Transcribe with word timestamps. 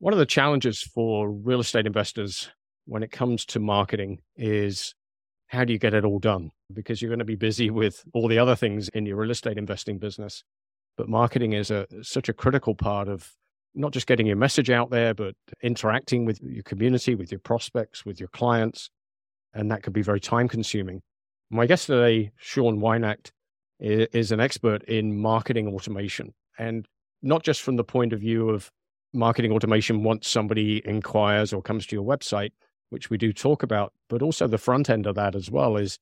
One 0.00 0.12
of 0.12 0.18
the 0.20 0.26
challenges 0.26 0.80
for 0.80 1.28
real 1.28 1.58
estate 1.58 1.86
investors 1.86 2.50
when 2.86 3.02
it 3.02 3.10
comes 3.10 3.44
to 3.46 3.58
marketing 3.58 4.20
is 4.36 4.94
how 5.48 5.64
do 5.64 5.72
you 5.72 5.78
get 5.78 5.92
it 5.92 6.04
all 6.04 6.20
done? 6.20 6.52
Because 6.72 7.02
you're 7.02 7.08
going 7.08 7.18
to 7.18 7.24
be 7.24 7.34
busy 7.34 7.68
with 7.82 8.04
all 8.14 8.28
the 8.28 8.38
other 8.38 8.54
things 8.54 8.88
in 8.90 9.06
your 9.06 9.16
real 9.16 9.32
estate 9.32 9.58
investing 9.58 9.98
business. 9.98 10.44
But 10.96 11.08
marketing 11.08 11.52
is 11.52 11.70
a 11.70 11.86
such 12.02 12.28
a 12.28 12.32
critical 12.32 12.74
part 12.74 13.08
of 13.08 13.32
not 13.74 13.92
just 13.92 14.06
getting 14.06 14.26
your 14.26 14.36
message 14.36 14.70
out 14.70 14.90
there, 14.90 15.14
but 15.14 15.34
interacting 15.62 16.24
with 16.24 16.40
your 16.42 16.62
community, 16.62 17.14
with 17.14 17.32
your 17.32 17.40
prospects, 17.40 18.04
with 18.04 18.20
your 18.20 18.28
clients. 18.28 18.90
And 19.52 19.70
that 19.70 19.82
could 19.82 19.92
be 19.92 20.02
very 20.02 20.20
time 20.20 20.48
consuming. 20.48 21.02
My 21.50 21.66
guest 21.66 21.86
today, 21.86 22.30
Shaun 22.36 22.78
Whynacht, 22.78 23.30
is 23.80 24.32
an 24.32 24.40
expert 24.40 24.82
in 24.84 25.20
marketing 25.20 25.68
automation. 25.68 26.34
And 26.58 26.86
not 27.22 27.42
just 27.42 27.62
from 27.62 27.76
the 27.76 27.84
point 27.84 28.12
of 28.12 28.20
view 28.20 28.50
of 28.50 28.70
marketing 29.12 29.52
automation 29.52 30.02
once 30.02 30.28
somebody 30.28 30.82
inquires 30.84 31.52
or 31.52 31.62
comes 31.62 31.86
to 31.86 31.96
your 31.96 32.04
website, 32.04 32.50
which 32.90 33.10
we 33.10 33.18
do 33.18 33.32
talk 33.32 33.62
about, 33.62 33.92
but 34.08 34.22
also 34.22 34.46
the 34.46 34.58
front 34.58 34.90
end 34.90 35.06
of 35.06 35.14
that 35.14 35.34
as 35.34 35.50
well 35.50 35.76
is 35.76 35.98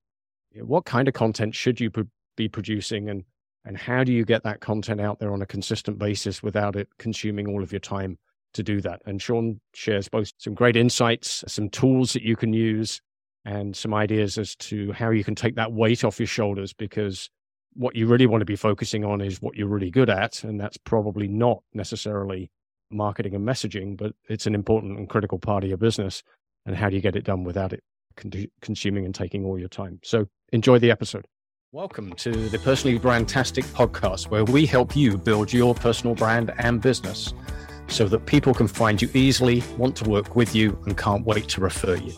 what 0.62 0.84
kind 0.84 1.08
of 1.08 1.14
content 1.14 1.54
should 1.54 1.80
you 1.80 1.90
be 2.36 2.48
producing 2.48 3.08
and 3.08 3.24
and 3.66 3.76
how 3.76 4.04
do 4.04 4.12
you 4.12 4.24
get 4.24 4.44
that 4.44 4.60
content 4.60 5.00
out 5.00 5.18
there 5.18 5.32
on 5.32 5.42
a 5.42 5.46
consistent 5.46 5.98
basis 5.98 6.40
without 6.40 6.76
it 6.76 6.88
consuming 6.98 7.48
all 7.48 7.64
of 7.64 7.72
your 7.72 7.80
time 7.80 8.16
to 8.54 8.62
do 8.62 8.80
that? 8.80 9.02
And 9.06 9.20
Shaun 9.20 9.60
shares 9.74 10.08
both 10.08 10.30
some 10.38 10.54
great 10.54 10.76
insights, 10.76 11.42
some 11.48 11.68
tools 11.68 12.12
that 12.12 12.22
you 12.22 12.36
can 12.36 12.52
use, 12.52 13.00
and 13.44 13.76
some 13.76 13.92
ideas 13.92 14.38
as 14.38 14.54
to 14.56 14.92
how 14.92 15.10
you 15.10 15.24
can 15.24 15.34
take 15.34 15.56
that 15.56 15.72
weight 15.72 16.04
off 16.04 16.20
your 16.20 16.28
shoulders 16.28 16.72
because 16.72 17.28
what 17.74 17.96
you 17.96 18.06
really 18.06 18.26
want 18.26 18.40
to 18.40 18.46
be 18.46 18.56
focusing 18.56 19.04
on 19.04 19.20
is 19.20 19.42
what 19.42 19.56
you're 19.56 19.66
really 19.66 19.90
good 19.90 20.10
at. 20.10 20.44
And 20.44 20.60
that's 20.60 20.78
probably 20.78 21.26
not 21.26 21.62
necessarily 21.74 22.50
marketing 22.90 23.34
and 23.34 23.46
messaging, 23.46 23.96
but 23.96 24.14
it's 24.28 24.46
an 24.46 24.54
important 24.54 24.98
and 24.98 25.08
critical 25.08 25.38
part 25.38 25.64
of 25.64 25.68
your 25.68 25.78
business. 25.78 26.22
And 26.64 26.76
how 26.76 26.88
do 26.88 26.96
you 26.96 27.02
get 27.02 27.16
it 27.16 27.24
done 27.24 27.44
without 27.44 27.72
it 27.72 27.82
con- 28.16 28.32
consuming 28.60 29.04
and 29.04 29.14
taking 29.14 29.44
all 29.44 29.58
your 29.58 29.68
time? 29.68 30.00
So 30.02 30.26
enjoy 30.52 30.78
the 30.78 30.90
episode. 30.90 31.26
Welcome 31.72 32.12
to 32.14 32.30
the 32.30 32.58
Personally 32.58 32.98
Brandtastic 32.98 33.64
podcast, 33.72 34.30
where 34.30 34.44
we 34.44 34.66
help 34.66 34.96
you 34.96 35.18
build 35.18 35.52
your 35.52 35.74
personal 35.74 36.14
brand 36.14 36.52
and 36.58 36.80
business 36.80 37.34
so 37.88 38.08
that 38.08 38.26
people 38.26 38.54
can 38.54 38.66
find 38.66 39.00
you 39.02 39.10
easily, 39.14 39.62
want 39.76 39.96
to 39.96 40.08
work 40.08 40.36
with 40.36 40.54
you, 40.54 40.78
and 40.86 40.96
can't 40.96 41.24
wait 41.24 41.48
to 41.48 41.60
refer 41.60 41.96
you. 41.96 42.14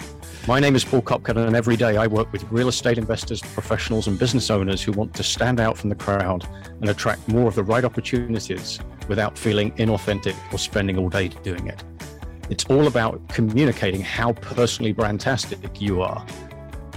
My 0.49 0.61
name 0.61 0.75
is 0.75 0.83
Paul 0.83 1.03
Kopka, 1.03 1.37
and 1.37 1.55
every 1.55 1.77
day 1.77 1.99
I 1.99 2.07
work 2.07 2.33
with 2.33 2.43
real 2.51 2.69
estate 2.69 2.97
investors, 2.97 3.43
professionals, 3.43 4.07
and 4.07 4.19
business 4.19 4.49
owners 4.49 4.81
who 4.81 4.93
want 4.93 5.13
to 5.17 5.23
stand 5.23 5.61
out 5.61 5.77
from 5.77 5.91
the 5.91 5.95
crowd 5.95 6.49
and 6.81 6.89
attract 6.89 7.29
more 7.29 7.49
of 7.49 7.55
the 7.55 7.63
right 7.63 7.85
opportunities 7.85 8.81
without 9.09 9.37
feeling 9.37 9.73
inauthentic 9.73 10.35
or 10.51 10.57
spending 10.57 10.97
all 10.97 11.11
day 11.11 11.29
doing 11.29 11.67
it. 11.67 11.85
It's 12.49 12.65
all 12.65 12.87
about 12.87 13.29
communicating 13.29 14.01
how 14.01 14.33
personally 14.33 14.95
brandtastic 14.95 15.83
you 15.83 16.01
are. 16.01 16.25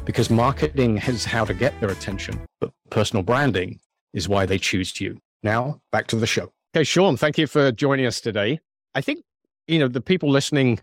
Because 0.05 0.29
marketing 0.29 0.99
is 0.99 1.25
how 1.25 1.43
to 1.43 1.53
get 1.53 1.77
their 1.81 1.89
attention, 1.89 2.39
but 2.61 2.71
personal 2.89 3.21
branding 3.21 3.81
is 4.13 4.29
why 4.29 4.45
they 4.45 4.59
choose 4.59 5.01
you. 5.01 5.17
Now, 5.43 5.81
back 5.91 6.07
to 6.07 6.15
the 6.15 6.25
show. 6.25 6.53
Okay, 6.73 6.85
Shaun, 6.85 7.17
thank 7.17 7.37
you 7.37 7.47
for 7.47 7.73
joining 7.73 8.05
us 8.05 8.21
today. 8.21 8.61
I 8.95 9.01
think, 9.01 9.25
you 9.67 9.77
know, 9.77 9.89
the 9.89 9.99
people 9.99 10.29
listening 10.29 10.79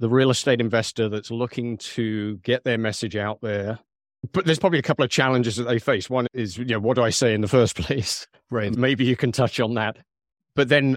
the 0.00 0.08
real 0.08 0.30
estate 0.30 0.60
investor 0.60 1.08
that's 1.08 1.30
looking 1.30 1.76
to 1.76 2.38
get 2.38 2.64
their 2.64 2.78
message 2.78 3.16
out 3.16 3.40
there. 3.42 3.78
But 4.32 4.46
there's 4.46 4.58
probably 4.58 4.78
a 4.78 4.82
couple 4.82 5.04
of 5.04 5.10
challenges 5.10 5.56
that 5.56 5.64
they 5.64 5.78
face. 5.78 6.10
One 6.10 6.26
is, 6.32 6.56
you 6.56 6.64
know, 6.64 6.80
what 6.80 6.96
do 6.96 7.02
I 7.02 7.10
say 7.10 7.34
in 7.34 7.42
the 7.42 7.48
first 7.48 7.76
place? 7.76 8.26
Right. 8.50 8.74
Maybe 8.74 9.04
you 9.04 9.14
can 9.14 9.30
touch 9.30 9.60
on 9.60 9.74
that. 9.74 9.98
But 10.54 10.68
then 10.68 10.96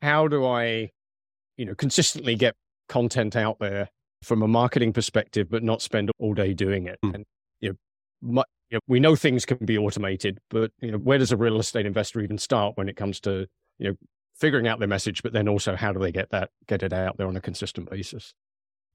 how 0.00 0.28
do 0.28 0.46
I, 0.46 0.90
you 1.56 1.66
know, 1.66 1.74
consistently 1.74 2.36
get 2.36 2.54
content 2.88 3.36
out 3.36 3.58
there 3.58 3.88
from 4.22 4.42
a 4.42 4.48
marketing 4.48 4.92
perspective, 4.92 5.48
but 5.50 5.62
not 5.62 5.82
spend 5.82 6.10
all 6.18 6.32
day 6.32 6.54
doing 6.54 6.86
it? 6.86 6.98
Mm. 7.04 7.14
And, 7.14 7.24
you 7.60 7.70
know, 7.70 7.76
my, 8.22 8.44
you 8.70 8.76
know, 8.76 8.80
we 8.86 9.00
know 9.00 9.16
things 9.16 9.44
can 9.44 9.58
be 9.58 9.76
automated, 9.76 10.38
but, 10.50 10.70
you 10.80 10.92
know, 10.92 10.98
where 10.98 11.18
does 11.18 11.32
a 11.32 11.36
real 11.36 11.58
estate 11.58 11.86
investor 11.86 12.20
even 12.20 12.38
start 12.38 12.76
when 12.76 12.88
it 12.88 12.96
comes 12.96 13.20
to, 13.20 13.46
you 13.78 13.90
know, 13.90 13.96
figuring 14.38 14.68
out 14.68 14.78
their 14.78 14.88
message, 14.88 15.22
but 15.22 15.32
then 15.32 15.48
also 15.48 15.76
how 15.76 15.92
do 15.92 15.98
they 15.98 16.12
get 16.12 16.30
that, 16.30 16.50
get 16.66 16.82
it 16.82 16.92
out 16.92 17.16
there 17.16 17.26
on 17.26 17.36
a 17.36 17.40
consistent 17.40 17.90
basis? 17.90 18.34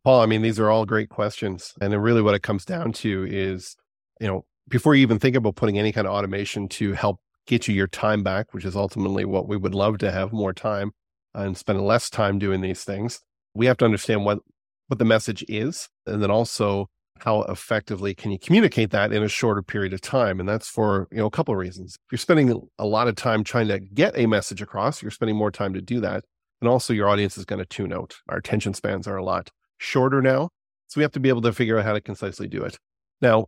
Paul, 0.03 0.21
I 0.21 0.25
mean, 0.25 0.41
these 0.41 0.59
are 0.59 0.69
all 0.69 0.85
great 0.85 1.09
questions. 1.09 1.73
And 1.81 1.93
then 1.93 1.99
really 1.99 2.21
what 2.21 2.33
it 2.33 2.43
comes 2.43 2.65
down 2.65 2.91
to 2.93 3.27
is, 3.29 3.75
you 4.19 4.27
know, 4.27 4.45
before 4.67 4.95
you 4.95 5.01
even 5.01 5.19
think 5.19 5.35
about 5.35 5.55
putting 5.55 5.77
any 5.77 5.91
kind 5.91 6.07
of 6.07 6.13
automation 6.13 6.67
to 6.69 6.93
help 6.93 7.19
get 7.47 7.67
you 7.67 7.75
your 7.75 7.87
time 7.87 8.23
back, 8.23 8.53
which 8.53 8.65
is 8.65 8.75
ultimately 8.75 9.25
what 9.25 9.47
we 9.47 9.57
would 9.57 9.75
love 9.75 9.97
to 9.99 10.11
have 10.11 10.31
more 10.31 10.53
time 10.53 10.91
uh, 11.35 11.41
and 11.41 11.57
spend 11.57 11.81
less 11.81 12.09
time 12.09 12.39
doing 12.39 12.61
these 12.61 12.83
things, 12.83 13.21
we 13.53 13.65
have 13.65 13.77
to 13.77 13.85
understand 13.85 14.25
what, 14.25 14.39
what 14.87 14.99
the 14.99 15.05
message 15.05 15.43
is. 15.47 15.89
And 16.05 16.21
then 16.21 16.31
also 16.31 16.87
how 17.23 17.43
effectively 17.43 18.15
can 18.15 18.31
you 18.31 18.39
communicate 18.39 18.89
that 18.89 19.13
in 19.13 19.21
a 19.21 19.27
shorter 19.27 19.61
period 19.61 19.93
of 19.93 20.01
time 20.01 20.39
and 20.39 20.49
that's 20.49 20.67
for 20.67 21.07
you 21.11 21.17
know 21.17 21.27
a 21.27 21.31
couple 21.31 21.53
of 21.53 21.59
reasons. 21.59 21.95
If 22.07 22.11
you're 22.11 22.17
spending 22.19 22.67
a 22.79 22.85
lot 22.85 23.07
of 23.07 23.15
time 23.15 23.43
trying 23.43 23.67
to 23.67 23.79
get 23.79 24.17
a 24.17 24.25
message 24.25 24.61
across 24.61 25.01
you're 25.01 25.11
spending 25.11 25.35
more 25.35 25.51
time 25.51 25.73
to 25.73 25.81
do 25.81 25.99
that 26.01 26.23
and 26.61 26.69
also 26.69 26.93
your 26.93 27.07
audience 27.07 27.37
is 27.37 27.45
going 27.45 27.59
to 27.59 27.65
tune 27.65 27.93
out. 27.93 28.15
Our 28.29 28.37
attention 28.37 28.73
spans 28.73 29.07
are 29.07 29.17
a 29.17 29.23
lot 29.23 29.49
shorter 29.77 30.21
now 30.21 30.49
so 30.87 30.99
we 30.99 31.03
have 31.03 31.11
to 31.11 31.19
be 31.19 31.29
able 31.29 31.41
to 31.43 31.53
figure 31.53 31.77
out 31.77 31.85
how 31.85 31.93
to 31.93 32.01
concisely 32.01 32.47
do 32.47 32.63
it. 32.63 32.77
Now 33.21 33.45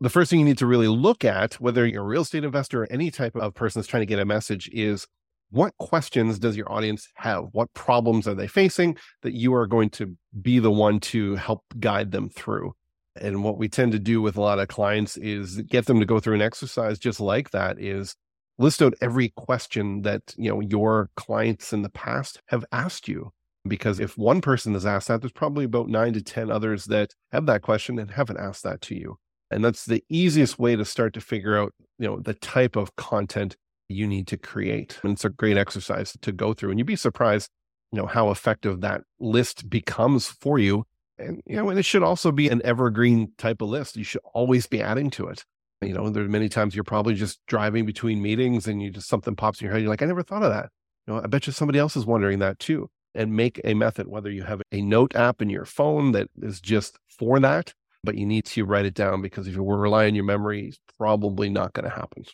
the 0.00 0.10
first 0.10 0.30
thing 0.30 0.38
you 0.38 0.44
need 0.44 0.58
to 0.58 0.66
really 0.66 0.88
look 0.88 1.24
at 1.24 1.54
whether 1.54 1.84
you're 1.84 2.04
a 2.04 2.06
real 2.06 2.22
estate 2.22 2.44
investor 2.44 2.84
or 2.84 2.92
any 2.92 3.10
type 3.10 3.34
of 3.34 3.54
person 3.54 3.80
that's 3.80 3.88
trying 3.88 4.02
to 4.02 4.06
get 4.06 4.20
a 4.20 4.24
message 4.24 4.70
is 4.72 5.08
what 5.50 5.76
questions 5.78 6.38
does 6.38 6.56
your 6.56 6.70
audience 6.70 7.08
have? 7.14 7.46
What 7.52 7.72
problems 7.72 8.28
are 8.28 8.34
they 8.34 8.46
facing 8.46 8.96
that 9.22 9.32
you 9.32 9.54
are 9.54 9.66
going 9.66 9.90
to 9.90 10.14
be 10.40 10.58
the 10.58 10.70
one 10.70 11.00
to 11.00 11.36
help 11.36 11.64
guide 11.80 12.12
them 12.12 12.28
through 12.28 12.74
and 13.20 13.42
what 13.42 13.58
we 13.58 13.68
tend 13.68 13.92
to 13.92 13.98
do 13.98 14.20
with 14.20 14.36
a 14.36 14.40
lot 14.40 14.58
of 14.58 14.68
clients 14.68 15.16
is 15.16 15.60
get 15.62 15.86
them 15.86 16.00
to 16.00 16.06
go 16.06 16.20
through 16.20 16.34
an 16.34 16.42
exercise 16.42 16.98
just 16.98 17.20
like 17.20 17.50
that 17.50 17.80
is 17.80 18.14
list 18.58 18.82
out 18.82 18.94
every 19.00 19.30
question 19.30 20.02
that, 20.02 20.34
you 20.36 20.50
know, 20.50 20.60
your 20.60 21.10
clients 21.16 21.72
in 21.72 21.82
the 21.82 21.88
past 21.88 22.40
have 22.46 22.64
asked 22.72 23.08
you. 23.08 23.30
Because 23.66 24.00
if 24.00 24.16
one 24.16 24.40
person 24.40 24.72
has 24.74 24.86
asked 24.86 25.08
that, 25.08 25.20
there's 25.20 25.32
probably 25.32 25.64
about 25.64 25.88
nine 25.88 26.12
to 26.14 26.22
10 26.22 26.50
others 26.50 26.86
that 26.86 27.14
have 27.32 27.46
that 27.46 27.62
question 27.62 27.98
and 27.98 28.10
haven't 28.10 28.38
asked 28.38 28.62
that 28.62 28.80
to 28.82 28.94
you. 28.94 29.16
And 29.50 29.64
that's 29.64 29.84
the 29.84 30.02
easiest 30.08 30.58
way 30.58 30.76
to 30.76 30.84
start 30.84 31.12
to 31.14 31.20
figure 31.20 31.58
out, 31.58 31.72
you 31.98 32.06
know, 32.06 32.20
the 32.20 32.34
type 32.34 32.76
of 32.76 32.96
content 32.96 33.56
you 33.88 34.06
need 34.06 34.26
to 34.28 34.36
create. 34.36 34.98
And 35.02 35.12
it's 35.12 35.24
a 35.24 35.30
great 35.30 35.56
exercise 35.56 36.16
to 36.20 36.32
go 36.32 36.54
through. 36.54 36.70
And 36.70 36.78
you'd 36.78 36.86
be 36.86 36.96
surprised, 36.96 37.50
you 37.92 38.00
know, 38.00 38.06
how 38.06 38.30
effective 38.30 38.80
that 38.80 39.02
list 39.18 39.68
becomes 39.68 40.28
for 40.28 40.58
you 40.58 40.84
and 41.18 41.42
you 41.46 41.56
know, 41.56 41.68
and 41.68 41.78
it 41.78 41.84
should 41.84 42.02
also 42.02 42.32
be 42.32 42.48
an 42.48 42.62
evergreen 42.64 43.32
type 43.38 43.60
of 43.60 43.68
list. 43.68 43.96
You 43.96 44.04
should 44.04 44.20
always 44.34 44.66
be 44.66 44.82
adding 44.82 45.10
to 45.10 45.28
it. 45.28 45.44
You 45.80 45.94
know, 45.94 46.10
there 46.10 46.24
are 46.24 46.28
many 46.28 46.48
times 46.48 46.74
you're 46.74 46.84
probably 46.84 47.14
just 47.14 47.40
driving 47.46 47.86
between 47.86 48.20
meetings 48.20 48.66
and 48.66 48.82
you 48.82 48.90
just 48.90 49.08
something 49.08 49.36
pops 49.36 49.60
in 49.60 49.66
your 49.66 49.72
head. 49.72 49.82
You're 49.82 49.90
like, 49.90 50.02
I 50.02 50.06
never 50.06 50.22
thought 50.22 50.42
of 50.42 50.50
that. 50.50 50.70
You 51.06 51.14
know, 51.14 51.20
I 51.22 51.26
bet 51.26 51.46
you 51.46 51.52
somebody 51.52 51.78
else 51.78 51.96
is 51.96 52.04
wondering 52.04 52.40
that 52.40 52.58
too. 52.58 52.90
And 53.14 53.34
make 53.34 53.60
a 53.64 53.74
method, 53.74 54.06
whether 54.06 54.30
you 54.30 54.42
have 54.42 54.60
a 54.70 54.82
note 54.82 55.16
app 55.16 55.40
in 55.40 55.50
your 55.50 55.64
phone 55.64 56.12
that 56.12 56.28
is 56.42 56.60
just 56.60 56.98
for 57.18 57.40
that, 57.40 57.72
but 58.04 58.16
you 58.16 58.26
need 58.26 58.44
to 58.46 58.64
write 58.64 58.84
it 58.84 58.94
down 58.94 59.22
because 59.22 59.48
if 59.48 59.54
you 59.54 59.64
relying 59.64 60.08
on 60.08 60.14
your 60.14 60.24
memory, 60.24 60.68
it's 60.68 60.78
probably 60.98 61.48
not 61.48 61.72
going 61.72 61.88
to 61.88 61.94
happen. 61.94 62.24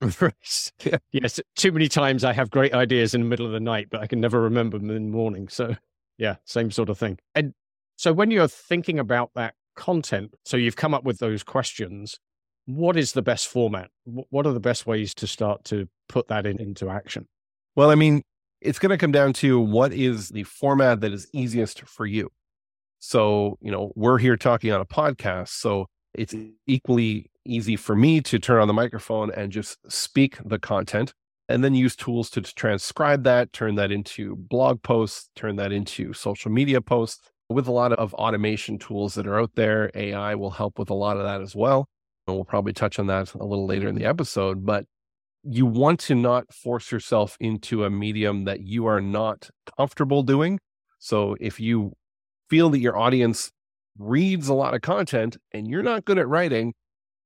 yes, 1.12 1.40
too 1.56 1.72
many 1.72 1.88
times 1.88 2.24
I 2.24 2.32
have 2.32 2.50
great 2.50 2.74
ideas 2.74 3.14
in 3.14 3.22
the 3.22 3.26
middle 3.26 3.46
of 3.46 3.52
the 3.52 3.60
night, 3.60 3.88
but 3.90 4.00
I 4.00 4.06
can 4.06 4.20
never 4.20 4.42
remember 4.42 4.78
them 4.78 4.90
in 4.90 5.10
the 5.10 5.16
morning. 5.16 5.48
So, 5.48 5.76
yeah, 6.18 6.36
same 6.44 6.70
sort 6.70 6.88
of 6.88 6.98
thing. 6.98 7.18
And 7.34 7.54
so 7.96 8.12
when 8.12 8.30
you're 8.30 8.48
thinking 8.48 8.98
about 8.98 9.30
that 9.34 9.54
content, 9.76 10.34
so 10.44 10.56
you've 10.56 10.76
come 10.76 10.94
up 10.94 11.04
with 11.04 11.18
those 11.18 11.42
questions, 11.42 12.18
what 12.66 12.96
is 12.96 13.12
the 13.12 13.22
best 13.22 13.48
format? 13.48 13.90
What 14.04 14.46
are 14.46 14.52
the 14.52 14.60
best 14.60 14.86
ways 14.86 15.14
to 15.14 15.26
start 15.26 15.64
to 15.64 15.88
put 16.08 16.28
that 16.28 16.46
in, 16.46 16.60
into 16.60 16.88
action? 16.88 17.26
Well, 17.76 17.90
I 17.90 17.94
mean, 17.94 18.22
it's 18.60 18.78
going 18.78 18.90
to 18.90 18.98
come 18.98 19.12
down 19.12 19.32
to 19.34 19.60
what 19.60 19.92
is 19.92 20.30
the 20.30 20.44
format 20.44 21.00
that 21.00 21.12
is 21.12 21.28
easiest 21.32 21.82
for 21.82 22.06
you. 22.06 22.30
So, 22.98 23.58
you 23.60 23.70
know, 23.70 23.92
we're 23.94 24.18
here 24.18 24.36
talking 24.36 24.72
on 24.72 24.80
a 24.80 24.86
podcast. 24.86 25.48
So 25.48 25.86
it's 26.14 26.34
equally 26.66 27.30
easy 27.44 27.76
for 27.76 27.94
me 27.94 28.22
to 28.22 28.38
turn 28.38 28.62
on 28.62 28.68
the 28.68 28.74
microphone 28.74 29.30
and 29.32 29.52
just 29.52 29.78
speak 29.92 30.38
the 30.42 30.58
content 30.58 31.12
and 31.48 31.62
then 31.62 31.74
use 31.74 31.94
tools 31.94 32.30
to 32.30 32.40
transcribe 32.40 33.24
that, 33.24 33.52
turn 33.52 33.74
that 33.74 33.92
into 33.92 34.36
blog 34.36 34.82
posts, 34.82 35.28
turn 35.36 35.56
that 35.56 35.72
into 35.72 36.14
social 36.14 36.50
media 36.50 36.80
posts 36.80 37.28
with 37.48 37.66
a 37.66 37.72
lot 37.72 37.92
of 37.92 38.14
automation 38.14 38.78
tools 38.78 39.14
that 39.14 39.26
are 39.26 39.40
out 39.40 39.52
there. 39.54 39.90
AI 39.94 40.34
will 40.34 40.50
help 40.50 40.78
with 40.78 40.90
a 40.90 40.94
lot 40.94 41.16
of 41.16 41.24
that 41.24 41.40
as 41.40 41.54
well. 41.54 41.86
And 42.26 42.36
we'll 42.36 42.44
probably 42.44 42.72
touch 42.72 42.98
on 42.98 43.06
that 43.08 43.34
a 43.34 43.44
little 43.44 43.66
later 43.66 43.88
in 43.88 43.94
the 43.94 44.04
episode. 44.04 44.64
But 44.64 44.86
you 45.42 45.66
want 45.66 46.00
to 46.00 46.14
not 46.14 46.52
force 46.52 46.90
yourself 46.90 47.36
into 47.38 47.84
a 47.84 47.90
medium 47.90 48.44
that 48.44 48.60
you 48.60 48.86
are 48.86 49.00
not 49.00 49.50
comfortable 49.76 50.22
doing. 50.22 50.58
So 50.98 51.36
if 51.38 51.60
you 51.60 51.92
feel 52.48 52.70
that 52.70 52.78
your 52.78 52.96
audience 52.96 53.50
reads 53.98 54.48
a 54.48 54.54
lot 54.54 54.74
of 54.74 54.80
content 54.80 55.36
and 55.52 55.68
you're 55.68 55.82
not 55.82 56.06
good 56.06 56.18
at 56.18 56.28
writing, 56.28 56.72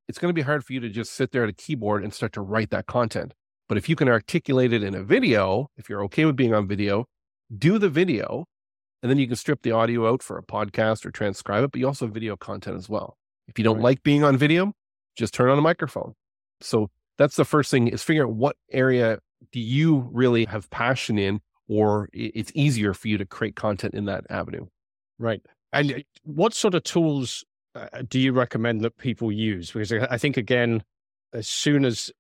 it's 0.09 0.19
going 0.19 0.31
to 0.31 0.35
be 0.35 0.43
hard 0.43 0.64
for 0.64 0.73
you 0.73 0.81
to 0.81 0.88
just 0.88 1.12
sit 1.12 1.31
there 1.31 1.44
at 1.44 1.49
a 1.49 1.53
keyboard 1.55 2.03
and 2.03 2.12
start 2.12 2.32
to 2.32 2.41
write 2.41 2.71
that 2.71 2.87
content. 2.87 3.35
But 3.69 3.79
if 3.79 3.88
you 3.88 3.94
can 3.94 4.09
articulate 4.09 4.73
it 4.73 4.82
in 4.82 4.94
a 4.94 5.03
video, 5.03 5.69
if 5.76 5.88
you're 5.88 6.03
okay 6.05 6.25
with 6.25 6.35
being 6.35 6.55
on 6.55 6.67
video, 6.67 7.05
do 7.56 7.79
the 7.79 7.91
video 7.91 8.47
And 9.03 9.11
then 9.11 9.19
you 9.19 9.27
can 9.27 9.37
strip 9.37 9.62
the 9.62 9.73
audio 9.73 10.09
out 10.09 10.23
for 10.23 10.39
a 10.39 10.43
podcast 10.43 11.06
or 11.06 11.11
transcribe 11.11 11.65
it, 11.65 11.71
but 11.73 11.79
you 11.81 11.87
also 11.87 12.06
have 12.06 12.15
video 12.15 12.37
content 12.37 12.77
as 12.77 12.89
well. 12.89 13.17
If 13.47 13.59
you 13.59 13.65
don't 13.65 13.77
Right. 13.77 13.85
like 13.85 14.03
being 14.03 14.25
on 14.25 14.37
video, 14.37 14.73
just 15.17 15.33
turn 15.35 15.50
on 15.50 15.59
a 15.59 15.62
microphone. 15.62 16.15
So 16.61 16.91
that's 17.17 17.37
the 17.37 17.45
first 17.45 17.71
thing 17.71 17.89
is 17.89 18.03
figure 18.03 18.25
out 18.27 18.33
what 18.33 18.56
area 18.73 19.21
do 19.53 19.61
you 19.61 20.09
really 20.12 20.45
have 20.47 20.69
passion 20.71 21.19
in, 21.19 21.41
or 21.69 22.09
it's 22.12 22.50
easier 22.55 22.93
for 22.93 23.09
you 23.09 23.19
to 23.19 23.25
create 23.27 23.55
content 23.55 23.95
in 23.95 24.06
that 24.06 24.25
avenue. 24.31 24.67
Right. 25.19 25.41
And 25.73 25.93
uh, 25.93 25.99
what 26.25 26.55
sort 26.55 26.75
of 26.75 26.83
tools 26.83 27.45
uh, 27.75 28.03
do 28.09 28.19
you 28.19 28.33
recommend 28.33 28.81
that 28.81 28.97
people 28.99 29.31
use? 29.31 29.71
Because 29.71 29.93
I 29.93 30.06
I 30.11 30.19
think, 30.19 30.37
again, 30.37 30.83
as 31.33 31.47
soon 31.47 31.85
as, 31.85 32.11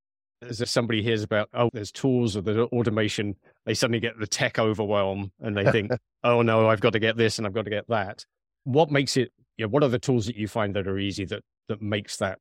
as 0.42 0.60
if 0.60 0.68
somebody 0.68 1.02
hears 1.02 1.22
about, 1.22 1.48
oh, 1.54 1.70
there's 1.72 1.92
tools 1.92 2.36
or 2.36 2.42
there's 2.42 2.68
automation, 2.68 3.36
they 3.66 3.74
suddenly 3.74 4.00
get 4.00 4.18
the 4.18 4.26
tech 4.26 4.58
overwhelm 4.58 5.32
and 5.40 5.56
they 5.56 5.70
think, 5.70 5.90
oh, 6.24 6.42
no, 6.42 6.68
I've 6.68 6.80
got 6.80 6.92
to 6.92 6.98
get 6.98 7.16
this 7.16 7.38
and 7.38 7.46
I've 7.46 7.54
got 7.54 7.64
to 7.64 7.70
get 7.70 7.88
that. 7.88 8.24
What 8.64 8.90
makes 8.90 9.16
it, 9.16 9.32
you 9.56 9.64
know, 9.64 9.68
what 9.68 9.82
are 9.82 9.88
the 9.88 9.98
tools 9.98 10.26
that 10.26 10.36
you 10.36 10.48
find 10.48 10.74
that 10.76 10.86
are 10.86 10.98
easy 10.98 11.24
that, 11.26 11.42
that 11.68 11.82
makes 11.82 12.16
that, 12.18 12.38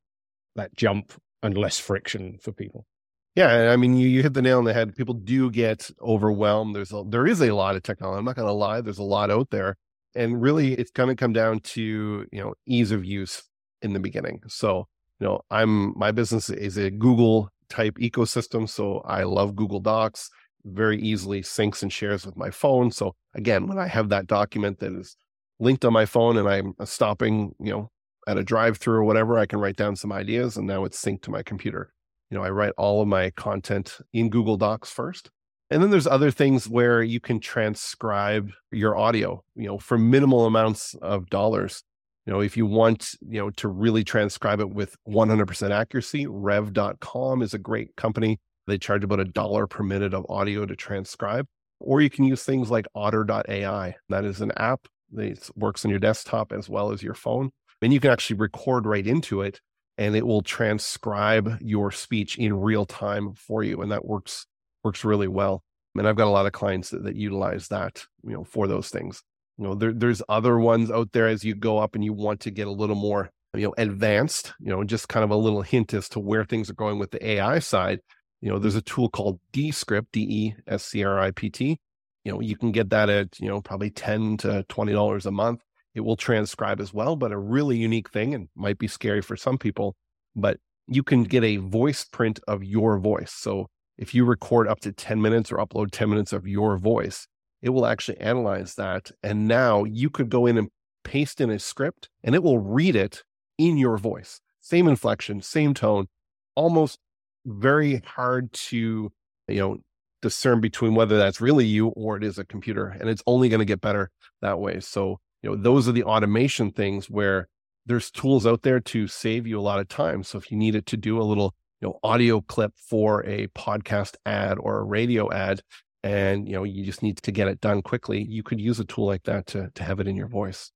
that 0.54 0.74
jump 0.76 1.12
and 1.42 1.56
less 1.56 1.78
friction 1.78 2.38
for 2.40 2.52
people? 2.52 2.86
Yeah, 3.34 3.70
I 3.70 3.76
mean, 3.76 3.96
you, 3.96 4.08
you 4.08 4.22
hit 4.22 4.34
the 4.34 4.42
nail 4.42 4.58
on 4.58 4.64
the 4.64 4.74
head. 4.74 4.96
People 4.96 5.14
do 5.14 5.50
get 5.50 5.90
overwhelmed. 6.02 6.74
There's 6.74 6.92
a, 6.92 7.04
there 7.06 7.26
is 7.26 7.40
a 7.40 7.52
lot 7.52 7.76
of 7.76 7.82
technology. 7.84 8.18
I'm 8.18 8.24
not 8.24 8.34
going 8.34 8.48
to 8.48 8.52
lie. 8.52 8.80
There's 8.80 8.98
a 8.98 9.04
lot 9.04 9.30
out 9.30 9.50
there, 9.50 9.76
and 10.16 10.42
really, 10.42 10.74
it's 10.74 10.90
going 10.90 11.08
to 11.08 11.14
come 11.14 11.32
down 11.32 11.60
to 11.60 12.26
you 12.32 12.40
know 12.40 12.54
ease 12.66 12.90
of 12.90 13.04
use 13.04 13.44
in 13.80 13.92
the 13.92 14.00
beginning. 14.00 14.40
So 14.48 14.88
you 15.20 15.26
know, 15.28 15.40
I'm 15.50 15.96
my 15.96 16.10
business 16.10 16.50
is 16.50 16.76
a 16.78 16.90
Google 16.90 17.50
type 17.68 17.96
ecosystem, 17.98 18.68
so 18.68 18.98
I 19.00 19.22
love 19.24 19.56
Google 19.56 19.80
Docs. 19.80 20.30
Very 20.64 21.00
easily 21.00 21.42
syncs 21.42 21.82
and 21.82 21.92
shares 21.92 22.26
with 22.26 22.36
my 22.36 22.50
phone. 22.50 22.90
So 22.90 23.14
again, 23.34 23.66
when 23.66 23.78
I 23.78 23.86
have 23.86 24.08
that 24.10 24.26
document 24.26 24.80
that 24.80 24.92
is 24.92 25.16
linked 25.60 25.84
on 25.84 25.92
my 25.92 26.04
phone 26.04 26.36
and 26.36 26.48
I'm 26.48 26.74
uh, 26.78 26.84
stopping, 26.84 27.54
you 27.60 27.72
know, 27.72 27.90
at 28.26 28.36
a 28.36 28.44
drive-through 28.44 28.96
or 28.96 29.04
whatever, 29.04 29.38
I 29.38 29.46
can 29.46 29.60
write 29.60 29.76
down 29.76 29.96
some 29.96 30.12
ideas, 30.12 30.56
and 30.56 30.66
now 30.66 30.84
it's 30.84 31.02
synced 31.02 31.22
to 31.22 31.30
my 31.30 31.42
computer 31.42 31.92
you 32.30 32.36
know, 32.36 32.44
I 32.44 32.50
write 32.50 32.72
all 32.76 33.00
of 33.00 33.08
my 33.08 33.30
content 33.30 33.98
in 34.12 34.30
Google 34.30 34.56
Docs 34.56 34.90
first. 34.90 35.30
And 35.70 35.82
then 35.82 35.90
there's 35.90 36.06
other 36.06 36.30
things 36.30 36.68
where 36.68 37.02
you 37.02 37.20
can 37.20 37.40
transcribe 37.40 38.50
your 38.70 38.96
audio, 38.96 39.44
you 39.54 39.66
know, 39.66 39.78
for 39.78 39.98
minimal 39.98 40.46
amounts 40.46 40.94
of 40.94 41.28
dollars. 41.28 41.82
You 42.28 42.34
know, 42.34 42.40
if 42.40 42.58
you 42.58 42.66
want, 42.66 43.14
you 43.26 43.40
know, 43.40 43.48
to 43.52 43.68
really 43.68 44.04
transcribe 44.04 44.60
it 44.60 44.68
with 44.68 44.94
100% 45.08 45.70
accuracy, 45.70 46.26
rev.com 46.26 47.40
is 47.40 47.54
a 47.54 47.58
great 47.58 47.96
company. 47.96 48.38
They 48.66 48.76
charge 48.76 49.02
about 49.02 49.20
a 49.20 49.24
dollar 49.24 49.66
per 49.66 49.82
minute 49.82 50.12
of 50.12 50.26
audio 50.28 50.66
to 50.66 50.76
transcribe. 50.76 51.46
Or 51.80 52.02
you 52.02 52.10
can 52.10 52.26
use 52.26 52.44
things 52.44 52.70
like 52.70 52.86
otter.ai. 52.94 53.96
That 54.10 54.24
is 54.26 54.42
an 54.42 54.52
app 54.58 54.88
that 55.12 55.48
works 55.56 55.86
on 55.86 55.90
your 55.90 56.00
desktop 56.00 56.52
as 56.52 56.68
well 56.68 56.92
as 56.92 57.02
your 57.02 57.14
phone. 57.14 57.48
And 57.80 57.94
you 57.94 57.98
can 57.98 58.10
actually 58.10 58.36
record 58.36 58.84
right 58.84 59.06
into 59.06 59.40
it 59.40 59.62
and 59.96 60.14
it 60.14 60.26
will 60.26 60.42
transcribe 60.42 61.56
your 61.62 61.90
speech 61.90 62.36
in 62.36 62.60
real 62.60 62.84
time 62.84 63.32
for 63.32 63.64
you 63.64 63.80
and 63.80 63.90
that 63.90 64.04
works 64.04 64.44
works 64.84 65.02
really 65.02 65.28
well 65.28 65.64
and 65.96 66.06
i've 66.06 66.14
got 66.14 66.28
a 66.28 66.30
lot 66.30 66.46
of 66.46 66.52
clients 66.52 66.90
that, 66.90 67.02
that 67.02 67.16
utilize 67.16 67.66
that 67.66 68.04
you 68.22 68.32
know 68.32 68.44
for 68.44 68.68
those 68.68 68.90
things 68.90 69.24
you 69.58 69.64
know 69.64 69.74
there, 69.74 69.92
there's 69.92 70.22
other 70.28 70.58
ones 70.58 70.90
out 70.90 71.12
there 71.12 71.28
as 71.28 71.44
you 71.44 71.54
go 71.54 71.78
up 71.78 71.94
and 71.94 72.04
you 72.04 72.12
want 72.12 72.40
to 72.40 72.50
get 72.50 72.66
a 72.66 72.72
little 72.72 72.96
more 72.96 73.30
you 73.54 73.66
know 73.66 73.74
advanced 73.76 74.54
you 74.60 74.68
know 74.68 74.84
just 74.84 75.08
kind 75.08 75.24
of 75.24 75.30
a 75.30 75.36
little 75.36 75.62
hint 75.62 75.92
as 75.94 76.08
to 76.08 76.20
where 76.20 76.44
things 76.44 76.70
are 76.70 76.74
going 76.74 76.98
with 76.98 77.10
the 77.10 77.26
ai 77.26 77.58
side 77.58 78.00
you 78.40 78.48
know 78.48 78.58
there's 78.58 78.76
a 78.76 78.82
tool 78.82 79.08
called 79.08 79.40
descript 79.52 80.12
d-e-s-c-r-i-p-t 80.12 81.78
you 82.24 82.32
know 82.32 82.40
you 82.40 82.56
can 82.56 82.72
get 82.72 82.90
that 82.90 83.08
at 83.08 83.38
you 83.40 83.48
know 83.48 83.60
probably 83.60 83.90
10 83.90 84.36
to 84.38 84.64
20 84.68 84.92
dollars 84.92 85.26
a 85.26 85.30
month 85.30 85.62
it 85.98 86.04
will 86.04 86.16
transcribe 86.16 86.80
as 86.80 86.94
well, 86.94 87.16
but 87.16 87.32
a 87.32 87.38
really 87.38 87.76
unique 87.76 88.10
thing 88.10 88.32
and 88.32 88.48
might 88.54 88.78
be 88.78 88.86
scary 88.86 89.20
for 89.20 89.36
some 89.36 89.58
people, 89.58 89.96
but 90.36 90.58
you 90.86 91.02
can 91.02 91.24
get 91.24 91.42
a 91.42 91.56
voice 91.56 92.04
print 92.04 92.38
of 92.46 92.62
your 92.62 92.98
voice. 92.98 93.32
So 93.32 93.66
if 93.98 94.14
you 94.14 94.24
record 94.24 94.68
up 94.68 94.78
to 94.80 94.92
10 94.92 95.20
minutes 95.20 95.50
or 95.50 95.56
upload 95.56 95.90
10 95.90 96.08
minutes 96.08 96.32
of 96.32 96.46
your 96.46 96.78
voice, 96.78 97.26
it 97.62 97.70
will 97.70 97.86
actually 97.86 98.18
analyze 98.18 98.74
that. 98.76 99.10
And 99.22 99.48
now 99.48 99.84
you 99.84 100.10
could 100.10 100.30
go 100.30 100.46
in 100.46 100.58
and 100.58 100.68
paste 101.04 101.40
in 101.40 101.50
a 101.50 101.58
script 101.58 102.08
and 102.22 102.34
it 102.34 102.42
will 102.42 102.58
read 102.58 102.96
it 102.96 103.22
in 103.56 103.76
your 103.76 103.98
voice. 103.98 104.40
Same 104.60 104.88
inflection, 104.88 105.40
same 105.40 105.74
tone, 105.74 106.06
almost 106.54 106.98
very 107.46 108.02
hard 108.04 108.52
to, 108.52 109.10
you 109.48 109.58
know, 109.60 109.78
discern 110.20 110.60
between 110.60 110.94
whether 110.94 111.16
that's 111.16 111.40
really 111.40 111.64
you 111.64 111.88
or 111.88 112.16
it 112.16 112.24
is 112.24 112.38
a 112.38 112.44
computer. 112.44 112.88
And 112.88 113.08
it's 113.08 113.22
only 113.26 113.48
going 113.48 113.60
to 113.60 113.64
get 113.64 113.80
better 113.80 114.10
that 114.42 114.58
way. 114.58 114.80
So 114.80 115.20
you 115.42 115.50
know 115.50 115.56
those 115.56 115.88
are 115.88 115.92
the 115.92 116.04
automation 116.04 116.70
things 116.70 117.08
where 117.08 117.48
there's 117.86 118.10
tools 118.10 118.46
out 118.46 118.62
there 118.62 118.80
to 118.80 119.06
save 119.06 119.46
you 119.46 119.58
a 119.58 119.62
lot 119.62 119.80
of 119.80 119.88
time 119.88 120.22
so 120.22 120.38
if 120.38 120.50
you 120.50 120.56
needed 120.56 120.86
to 120.86 120.96
do 120.96 121.20
a 121.20 121.22
little 121.22 121.54
you 121.80 121.88
know 121.88 121.98
audio 122.02 122.40
clip 122.40 122.72
for 122.76 123.24
a 123.26 123.46
podcast 123.48 124.16
ad 124.26 124.58
or 124.60 124.78
a 124.78 124.84
radio 124.84 125.32
ad 125.32 125.60
and 126.04 126.46
you 126.46 126.54
know 126.54 126.64
you 126.64 126.84
just 126.84 127.02
need 127.02 127.16
to 127.16 127.32
get 127.32 127.48
it 127.48 127.60
done 127.60 127.82
quickly 127.82 128.22
you 128.22 128.42
could 128.42 128.60
use 128.60 128.78
a 128.78 128.84
tool 128.84 129.06
like 129.06 129.24
that 129.24 129.46
to 129.46 129.70
to 129.74 129.82
have 129.82 130.00
it 130.00 130.06
in 130.06 130.16
your 130.16 130.28
voice 130.28 130.70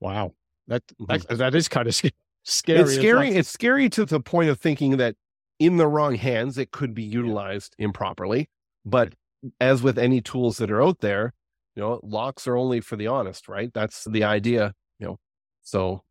Wow. 0.00 0.34
That, 0.68 0.86
mm-hmm. 0.86 1.04
that, 1.06 1.38
that 1.38 1.54
is 1.54 1.68
kind 1.68 1.88
of 1.88 1.94
scary. 1.94 2.12
scary 2.44 2.80
it's 2.80 2.94
scary 2.94 3.28
it's 3.30 3.48
scary 3.48 3.88
to 3.90 4.04
the 4.04 4.20
point 4.20 4.48
of 4.48 4.58
thinking 4.58 4.96
that 4.98 5.14
in 5.58 5.76
the 5.76 5.86
wrong 5.86 6.14
hands 6.14 6.56
it 6.56 6.70
could 6.70 6.94
be 6.94 7.02
utilized 7.02 7.74
improperly 7.78 8.48
but 8.86 9.12
as 9.60 9.82
with 9.82 9.98
any 9.98 10.20
tools 10.22 10.56
that 10.56 10.70
are 10.70 10.82
out 10.82 11.00
there 11.00 11.34
you 11.74 11.82
know 11.82 12.00
locks 12.02 12.46
are 12.46 12.56
only 12.56 12.80
for 12.80 12.96
the 12.96 13.06
honest 13.06 13.48
right 13.48 13.70
that's 13.74 14.04
the 14.04 14.24
idea 14.24 14.72
you 14.98 15.06
know 15.06 15.18
so 15.62 16.02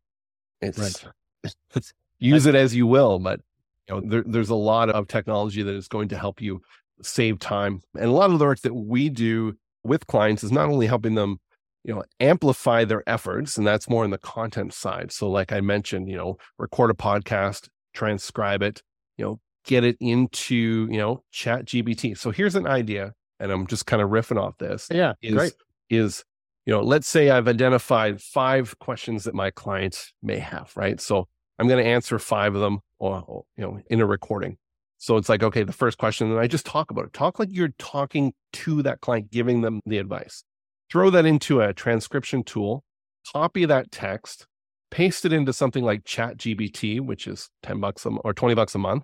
it's, 0.60 0.78
Right. 0.78 1.54
it's 1.74 1.92
use 2.20 2.46
it 2.46 2.54
as 2.54 2.72
you 2.72 2.86
will 2.86 3.18
but 3.18 3.40
you 3.88 3.94
know 3.94 4.00
there, 4.04 4.24
there's 4.24 4.50
a 4.50 4.54
lot 4.54 4.90
of 4.90 5.08
technology 5.08 5.62
that 5.62 5.74
is 5.74 5.88
going 5.88 6.08
to 6.08 6.18
help 6.18 6.40
you 6.40 6.60
save 7.02 7.38
time 7.38 7.80
and 7.94 8.06
a 8.06 8.12
lot 8.12 8.30
of 8.30 8.38
the 8.38 8.44
work 8.44 8.60
that 8.60 8.74
we 8.74 9.08
do 9.08 9.54
with 9.84 10.06
clients 10.06 10.42
is 10.42 10.52
not 10.52 10.68
only 10.68 10.86
helping 10.86 11.14
them 11.14 11.38
you 11.84 11.94
know 11.94 12.02
amplify 12.20 12.84
their 12.84 13.02
efforts 13.08 13.56
and 13.56 13.66
that's 13.66 13.88
more 13.88 14.04
in 14.04 14.10
the 14.10 14.18
content 14.18 14.72
side 14.74 15.12
so 15.12 15.30
like 15.30 15.52
i 15.52 15.60
mentioned 15.60 16.08
you 16.08 16.16
know 16.16 16.36
record 16.58 16.90
a 16.90 16.94
podcast 16.94 17.68
transcribe 17.94 18.62
it 18.62 18.82
you 19.16 19.24
know 19.24 19.40
get 19.64 19.84
it 19.84 19.96
into 20.00 20.88
you 20.90 20.96
know 20.98 21.22
chat 21.30 21.64
GPT 21.66 22.16
so 22.16 22.30
here's 22.30 22.54
an 22.54 22.66
idea 22.66 23.12
and 23.38 23.52
i'm 23.52 23.66
just 23.66 23.86
kind 23.86 24.02
of 24.02 24.10
riffing 24.10 24.40
off 24.40 24.56
this 24.58 24.88
Yeah. 24.90 25.12
is 25.22 25.34
great. 25.34 25.52
is 25.90 26.24
you 26.66 26.72
know 26.74 26.80
let's 26.82 27.06
say 27.08 27.30
i've 27.30 27.48
identified 27.48 28.20
five 28.20 28.78
questions 28.78 29.24
that 29.24 29.34
my 29.34 29.50
clients 29.50 30.12
may 30.22 30.38
have 30.38 30.72
right 30.76 31.00
so 31.00 31.28
i'm 31.58 31.68
going 31.68 31.82
to 31.82 31.88
answer 31.88 32.18
five 32.18 32.54
of 32.54 32.60
them 32.60 32.80
or, 32.98 33.44
you 33.56 33.64
know 33.64 33.78
in 33.90 34.00
a 34.00 34.06
recording 34.06 34.56
so 34.98 35.16
it's 35.16 35.28
like 35.28 35.42
okay 35.42 35.62
the 35.62 35.72
first 35.72 35.98
question 35.98 36.30
and 36.30 36.38
i 36.38 36.46
just 36.46 36.66
talk 36.66 36.90
about 36.90 37.04
it 37.04 37.12
talk 37.12 37.38
like 37.38 37.48
you're 37.50 37.74
talking 37.78 38.32
to 38.52 38.82
that 38.82 39.00
client 39.00 39.30
giving 39.30 39.62
them 39.62 39.80
the 39.86 39.98
advice 39.98 40.44
throw 40.90 41.10
that 41.10 41.24
into 41.24 41.60
a 41.60 41.72
transcription 41.72 42.42
tool 42.42 42.84
copy 43.32 43.64
that 43.64 43.90
text 43.90 44.46
paste 44.90 45.24
it 45.24 45.32
into 45.32 45.52
something 45.52 45.84
like 45.84 46.04
chat 46.04 46.38
GPT 46.38 46.98
which 46.98 47.26
is 47.26 47.50
10 47.62 47.78
bucks 47.78 48.06
a, 48.06 48.08
or 48.08 48.32
20 48.32 48.54
bucks 48.54 48.74
a 48.74 48.78
month 48.78 49.02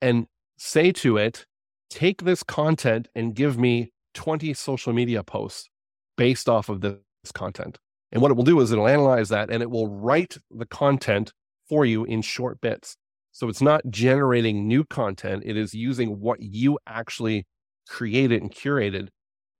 and 0.00 0.26
say 0.56 0.92
to 0.92 1.16
it 1.16 1.46
take 1.90 2.22
this 2.22 2.42
content 2.42 3.08
and 3.14 3.34
give 3.34 3.58
me 3.58 3.90
20 4.14 4.54
social 4.54 4.92
media 4.92 5.22
posts 5.22 5.68
based 6.16 6.48
off 6.48 6.68
of 6.68 6.80
this 6.80 6.98
content. 7.34 7.78
And 8.12 8.22
what 8.22 8.30
it 8.30 8.34
will 8.34 8.44
do 8.44 8.60
is 8.60 8.72
it'll 8.72 8.88
analyze 8.88 9.28
that 9.28 9.50
and 9.50 9.62
it 9.62 9.70
will 9.70 9.88
write 9.88 10.38
the 10.50 10.66
content 10.66 11.32
for 11.68 11.84
you 11.84 12.04
in 12.04 12.22
short 12.22 12.60
bits. 12.60 12.96
So 13.36 13.50
it's 13.50 13.60
not 13.60 13.82
generating 13.90 14.66
new 14.66 14.82
content, 14.82 15.42
it 15.44 15.58
is 15.58 15.74
using 15.74 16.20
what 16.20 16.40
you 16.40 16.78
actually 16.86 17.44
created 17.86 18.40
and 18.40 18.50
curated. 18.50 19.08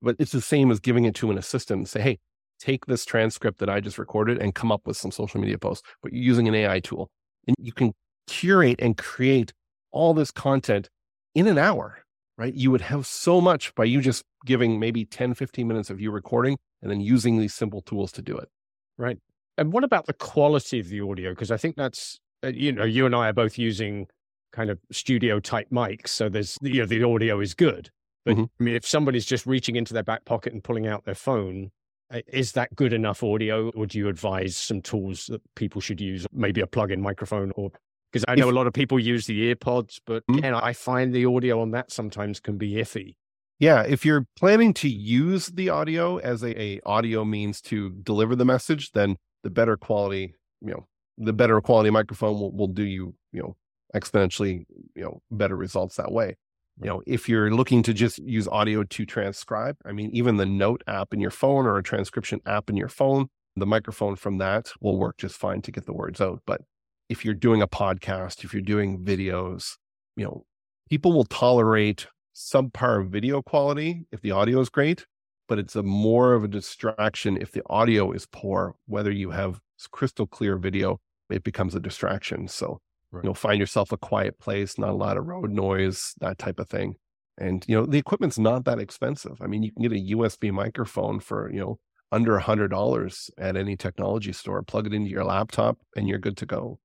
But 0.01 0.17
it's 0.19 0.33
the 0.33 0.41
same 0.41 0.71
as 0.71 0.81
giving 0.81 1.05
it 1.05 1.15
to 1.17 1.31
an 1.31 1.37
assistant 1.37 1.81
and 1.81 1.87
say, 1.87 2.01
hey, 2.01 2.19
take 2.59 2.87
this 2.87 3.05
transcript 3.05 3.59
that 3.59 3.69
I 3.69 3.81
just 3.81 3.99
recorded 3.99 4.39
and 4.39 4.55
come 4.55 4.73
up 4.73 4.87
with 4.87 4.97
some 4.97 5.11
social 5.11 5.43
media 5.43 5.59
posts, 5.59 5.87
but 6.03 6.15
you're 6.15 6.25
using 6.25 6.49
an 6.49 6.55
AI 6.55 6.81
tool. 6.81 7.11
And 7.47 7.55
you 7.59 7.71
can 7.71 7.93
curate 8.27 8.81
and 8.81 8.97
create 8.97 9.53
all 9.93 10.15
this 10.15 10.31
content 10.31 10.89
in 11.35 11.47
an 11.47 11.59
hour, 11.59 11.99
right? 12.39 12.55
You 12.55 12.71
would 12.71 12.81
have 12.81 13.07
so 13.07 13.43
much 13.43 13.75
by 13.75 13.85
you 13.85 14.01
just 14.01 14.25
giving 14.47 14.81
maybe 14.81 15.05
10, 15.05 15.35
15 15.35 15.69
minutes 15.69 15.91
of 15.91 16.01
you 16.01 16.11
recording 16.11 16.57
and 16.81 16.91
then 16.91 17.03
using 17.03 17.39
these 17.39 17.53
simple 17.53 17.83
tools 17.83 18.11
to 18.13 18.23
do 18.23 18.39
it. 18.39 18.49
Right. 18.97 19.19
And 19.59 19.71
what 19.71 19.85
about 19.85 20.07
the 20.07 20.15
quality 20.15 20.81
of 20.81 20.89
the 20.89 21.03
audio? 21.03 21.33
Because 21.33 21.51
I 21.51 21.59
think 21.59 21.77
that's, 21.77 22.19
you 22.55 22.73
know, 22.73 22.85
you 22.85 23.07
and 23.07 23.15
I 23.15 23.29
are 23.29 23.33
both 23.33 23.59
using 23.59 24.07
kind 24.53 24.71
of 24.71 24.79
studio 24.91 25.41
type 25.41 25.69
mics. 25.71 26.09
So 26.09 26.29
there's, 26.29 26.57
you 26.63 26.81
know, 26.81 26.87
the 26.87 27.03
audio 27.03 27.41
is 27.41 27.55
good. 27.55 27.91
But 28.25 28.37
Mhm. 28.37 28.49
I 28.61 28.63
mean, 28.65 28.75
if 28.75 28.87
somebody's 28.87 29.27
just 29.27 29.47
reaching 29.47 29.77
into 29.77 29.93
their 29.95 30.03
back 30.03 30.25
pocket 30.25 30.53
and 30.53 30.63
pulling 30.65 30.87
out 30.87 31.05
their 31.05 31.15
phone, 31.15 31.71
uh, 32.11 32.21
is 32.33 32.53
that 32.53 32.75
good 32.75 32.93
enough 32.93 33.23
audio? 33.23 33.71
Or 33.71 33.87
do 33.87 33.99
you 33.99 34.09
advise 34.09 34.57
some 34.57 34.81
tools 34.81 35.27
that 35.27 35.43
people 35.57 35.81
should 35.81 36.01
use? 36.01 36.27
Maybe 36.33 36.61
a 36.61 36.67
plug 36.67 36.91
in 36.91 37.01
microphone 37.03 37.53
or, 37.57 37.71
because 38.11 38.25
I 38.29 38.35
know 38.35 38.49
If- 38.49 38.53
a 38.53 38.57
lot 38.57 38.67
of 38.67 38.73
people 38.73 38.99
use 38.99 39.27
the 39.27 39.39
ear 39.43 39.57
pods, 39.57 40.01
but 40.07 40.25
Mhm. 40.31 40.39
again, 40.39 40.55
I 40.55 40.73
find 40.73 41.13
the 41.15 41.27
audio 41.27 41.61
on 41.61 41.71
that 41.73 41.91
sometimes 41.91 42.41
can 42.41 42.57
be 42.57 42.73
iffy. 42.75 43.15
Yeah, 43.59 43.83
if 43.83 44.05
you're 44.05 44.27
planning 44.37 44.75
to 44.75 44.89
use 44.89 45.47
the 45.49 45.69
audio 45.71 46.19
as 46.19 46.43
a, 46.43 46.61
a 46.61 46.81
audio 46.85 47.25
means 47.25 47.61
to 47.63 47.91
deliver 47.91 48.37
the 48.37 48.45
message, 48.45 48.93
then 48.93 49.17
the 49.43 49.51
better 49.51 49.77
quality, 49.77 50.35
you 50.61 50.71
know, 50.73 50.87
the 51.19 51.33
better 51.33 51.61
quality 51.61 51.91
microphone 51.91 52.39
will, 52.39 52.53
will 52.53 52.69
do 52.69 52.85
you, 52.85 53.15
you 53.33 53.41
know, 53.41 53.57
exponentially, 53.95 54.67
you 54.95 55.03
know, 55.03 55.23
better 55.31 55.57
results 55.57 55.97
that 55.97 56.13
way. 56.13 56.37
You 56.81 56.89
know, 56.89 57.03
if 57.07 57.29
you're 57.29 57.51
looking 57.51 57.83
to 57.85 57.95
just 57.95 58.19
use 58.19 58.47
audio 58.49 58.85
to 58.85 59.07
transcribe, 59.07 59.77
I 59.87 59.93
mean, 59.93 60.11
even 60.13 60.37
the 60.37 60.45
note 60.45 60.83
app 60.87 61.15
in 61.15 61.21
your 61.21 61.31
phone 61.31 61.65
or 61.65 61.79
a 61.79 61.83
transcription 61.83 62.41
app 62.45 62.69
in 62.69 62.77
your 62.77 62.89
phone, 62.89 63.29
the 63.57 63.65
microphone 63.65 64.17
from 64.17 64.37
that 64.39 64.73
will 64.81 64.99
work 64.99 65.17
just 65.17 65.37
fine 65.37 65.63
to 65.63 65.73
get 65.73 65.87
the 65.87 65.95
words 65.95 66.21
out. 66.21 66.43
But 66.47 66.61
if 67.09 67.25
you're 67.25 67.35
doing 67.35 67.63
a 67.63 67.69
podcast, 67.69 68.45
if 68.45 68.53
you're 68.53 68.61
doing 68.61 69.03
videos, 69.03 69.77
you 70.17 70.25
know, 70.25 70.45
people 70.91 71.15
will 71.15 71.25
tolerate 71.25 72.09
subpar 72.35 73.09
video 73.09 73.41
quality 73.41 74.05
if 74.13 74.21
the 74.21 74.33
audio 74.33 74.61
is 74.61 74.69
great, 74.69 75.07
but 75.49 75.59
it's 75.59 75.77
a 75.77 75.83
more 75.83 76.35
of 76.35 76.45
a 76.45 76.49
distraction 76.49 77.39
if 77.41 77.53
the 77.53 77.63
audio 77.71 78.13
is 78.13 78.27
poor. 78.27 78.75
Whether 78.85 79.11
you 79.11 79.31
have 79.31 79.61
crystal 79.91 80.27
clear 80.27 80.59
video, 80.59 81.01
it 81.31 81.45
becomes 81.45 81.75
a 81.75 81.81
distraction. 81.81 82.49
So 82.49 82.81
right. 83.11 83.25
you'll 83.25 83.35
find 83.35 83.61
yourself 83.61 83.93
a 83.93 83.97
quiet 83.97 84.39
place, 84.39 84.79
not 84.79 84.91
a 84.91 84.95
lot 84.95 85.17
of 85.17 85.27
road 85.27 85.51
noise, 85.51 86.15
that 86.21 86.39
type 86.39 86.59
of 86.59 86.69
thing. 86.69 86.95
And 87.39 87.65
you 87.69 87.77
know 87.77 87.85
the 87.85 87.99
equipment's 87.99 88.39
not 88.39 88.65
that 88.65 88.79
expensive. 88.79 89.43
I 89.43 89.47
mean, 89.47 89.63
you 89.63 89.73
can 89.73 89.83
get 89.83 89.93
a 89.93 90.17
USB 90.17 90.51
microphone 90.53 91.21
for 91.21 91.51
you 91.53 91.61
know 91.61 91.79
under 92.11 92.37
a 92.37 92.43
hundred 92.43 92.69
dollars 92.69 93.31
at 93.39 93.57
any 93.57 93.77
technology 93.77 94.33
store. 94.33 94.63
Plug 94.63 94.87
it 94.87 94.95
into 94.95 95.11
your 95.11 95.25
laptop, 95.25 95.79
and 95.95 96.09
you're 96.09 96.19
good 96.19 96.37
to 96.39 96.47
go. 96.47 96.79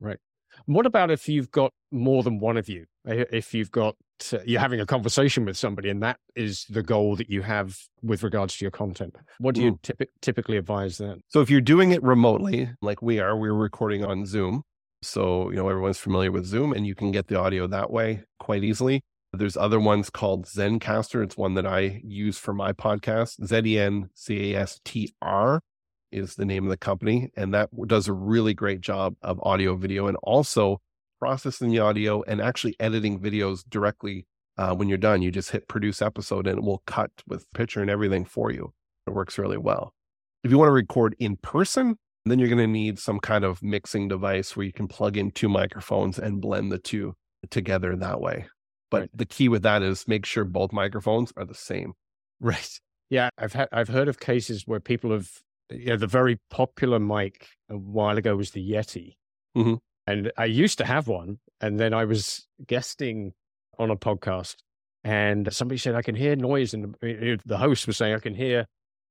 Right. 0.00 0.18
What 0.64 0.86
about 0.86 1.10
if 1.10 1.28
you've 1.28 1.50
got 1.50 1.72
more 1.90 2.22
than 2.22 2.38
one 2.38 2.56
of 2.56 2.68
you? 2.68 2.86
If 3.04 3.52
you've 3.52 3.70
got 3.70 3.96
you're 4.44 4.60
having 4.60 4.80
a 4.80 4.86
conversation 4.86 5.44
with 5.44 5.56
somebody, 5.56 5.88
and 5.88 6.02
that 6.02 6.18
is 6.34 6.64
the 6.68 6.82
goal 6.82 7.16
that 7.16 7.30
you 7.30 7.42
have 7.42 7.78
with 8.02 8.22
regards 8.22 8.56
to 8.56 8.64
your 8.64 8.70
content. 8.70 9.16
What 9.38 9.54
do 9.54 9.62
you 9.62 9.72
mm. 9.72 9.80
typ- 9.82 10.08
typically 10.20 10.56
advise 10.56 10.98
then? 10.98 11.20
So 11.28 11.40
if 11.40 11.50
you're 11.50 11.60
doing 11.60 11.92
it 11.92 12.02
remotely, 12.02 12.70
like 12.82 13.02
we 13.02 13.20
are, 13.20 13.36
we're 13.36 13.52
recording 13.52 14.04
on 14.04 14.26
Zoom. 14.26 14.62
So 15.02 15.50
you 15.50 15.56
know 15.56 15.68
everyone's 15.68 15.98
familiar 15.98 16.32
with 16.32 16.44
Zoom, 16.44 16.72
and 16.72 16.86
you 16.86 16.94
can 16.94 17.12
get 17.12 17.28
the 17.28 17.38
audio 17.38 17.66
that 17.68 17.90
way 17.90 18.24
quite 18.38 18.64
easily. 18.64 19.02
There's 19.32 19.56
other 19.56 19.78
ones 19.78 20.08
called 20.08 20.46
Zencastr 20.46 21.22
It's 21.22 21.36
one 21.36 21.54
that 21.54 21.66
I 21.66 22.00
use 22.02 22.38
for 22.38 22.54
my 22.54 22.72
podcast. 22.72 23.44
Z 23.44 23.62
E 23.64 23.78
N 23.78 24.08
C 24.14 24.54
A 24.54 24.60
S 24.60 24.80
T 24.84 25.12
R 25.20 25.60
is 26.10 26.36
the 26.36 26.46
name 26.46 26.64
of 26.64 26.70
the 26.70 26.76
company. 26.76 27.30
And 27.36 27.52
that 27.52 27.68
does 27.86 28.08
a 28.08 28.12
really 28.12 28.54
great 28.54 28.80
job 28.80 29.14
of 29.22 29.38
audio, 29.42 29.76
video, 29.76 30.06
and 30.06 30.16
also 30.22 30.80
processing 31.20 31.70
the 31.70 31.78
audio 31.78 32.22
and 32.22 32.40
actually 32.40 32.76
editing 32.80 33.20
videos 33.20 33.62
directly 33.68 34.26
uh, 34.56 34.74
when 34.74 34.88
you're 34.88 34.98
done. 34.98 35.22
You 35.22 35.30
just 35.30 35.50
hit 35.50 35.68
produce 35.68 36.02
episode 36.02 36.46
and 36.46 36.58
it 36.58 36.64
will 36.64 36.82
cut 36.86 37.10
with 37.26 37.50
picture 37.52 37.80
and 37.80 37.90
everything 37.90 38.24
for 38.24 38.50
you. 38.50 38.72
It 39.06 39.14
works 39.14 39.38
really 39.38 39.58
well. 39.58 39.94
If 40.44 40.50
you 40.50 40.58
want 40.58 40.68
to 40.68 40.72
record 40.72 41.16
in 41.18 41.36
person, 41.36 41.96
then 42.24 42.38
you're 42.38 42.48
going 42.48 42.58
to 42.58 42.66
need 42.66 42.98
some 42.98 43.20
kind 43.20 43.44
of 43.44 43.62
mixing 43.62 44.08
device 44.08 44.56
where 44.56 44.66
you 44.66 44.72
can 44.72 44.88
plug 44.88 45.16
in 45.16 45.30
two 45.30 45.48
microphones 45.48 46.18
and 46.18 46.40
blend 46.40 46.70
the 46.70 46.78
two 46.78 47.14
together 47.50 47.96
that 47.96 48.20
way. 48.20 48.46
But 48.90 49.00
right. 49.00 49.10
the 49.14 49.26
key 49.26 49.48
with 49.48 49.62
that 49.62 49.82
is 49.82 50.08
make 50.08 50.26
sure 50.26 50.44
both 50.44 50.72
microphones 50.72 51.32
are 51.36 51.44
the 51.44 51.54
same. 51.54 51.92
Right. 52.40 52.78
Yeah, 53.10 53.30
I've 53.36 53.52
had 53.52 53.68
I've 53.72 53.88
heard 53.88 54.06
of 54.06 54.20
cases 54.20 54.62
where 54.64 54.78
people 54.78 55.10
have 55.10 55.28
you 55.70 55.86
know, 55.86 55.96
the 55.96 56.06
very 56.06 56.38
popular 56.50 57.00
mic 57.00 57.48
a 57.68 57.76
while 57.76 58.16
ago 58.16 58.36
was 58.36 58.52
the 58.52 58.70
Yeti. 58.70 59.16
Mm-hmm. 59.56 59.74
And 60.08 60.32
I 60.38 60.46
used 60.46 60.78
to 60.78 60.86
have 60.86 61.06
one. 61.06 61.38
And 61.60 61.78
then 61.78 61.92
I 61.92 62.06
was 62.06 62.46
guesting 62.66 63.34
on 63.78 63.90
a 63.90 63.96
podcast 63.96 64.56
and 65.04 65.52
somebody 65.52 65.76
said, 65.76 65.94
I 65.94 66.00
can 66.00 66.14
hear 66.14 66.34
noise. 66.34 66.72
And 66.72 66.94
the 67.02 67.58
host 67.58 67.86
was 67.86 67.98
saying, 67.98 68.14
I 68.14 68.18
can 68.18 68.34
hear, 68.34 68.66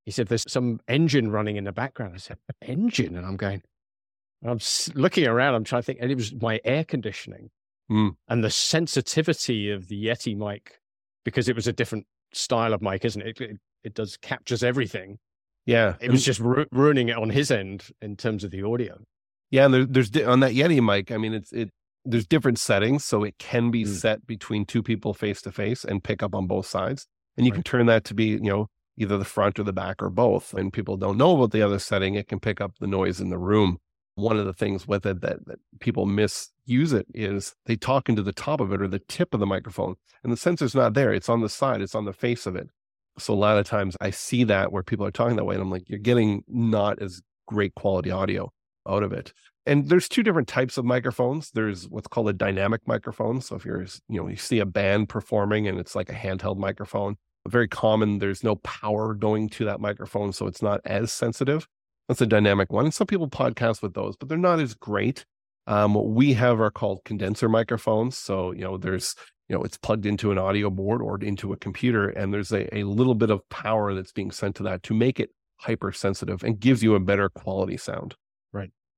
he 0.06 0.12
said, 0.12 0.28
there's 0.28 0.52
some 0.52 0.80
engine 0.88 1.30
running 1.30 1.56
in 1.56 1.66
the 1.66 1.72
background. 1.72 2.14
I 2.16 2.18
said, 2.18 2.38
engine? 2.64 3.16
And 3.16 3.28
I'm 3.28 3.38
going, 3.38 3.62
I'm 4.44 4.60
looking 4.96 5.28
around, 5.28 5.54
I'm 5.54 5.64
trying 5.64 5.84
to 5.84 5.86
think, 5.86 6.00
and 6.02 6.12
it 6.12 6.16
was 6.16 6.34
my 6.34 6.60
air 6.66 6.84
conditioning 6.84 7.52
mm. 7.92 8.16
and 8.28 8.44
the 8.44 8.50
sensitivity 8.50 9.70
of 9.70 9.90
the 9.90 10.06
Yeti 10.06 10.36
mic, 10.36 10.80
because 11.26 11.48
it 11.48 11.56
was 11.56 11.68
a 11.68 11.74
different 11.74 12.08
style 12.34 12.74
of 12.74 12.82
mic, 12.82 13.06
isn't 13.06 13.22
it? 13.22 13.40
It, 13.40 13.58
it 13.84 13.94
does 13.94 14.18
captures 14.18 14.64
everything. 14.64 15.20
Yeah, 15.68 15.96
it 16.00 16.10
was 16.10 16.24
just 16.24 16.40
ru- 16.40 16.66
ruining 16.72 17.10
it 17.10 17.18
on 17.18 17.30
his 17.30 17.52
end 17.52 17.90
in 18.02 18.16
terms 18.16 18.44
of 18.44 18.52
the 18.52 18.64
audio. 18.64 19.00
Yeah, 19.52 19.66
and 19.66 19.74
there, 19.74 19.86
there's 19.86 20.16
on 20.18 20.42
that 20.42 20.54
Yeti 20.54 20.84
mic. 20.84 21.12
I 21.12 21.18
mean, 21.18 21.34
it's 21.34 21.52
it. 21.52 21.72
There's 22.06 22.26
different 22.26 22.58
settings, 22.58 23.04
so 23.04 23.24
it 23.24 23.38
can 23.38 23.70
be 23.70 23.84
mm. 23.84 23.88
set 23.88 24.26
between 24.26 24.66
two 24.66 24.82
people 24.82 25.14
face 25.14 25.42
to 25.42 25.52
face 25.52 25.84
and 25.84 26.04
pick 26.04 26.24
up 26.24 26.34
on 26.34 26.48
both 26.48 26.66
sides. 26.66 27.06
And 27.36 27.46
you 27.46 27.52
right. 27.52 27.58
can 27.58 27.64
turn 27.64 27.86
that 27.88 28.06
to 28.06 28.14
be, 28.14 28.26
you 28.28 28.40
know, 28.40 28.68
either 28.98 29.18
the 29.18 29.26
front 29.26 29.60
or 29.60 29.64
the 29.64 29.74
back 29.74 30.02
or 30.02 30.10
both. 30.10 30.54
And 30.54 30.72
people 30.72 30.98
don't 30.98 31.18
know 31.18 31.36
about 31.36 31.52
the 31.52 31.62
other 31.62 31.80
setting. 31.80 32.16
It 32.16 32.28
can 32.28 32.40
pick 32.40 32.62
up 32.62 32.74
the 32.80 32.88
noise 32.88 33.20
in 33.20 33.30
the 33.30 33.38
room. 33.38 33.78
One 34.16 34.38
of 34.38 34.46
the 34.46 34.54
things 34.54 34.88
with 34.88 35.06
it 35.06 35.22
that, 35.22 35.46
that 35.46 35.60
people 35.80 36.06
misuse 36.08 36.94
it 36.94 37.06
is 37.14 37.54
they 37.66 37.76
talk 37.76 38.10
into 38.10 38.24
the 38.24 38.34
top 38.34 38.60
of 38.60 38.74
it 38.74 38.82
or 38.82 38.88
the 38.88 39.02
tip 39.08 39.34
of 39.34 39.40
the 39.40 39.46
microphone, 39.46 39.96
and 40.24 40.34
the 40.34 40.38
sensor's 40.38 40.74
not 40.74 40.96
there. 40.96 41.14
It's 41.14 41.30
on 41.30 41.42
the 41.42 41.50
side. 41.50 41.82
It's 41.82 41.94
on 41.94 42.06
the 42.06 42.14
face 42.14 42.48
of 42.48 42.56
it. 42.56 42.70
So 43.20 43.34
a 43.34 43.36
lot 43.36 43.58
of 43.58 43.68
times 43.68 43.96
I 44.02 44.10
see 44.12 44.44
that 44.46 44.72
where 44.72 44.82
people 44.82 45.06
are 45.06 45.12
talking 45.12 45.36
that 45.36 45.46
way, 45.46 45.56
and 45.56 45.62
I'm 45.62 45.72
like, 45.72 45.88
you're 45.88 46.00
getting 46.00 46.44
not 46.48 47.02
as 47.02 47.22
great 47.48 47.76
quality 47.76 48.10
audio 48.10 48.52
out 48.88 49.04
of 49.04 49.12
it. 49.14 49.34
And 49.66 49.90
there's 49.90 50.08
two 50.08 50.24
different 50.24 50.48
types 50.48 50.78
of 50.78 50.86
microphones. 50.86 51.52
There's 51.52 51.90
what's 51.90 52.08
called 52.08 52.30
a 52.30 52.34
dynamic 52.34 52.88
microphone. 52.88 53.42
So 53.42 53.56
if 53.56 53.66
you're, 53.66 53.86
you 54.08 54.22
know, 54.22 54.28
you 54.28 54.38
see 54.38 54.60
a 54.60 54.66
band 54.66 55.10
performing 55.10 55.68
and 55.68 55.78
it's 55.78 55.96
like 55.96 56.10
a 56.10 56.14
handheld 56.14 56.58
microphone, 56.58 57.18
very 57.48 57.68
common. 57.68 58.20
There's 58.20 58.44
no 58.44 58.56
power 58.58 59.14
going 59.14 59.50
to 59.50 59.66
that 59.66 59.82
microphone, 59.82 60.32
so 60.32 60.48
it's 60.48 60.62
not 60.62 60.82
as 60.86 61.12
sensitive. 61.12 61.68
That's 62.08 62.22
a 62.22 62.26
dynamic 62.26 62.72
one. 62.72 62.86
And 62.86 62.94
some 62.94 63.08
people 63.08 63.30
podcast 63.30 63.82
with 63.82 63.94
those, 63.94 64.16
but 64.16 64.30
they're 64.30 64.38
not 64.38 64.60
as 64.60 64.74
great. 64.74 65.26
Um, 65.66 66.14
we 66.14 66.34
have 66.34 66.62
are 66.62 66.72
called 66.72 67.04
condenser 67.04 67.50
microphones. 67.50 68.18
So, 68.18 68.52
you 68.54 68.62
know, 68.62 68.78
there's 68.78 69.16
you 69.50 69.56
know 69.56 69.64
it's 69.64 69.78
plugged 69.78 70.06
into 70.06 70.32
an 70.32 70.38
audio 70.38 70.70
board 70.70 71.02
or 71.02 71.20
into 71.20 71.54
a 71.54 71.58
computer 71.58 72.10
and 72.10 72.34
there's 72.34 72.52
a, 72.52 72.76
a 72.76 72.84
little 72.84 73.16
bit 73.16 73.30
of 73.30 73.48
power 73.50 73.94
that's 73.94 74.12
being 74.12 74.32
sent 74.32 74.56
to 74.58 74.64
that 74.64 74.84
to 74.84 74.94
make 74.94 75.20
it 75.20 75.30
hypersensitive 75.58 76.44
and 76.44 76.60
gives 76.60 76.84
you 76.84 76.96
a 76.96 77.00
better 77.00 77.30
quality 77.30 77.78
sound 77.78 78.16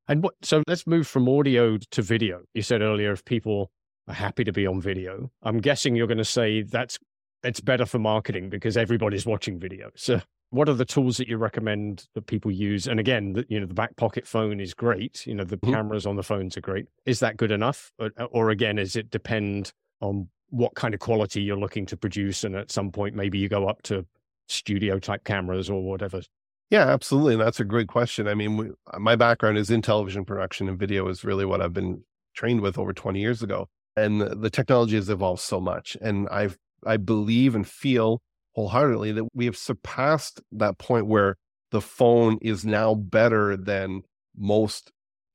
and 0.09 0.23
what 0.23 0.33
so 0.41 0.61
let's 0.67 0.85
move 0.85 1.07
from 1.07 1.29
audio 1.29 1.77
to 1.77 2.01
video 2.01 2.41
you 2.53 2.61
said 2.61 2.81
earlier 2.81 3.13
if 3.13 3.23
people 3.23 3.71
are 4.07 4.13
happy 4.13 4.43
to 4.43 4.51
be 4.51 4.67
on 4.67 4.81
video 4.81 5.31
i'm 5.43 5.59
guessing 5.59 5.95
you're 5.95 6.07
going 6.07 6.17
to 6.17 6.25
say 6.25 6.61
that's 6.61 6.99
it's 7.43 7.61
better 7.61 7.85
for 7.85 7.99
marketing 7.99 8.49
because 8.49 8.75
everybody's 8.75 9.25
watching 9.25 9.57
video 9.57 9.89
so 9.95 10.19
what 10.49 10.67
are 10.67 10.73
the 10.73 10.83
tools 10.83 11.17
that 11.17 11.27
you 11.27 11.37
recommend 11.37 12.07
that 12.15 12.25
people 12.27 12.51
use 12.51 12.87
and 12.87 12.99
again 12.99 13.31
the, 13.33 13.45
you 13.47 13.59
know 13.59 13.65
the 13.65 13.73
back 13.73 13.95
pocket 13.95 14.27
phone 14.27 14.59
is 14.59 14.73
great 14.73 15.25
you 15.25 15.33
know 15.33 15.45
the 15.45 15.55
mm-hmm. 15.55 15.73
cameras 15.73 16.05
on 16.05 16.17
the 16.17 16.23
phones 16.23 16.57
are 16.57 16.61
great 16.61 16.87
is 17.05 17.21
that 17.21 17.37
good 17.37 17.51
enough 17.51 17.93
or, 17.99 18.11
or 18.31 18.49
again 18.49 18.77
is 18.77 18.97
it 18.97 19.09
depend 19.09 19.71
on 20.01 20.27
what 20.49 20.75
kind 20.75 20.93
of 20.93 20.99
quality 20.99 21.41
you're 21.41 21.57
looking 21.57 21.85
to 21.87 21.97
produce. 21.97 22.43
And 22.43 22.55
at 22.55 22.71
some 22.71 22.91
point, 22.91 23.15
maybe 23.15 23.37
you 23.37 23.49
go 23.49 23.67
up 23.67 23.81
to 23.83 24.05
studio 24.47 24.99
type 24.99 25.23
cameras 25.23 25.69
or 25.69 25.83
whatever. 25.83 26.21
Yeah, 26.69 26.87
absolutely. 26.87 27.33
And 27.33 27.41
that's 27.41 27.59
a 27.59 27.65
great 27.65 27.87
question. 27.87 28.27
I 28.27 28.35
mean, 28.35 28.57
we, 28.57 28.69
uh, 28.93 28.99
my 28.99 29.15
background 29.15 29.57
is 29.57 29.71
in 29.71 29.81
television 29.81 30.23
production 30.25 30.69
and 30.69 30.77
video 30.77 31.07
is 31.07 31.23
really 31.23 31.45
what 31.45 31.61
I've 31.61 31.73
been 31.73 32.03
trained 32.35 32.61
with 32.61 32.77
over 32.77 32.93
20 32.93 33.19
years 33.19 33.41
ago. 33.41 33.67
And 33.95 34.21
the, 34.21 34.35
the 34.35 34.49
technology 34.49 34.95
has 34.95 35.09
evolved 35.09 35.41
so 35.41 35.59
much. 35.59 35.97
And 36.01 36.27
I've, 36.29 36.57
I 36.85 36.97
believe 36.97 37.55
and 37.55 37.67
feel 37.67 38.21
wholeheartedly 38.53 39.11
that 39.13 39.25
we 39.33 39.45
have 39.45 39.57
surpassed 39.57 40.41
that 40.51 40.77
point 40.77 41.07
where 41.07 41.35
the 41.71 41.81
phone 41.81 42.37
is 42.41 42.65
now 42.65 42.93
better 42.93 43.57
than 43.57 44.01
most 44.37 44.91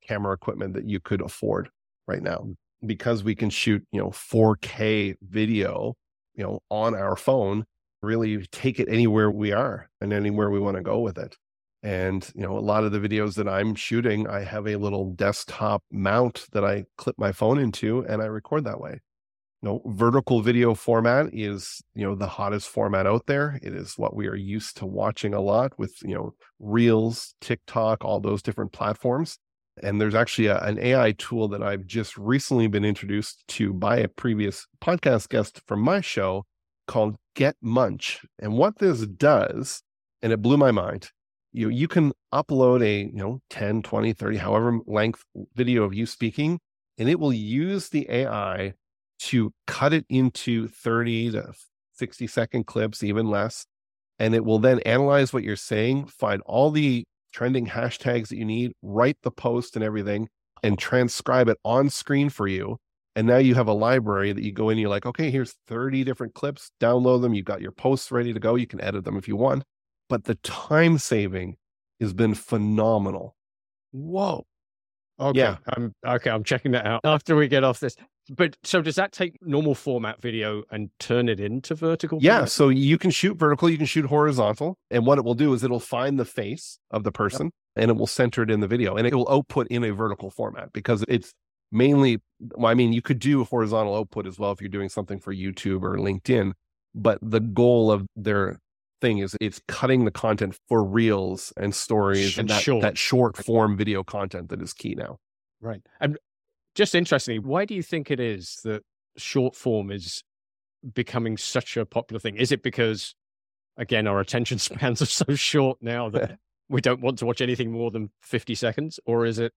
camera 0.07 0.33
equipment 0.35 0.75
that 0.75 0.89
you 0.89 1.01
could 1.01 1.21
afford 1.21 1.69
right 2.07 2.23
now 2.23 2.47
because 2.87 3.25
we 3.25 3.35
can 3.35 3.51
shoot, 3.51 3.83
you 3.93 4.01
know, 4.01 4.11
4K 4.11 5.15
video, 5.23 5.95
you 6.35 6.45
know, 6.45 6.61
on 6.71 6.95
our 6.95 7.17
phone, 7.17 7.65
really 8.05 8.47
take 8.53 8.79
it 8.79 8.89
anywhere 8.89 9.31
we 9.31 9.53
are 9.53 9.89
and 10.01 10.13
anywhere 10.13 10.51
we 10.51 10.61
want 10.61 10.77
to 10.77 10.83
go 10.83 11.01
with 11.01 11.19
it. 11.19 11.37
And, 11.83 12.27
you 12.35 12.41
know, 12.41 12.57
a 12.57 12.61
lot 12.61 12.85
of 12.85 12.93
the 12.93 12.99
videos 12.99 13.35
that 13.35 13.47
I'm 13.47 13.75
shooting, 13.75 14.27
I 14.27 14.41
have 14.41 14.67
a 14.67 14.77
little 14.77 15.13
desktop 15.13 15.85
mount 15.91 16.47
that 16.53 16.65
I 16.65 16.85
clip 16.97 17.17
my 17.19 17.31
phone 17.31 17.59
into 17.59 18.01
and 18.07 18.23
I 18.23 18.25
record 18.25 18.65
that 18.65 18.81
way. 18.81 19.01
You 19.63 19.69
know, 19.69 19.83
vertical 19.85 20.41
video 20.41 20.75
format 20.75 21.29
is, 21.35 21.83
you 21.95 22.07
know, 22.07 22.15
the 22.15 22.27
hottest 22.27 22.71
format 22.71 23.07
out 23.07 23.27
there. 23.27 23.59
It 23.63 23.75
is 23.75 23.99
what 23.99 24.17
we 24.17 24.29
are 24.29 24.35
used 24.35 24.79
to 24.79 24.87
watching 24.87 25.35
a 25.35 25.41
lot 25.41 25.79
with, 25.79 25.95
you 26.03 26.15
know, 26.15 26.35
Reels, 26.59 27.35
TikTok, 27.43 28.03
all 28.03 28.19
those 28.19 28.43
different 28.43 28.73
platforms. 28.73 29.39
And 29.83 30.01
there's 30.01 30.15
actually 30.15 30.47
a, 30.47 30.59
an 30.61 30.79
AI 30.79 31.13
tool 31.13 31.49
that 31.49 31.63
I've 31.63 31.85
just 31.85 32.17
recently 32.17 32.67
been 32.67 32.85
introduced 32.85 33.45
to 33.49 33.75
by 33.75 33.99
a 33.99 34.09
previous 34.09 34.67
podcast 34.81 35.29
guest 35.29 35.61
from 35.67 35.81
my 35.81 36.01
show 36.01 36.47
called 36.87 37.17
Get 37.35 37.57
Munch. 37.61 38.25
And 38.39 38.57
what 38.57 38.79
this 38.79 39.07
does, 39.07 39.83
and 40.23 40.33
it 40.33 40.43
blew 40.43 40.57
my 40.57 40.71
mind, 40.71 41.11
you 41.53 41.69
you 41.69 41.89
can 41.89 42.13
upload 42.33 42.83
a, 42.83 43.05
you 43.05 43.13
know, 43.13 43.41
10, 43.51 43.83
20, 43.83 44.13
30, 44.13 44.37
however 44.39 44.79
length 44.87 45.25
video 45.55 45.85
of 45.85 45.95
you 45.95 46.07
speaking, 46.07 46.59
and 46.99 47.09
it 47.09 47.19
will 47.19 47.33
use 47.33 47.89
the 47.89 48.07
AI 48.11 48.75
to 49.21 49.53
cut 49.67 49.93
it 49.93 50.05
into 50.09 50.69
30 50.69 51.33
to 51.33 51.53
60 51.95 52.27
second 52.27 52.67
clips, 52.67 53.03
even 53.03 53.31
less. 53.31 53.67
And 54.19 54.35
it 54.35 54.45
will 54.45 54.59
then 54.59 54.81
analyze 54.81 55.33
what 55.33 55.43
you're 55.43 55.57
saying, 55.57 56.07
find 56.07 56.43
all 56.43 56.71
the 56.71 57.05
trending 57.33 57.67
hashtags 57.67 58.29
that 58.29 58.37
you 58.37 58.45
need, 58.45 58.73
write 58.83 59.19
the 59.23 59.31
post 59.31 59.77
and 59.77 59.85
everything, 59.85 60.29
and 60.63 60.79
transcribe 60.79 61.49
it 61.49 61.59
on 61.65 61.91
screen 61.91 62.31
for 62.31 62.47
you. 62.47 62.79
And 63.17 63.27
now 63.27 63.37
you 63.37 63.55
have 63.55 63.69
a 63.69 63.73
library 63.73 64.33
that 64.33 64.43
you 64.43 64.53
go 64.53 64.71
in, 64.71 64.79
you're 64.79 64.91
like, 64.91 65.07
okay, 65.07 65.31
here's 65.31 65.55
30 65.69 66.03
different 66.03 66.35
clips, 66.35 66.71
download 66.81 67.23
them. 67.23 67.33
You've 67.33 67.45
got 67.45 67.61
your 67.61 67.71
posts 67.71 68.11
ready 68.11 68.33
to 68.33 68.41
go. 68.41 68.57
You 68.57 68.67
can 68.67 68.81
edit 68.81 69.05
them 69.05 69.17
if 69.17 69.29
you 69.29 69.37
want. 69.37 69.65
But 70.09 70.25
the 70.25 70.35
time 70.37 70.99
saving 70.99 71.57
has 72.01 72.13
been 72.13 72.35
phenomenal. 72.35 73.37
Whoa. 73.93 74.45
Okay. 75.21 75.39
Yeah. 75.39 75.57
I'm 75.69 75.93
okay. 76.05 76.31
I'm 76.31 76.43
checking 76.43 76.73
that 76.73 76.87
out 76.87 77.01
after 77.05 77.37
we 77.37 77.47
get 77.47 77.63
off 77.63 77.79
this. 77.79 77.95
But 78.31 78.57
so 78.65 78.81
does 78.83 78.97
that 78.97 79.13
take 79.13 79.39
normal 79.43 79.75
format 79.75 80.21
video 80.21 80.65
and 80.71 80.91
turn 80.99 81.29
it 81.29 81.39
into 81.39 81.75
vertical? 81.75 82.19
Yeah. 82.21 82.39
Format? 82.39 82.51
So 82.51 82.69
you 82.69 82.99
can 82.99 83.11
shoot 83.11 83.37
vertical, 83.37 83.71
you 83.71 83.77
can 83.77 83.87
shoot 83.87 84.07
horizontal. 84.07 84.77
And 84.91 85.07
what 85.07 85.19
it 85.19 85.25
will 85.25 85.35
do 85.35 85.53
is 85.55 85.63
it'll 85.63 85.79
find 85.79 86.19
the 86.19 86.25
face 86.25 86.79
of 86.91 87.05
the 87.05 87.13
person 87.13 87.47
yep. 87.47 87.53
and 87.77 87.91
it 87.91 87.95
will 87.95 88.09
center 88.09 88.43
it 88.43 88.51
in 88.51 88.61
the 88.61 88.67
video 88.67 88.97
and 88.97 89.07
it 89.07 89.15
will 89.15 89.31
output 89.31 89.69
in 89.69 89.85
a 89.85 89.93
vertical 89.93 90.31
format 90.31 90.73
because 90.73 91.05
it's 91.07 91.33
mainly, 91.75 92.23
well, 92.55 92.71
I 92.71 92.75
mean, 92.75 92.93
you 92.93 93.03
could 93.03 93.19
do 93.19 93.45
horizontal 93.45 93.97
output 93.97 94.27
as 94.27 94.39
well 94.39 94.53
if 94.53 94.61
you're 94.61 94.71
doing 94.71 94.89
something 94.89 95.19
for 95.19 95.35
YouTube 95.35 95.83
or 95.83 95.99
LinkedIn. 95.99 96.53
But 96.95 97.19
the 97.21 97.41
goal 97.41 97.91
of 97.91 98.07
their 98.15 98.61
thing 99.01 99.19
is 99.19 99.37
it's 99.41 99.61
cutting 99.67 100.05
the 100.05 100.11
content 100.11 100.57
for 100.69 100.85
reels 100.85 101.53
and 101.57 101.75
stories 101.75 102.39
and, 102.39 102.49
and 102.49 102.51
that, 102.51 102.63
short. 102.63 102.83
that 102.83 102.97
short 102.97 103.37
form 103.37 103.77
video 103.77 104.05
content 104.05 104.49
that 104.51 104.63
is 104.63 104.73
key 104.73 104.95
now. 104.95 105.19
Right. 105.61 105.83
And 106.01 106.17
just 106.75 106.95
interestingly, 106.95 107.41
why 107.41 107.65
do 107.65 107.75
you 107.75 107.83
think 107.83 108.11
it 108.11 108.21
is 108.21 108.61
that 108.65 108.83
short 109.17 109.57
form 109.57 109.91
is 109.91 110.23
becoming 110.95 111.37
such 111.37 111.77
a 111.77 111.85
popular 111.85 112.21
thing? 112.21 112.37
Is 112.37 112.53
it 112.53 112.63
because, 112.63 113.15
again, 113.77 114.07
our 114.07 114.21
attention 114.21 114.59
spans 114.61 115.03
are 115.03 115.07
so 115.07 115.35
short 115.35 115.79
now 115.81 116.09
that 116.11 116.39
we 116.69 116.81
don't 116.81 117.01
want 117.01 117.19
to 117.19 117.27
watch 117.27 117.41
anything 117.41 117.73
more 117.73 117.91
than 117.91 118.11
50 118.23 118.55
seconds? 118.55 119.01
Or 119.05 119.27
is 119.27 119.41
it, 119.41 119.53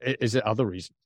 is 0.00 0.34
it 0.34 0.44
other 0.44 0.66
reasons? 0.66 0.96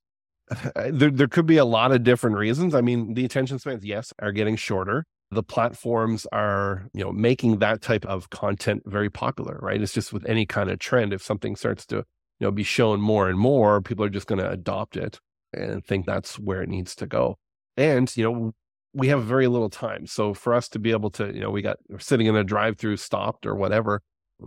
There, 0.92 1.10
there 1.10 1.26
could 1.26 1.46
be 1.46 1.56
a 1.56 1.64
lot 1.64 1.92
of 1.92 2.04
different 2.04 2.36
reasons. 2.36 2.74
I 2.74 2.80
mean, 2.80 3.14
the 3.14 3.24
attention 3.24 3.58
spans, 3.58 3.84
yes, 3.84 4.12
are 4.20 4.32
getting 4.32 4.56
shorter. 4.56 5.04
The 5.32 5.42
platforms 5.42 6.24
are, 6.30 6.88
you 6.94 7.02
know, 7.02 7.10
making 7.10 7.58
that 7.58 7.82
type 7.82 8.06
of 8.06 8.30
content 8.30 8.82
very 8.86 9.10
popular, 9.10 9.58
right? 9.60 9.82
It's 9.82 9.92
just 9.92 10.12
with 10.12 10.24
any 10.28 10.46
kind 10.46 10.70
of 10.70 10.78
trend. 10.78 11.12
If 11.12 11.20
something 11.20 11.56
starts 11.56 11.84
to 11.86 12.04
you 12.38 12.46
know 12.46 12.50
be 12.50 12.62
shown 12.62 13.00
more 13.00 13.28
and 13.28 13.38
more 13.38 13.80
people 13.80 14.04
are 14.04 14.10
just 14.10 14.26
going 14.26 14.38
to 14.38 14.50
adopt 14.50 14.96
it 14.96 15.20
and 15.52 15.84
think 15.84 16.06
that's 16.06 16.38
where 16.38 16.62
it 16.62 16.68
needs 16.68 16.94
to 16.94 17.06
go 17.06 17.38
and 17.76 18.14
you 18.16 18.24
know 18.24 18.52
we 18.92 19.08
have 19.08 19.24
very 19.24 19.46
little 19.46 19.70
time 19.70 20.06
so 20.06 20.34
for 20.34 20.54
us 20.54 20.68
to 20.68 20.78
be 20.78 20.90
able 20.90 21.10
to 21.10 21.32
you 21.32 21.40
know 21.40 21.50
we 21.50 21.62
got 21.62 21.76
sitting 21.98 22.26
in 22.26 22.36
a 22.36 22.44
drive 22.44 22.78
through 22.78 22.96
stopped 22.96 23.46
or 23.46 23.54
whatever 23.54 24.02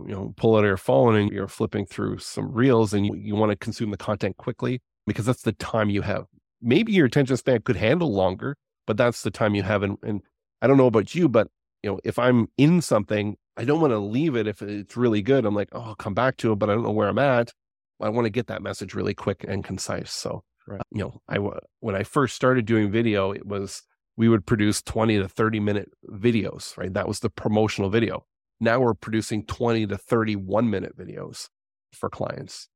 you 0.06 0.12
know 0.12 0.32
pull 0.36 0.56
out 0.56 0.64
your 0.64 0.76
phone 0.76 1.16
and 1.16 1.32
you're 1.32 1.48
flipping 1.48 1.84
through 1.84 2.18
some 2.18 2.50
reels 2.52 2.94
and 2.94 3.06
you, 3.06 3.14
you 3.16 3.34
want 3.34 3.50
to 3.50 3.56
consume 3.56 3.90
the 3.90 3.96
content 3.96 4.36
quickly 4.36 4.80
because 5.10 5.26
that's 5.26 5.42
the 5.42 5.52
time 5.52 5.90
you 5.90 6.02
have 6.02 6.26
maybe 6.62 6.92
your 6.92 7.06
attention 7.06 7.36
span 7.36 7.60
could 7.62 7.76
handle 7.76 8.12
longer 8.12 8.56
but 8.86 8.96
that's 8.96 9.22
the 9.22 9.30
time 9.30 9.54
you 9.54 9.62
have 9.62 9.82
and, 9.82 9.98
and 10.02 10.22
i 10.62 10.66
don't 10.66 10.76
know 10.76 10.86
about 10.86 11.14
you 11.14 11.28
but 11.28 11.48
you 11.82 11.90
know 11.90 11.98
if 12.04 12.18
i'm 12.18 12.48
in 12.56 12.80
something 12.80 13.36
i 13.56 13.64
don't 13.64 13.80
want 13.80 13.92
to 13.92 13.98
leave 13.98 14.36
it 14.36 14.46
if 14.46 14.62
it's 14.62 14.96
really 14.96 15.22
good 15.22 15.44
i'm 15.44 15.54
like 15.54 15.68
oh 15.72 15.80
i'll 15.80 15.94
come 15.94 16.14
back 16.14 16.36
to 16.36 16.52
it 16.52 16.56
but 16.56 16.70
i 16.70 16.74
don't 16.74 16.84
know 16.84 16.90
where 16.90 17.08
i'm 17.08 17.18
at 17.18 17.52
I 18.00 18.08
want 18.08 18.26
to 18.26 18.30
get 18.30 18.46
that 18.48 18.62
message 18.62 18.94
really 18.94 19.14
quick 19.14 19.44
and 19.46 19.64
concise. 19.64 20.12
So, 20.12 20.42
right. 20.66 20.80
you 20.90 21.00
know, 21.00 21.20
I 21.28 21.38
when 21.80 21.94
I 21.94 22.02
first 22.02 22.34
started 22.34 22.66
doing 22.66 22.90
video, 22.90 23.32
it 23.32 23.46
was 23.46 23.82
we 24.16 24.28
would 24.28 24.46
produce 24.46 24.82
20 24.82 25.18
to 25.18 25.28
30 25.28 25.60
minute 25.60 25.90
videos, 26.08 26.76
right? 26.76 26.92
That 26.92 27.08
was 27.08 27.20
the 27.20 27.30
promotional 27.30 27.90
video. 27.90 28.24
Now 28.60 28.80
we're 28.80 28.94
producing 28.94 29.46
20 29.46 29.86
to 29.88 29.98
31 29.98 30.68
minute 30.68 30.96
videos 30.96 31.48
for 31.92 32.10
clients. 32.10 32.68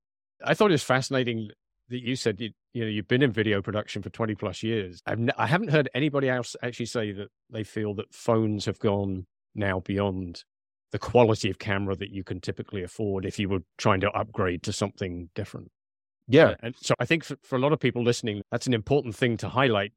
I 0.45 0.55
thought 0.55 0.71
it 0.71 0.73
was 0.73 0.83
fascinating 0.83 1.50
that 1.95 2.03
you 2.03 2.17
said 2.17 2.40
you, 2.40 2.51
you 2.73 2.83
know 2.83 2.90
you've 2.90 3.09
been 3.09 3.23
in 3.23 3.31
video 3.31 3.62
production 3.62 4.03
for 4.03 4.11
20 4.11 4.35
plus 4.35 4.62
years. 4.62 5.01
I've 5.07 5.21
n- 5.21 5.31
I 5.38 5.47
haven't 5.47 5.71
heard 5.71 5.88
anybody 5.95 6.29
else 6.29 6.57
actually 6.62 6.87
say 6.87 7.12
that 7.12 7.29
they 7.51 7.62
feel 7.62 7.95
that 7.95 8.12
phones 8.12 8.64
have 8.64 8.81
gone 8.81 9.27
now 9.55 9.81
beyond 9.81 10.42
the 10.90 10.99
quality 10.99 11.51
of 11.51 11.59
camera 11.59 11.97
that 11.97 12.11
you 12.11 12.25
can 12.25 12.40
typically 12.40 12.83
afford 12.83 13.25
if 13.25 13.38
you 13.38 13.49
were 13.49 13.61
trying 13.79 14.01
to 14.01 14.11
upgrade 14.11 14.62
to 14.64 14.73
something 14.73 15.31
different. 15.35 15.71
Yeah. 16.27 16.55
And 16.61 16.75
so 16.81 16.95
I 16.99 17.05
think 17.05 17.25
for, 17.25 17.37
for, 17.42 17.57
a 17.57 17.59
lot 17.59 17.73
of 17.73 17.81
people 17.81 18.03
listening, 18.03 18.42
that's 18.51 18.66
an 18.66 18.75
important 18.75 19.14
thing 19.14 19.37
to 19.38 19.49
highlight. 19.49 19.92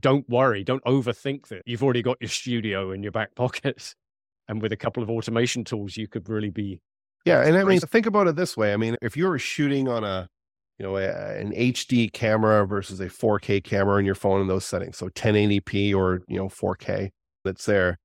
Don't 0.00 0.28
worry, 0.28 0.62
don't 0.62 0.84
overthink 0.84 1.48
that. 1.48 1.62
You've 1.66 1.82
already 1.82 2.02
got 2.02 2.18
your 2.20 2.28
studio 2.28 2.92
in 2.92 3.02
your 3.02 3.12
back 3.12 3.34
pocket. 3.34 3.94
And 4.46 4.60
with 4.60 4.72
a 4.72 4.76
couple 4.76 5.02
of 5.02 5.08
automation 5.08 5.64
tools, 5.64 5.96
you 5.96 6.06
could 6.06 6.28
really 6.28 6.50
be. 6.50 6.78
Yeah. 7.24 7.40
And 7.46 7.56
I 7.56 7.64
mean, 7.64 7.80
think 7.80 8.04
about 8.04 8.26
it 8.26 8.36
this 8.36 8.58
way. 8.58 8.74
I 8.74 8.76
mean, 8.76 8.94
if 9.00 9.16
you're 9.16 9.38
shooting 9.38 9.88
on 9.88 10.04
a, 10.04 10.28
you 10.78 10.86
know, 10.86 10.96
a, 10.96 11.38
an 11.38 11.52
HD 11.52 12.12
camera 12.12 12.66
versus 12.66 13.00
a 13.00 13.06
4K 13.06 13.62
camera 13.62 13.96
on 13.96 14.04
your 14.04 14.14
phone 14.14 14.40
in 14.40 14.48
those 14.48 14.64
settings, 14.64 14.96
so 14.96 15.08
1080p 15.08 15.94
or, 15.94 16.22
you 16.28 16.36
know, 16.36 16.48
4K 16.48 17.10
that's 17.44 17.66
there, 17.66 17.98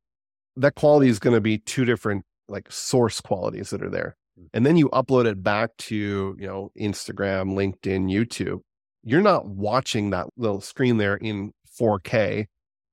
that 0.55 0.75
quality 0.75 1.09
is 1.09 1.19
going 1.19 1.33
to 1.33 1.41
be 1.41 1.57
two 1.57 1.85
different 1.85 2.25
like 2.47 2.71
source 2.71 3.21
qualities 3.21 3.69
that 3.69 3.81
are 3.81 3.89
there. 3.89 4.15
Mm. 4.39 4.47
And 4.53 4.65
then 4.65 4.77
you 4.77 4.89
upload 4.89 5.25
it 5.25 5.41
back 5.41 5.75
to, 5.77 6.35
you 6.39 6.47
know, 6.47 6.71
Instagram, 6.79 7.53
LinkedIn, 7.53 8.11
YouTube. 8.11 8.59
You're 9.03 9.21
not 9.21 9.47
watching 9.47 10.09
that 10.09 10.27
little 10.37 10.61
screen 10.61 10.97
there 10.97 11.15
in 11.15 11.53
4K, 11.79 12.45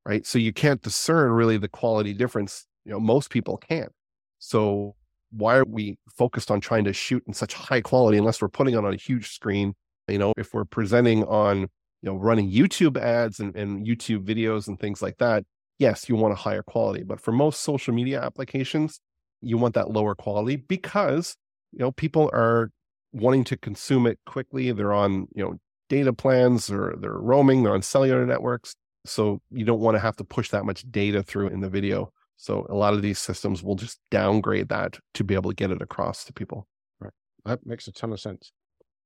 right? 0.06 0.26
So 0.26 0.38
you 0.38 0.52
can't 0.52 0.82
discern 0.82 1.32
really 1.32 1.58
the 1.58 1.68
quality 1.68 2.14
difference. 2.14 2.66
You 2.84 2.92
know, 2.92 3.00
most 3.00 3.30
people 3.30 3.56
can't. 3.56 3.92
So 4.38 4.94
why 5.36 5.56
are 5.56 5.64
we 5.64 5.98
focused 6.08 6.50
on 6.50 6.60
trying 6.60 6.84
to 6.84 6.92
shoot 6.92 7.22
in 7.26 7.34
such 7.34 7.54
high 7.54 7.80
quality 7.80 8.18
unless 8.18 8.40
we're 8.40 8.48
putting 8.48 8.74
it 8.74 8.78
on 8.78 8.92
a 8.92 8.96
huge 8.96 9.32
screen? 9.32 9.74
You 10.08 10.18
know, 10.18 10.32
if 10.36 10.54
we're 10.54 10.64
presenting 10.64 11.24
on, 11.24 11.60
you 11.60 11.68
know, 12.02 12.14
running 12.14 12.50
YouTube 12.50 12.96
ads 12.96 13.40
and, 13.40 13.54
and 13.56 13.86
YouTube 13.86 14.24
videos 14.24 14.68
and 14.68 14.78
things 14.78 15.02
like 15.02 15.18
that, 15.18 15.44
yes, 15.78 16.08
you 16.08 16.16
want 16.16 16.32
a 16.32 16.36
higher 16.36 16.62
quality. 16.62 17.02
But 17.02 17.20
for 17.20 17.32
most 17.32 17.60
social 17.60 17.92
media 17.92 18.22
applications, 18.22 19.00
you 19.40 19.58
want 19.58 19.74
that 19.74 19.90
lower 19.90 20.14
quality 20.14 20.56
because, 20.56 21.36
you 21.72 21.80
know, 21.80 21.92
people 21.92 22.30
are 22.32 22.70
wanting 23.12 23.44
to 23.44 23.56
consume 23.56 24.06
it 24.06 24.18
quickly. 24.26 24.72
They're 24.72 24.92
on, 24.92 25.28
you 25.34 25.42
know, 25.42 25.58
data 25.88 26.12
plans 26.12 26.70
or 26.70 26.96
they're 26.98 27.12
roaming, 27.12 27.62
they're 27.62 27.74
on 27.74 27.82
cellular 27.82 28.24
networks. 28.26 28.74
So 29.04 29.40
you 29.50 29.64
don't 29.64 29.80
want 29.80 29.94
to 29.94 30.00
have 30.00 30.16
to 30.16 30.24
push 30.24 30.50
that 30.50 30.64
much 30.64 30.84
data 30.90 31.22
through 31.22 31.48
in 31.48 31.60
the 31.60 31.68
video. 31.68 32.12
So 32.36 32.66
a 32.68 32.74
lot 32.74 32.94
of 32.94 33.02
these 33.02 33.18
systems 33.18 33.62
will 33.62 33.76
just 33.76 33.98
downgrade 34.10 34.68
that 34.68 34.98
to 35.14 35.24
be 35.24 35.34
able 35.34 35.50
to 35.50 35.56
get 35.56 35.70
it 35.70 35.80
across 35.80 36.24
to 36.24 36.32
people. 36.32 36.66
Right. 37.00 37.12
That 37.44 37.66
makes 37.66 37.88
a 37.88 37.92
ton 37.92 38.12
of 38.12 38.20
sense. 38.20 38.52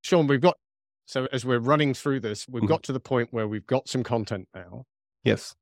Shaun, 0.03 0.27
we've 0.27 0.41
got 0.41 0.57
so 1.07 1.27
as 1.33 1.45
we're 1.45 1.59
running 1.59 1.95
through 1.95 2.21
this, 2.21 2.47
we've 2.49 2.63
mm-hmm. 2.63 2.69
got 2.69 2.83
to 2.85 2.93
the 2.93 3.01
point 3.01 3.29
where 3.33 3.49
we've 3.49 3.67
got 3.67 3.89
some 3.89 4.03
content 4.03 4.49
now. 4.55 4.85
Yes 5.25 5.55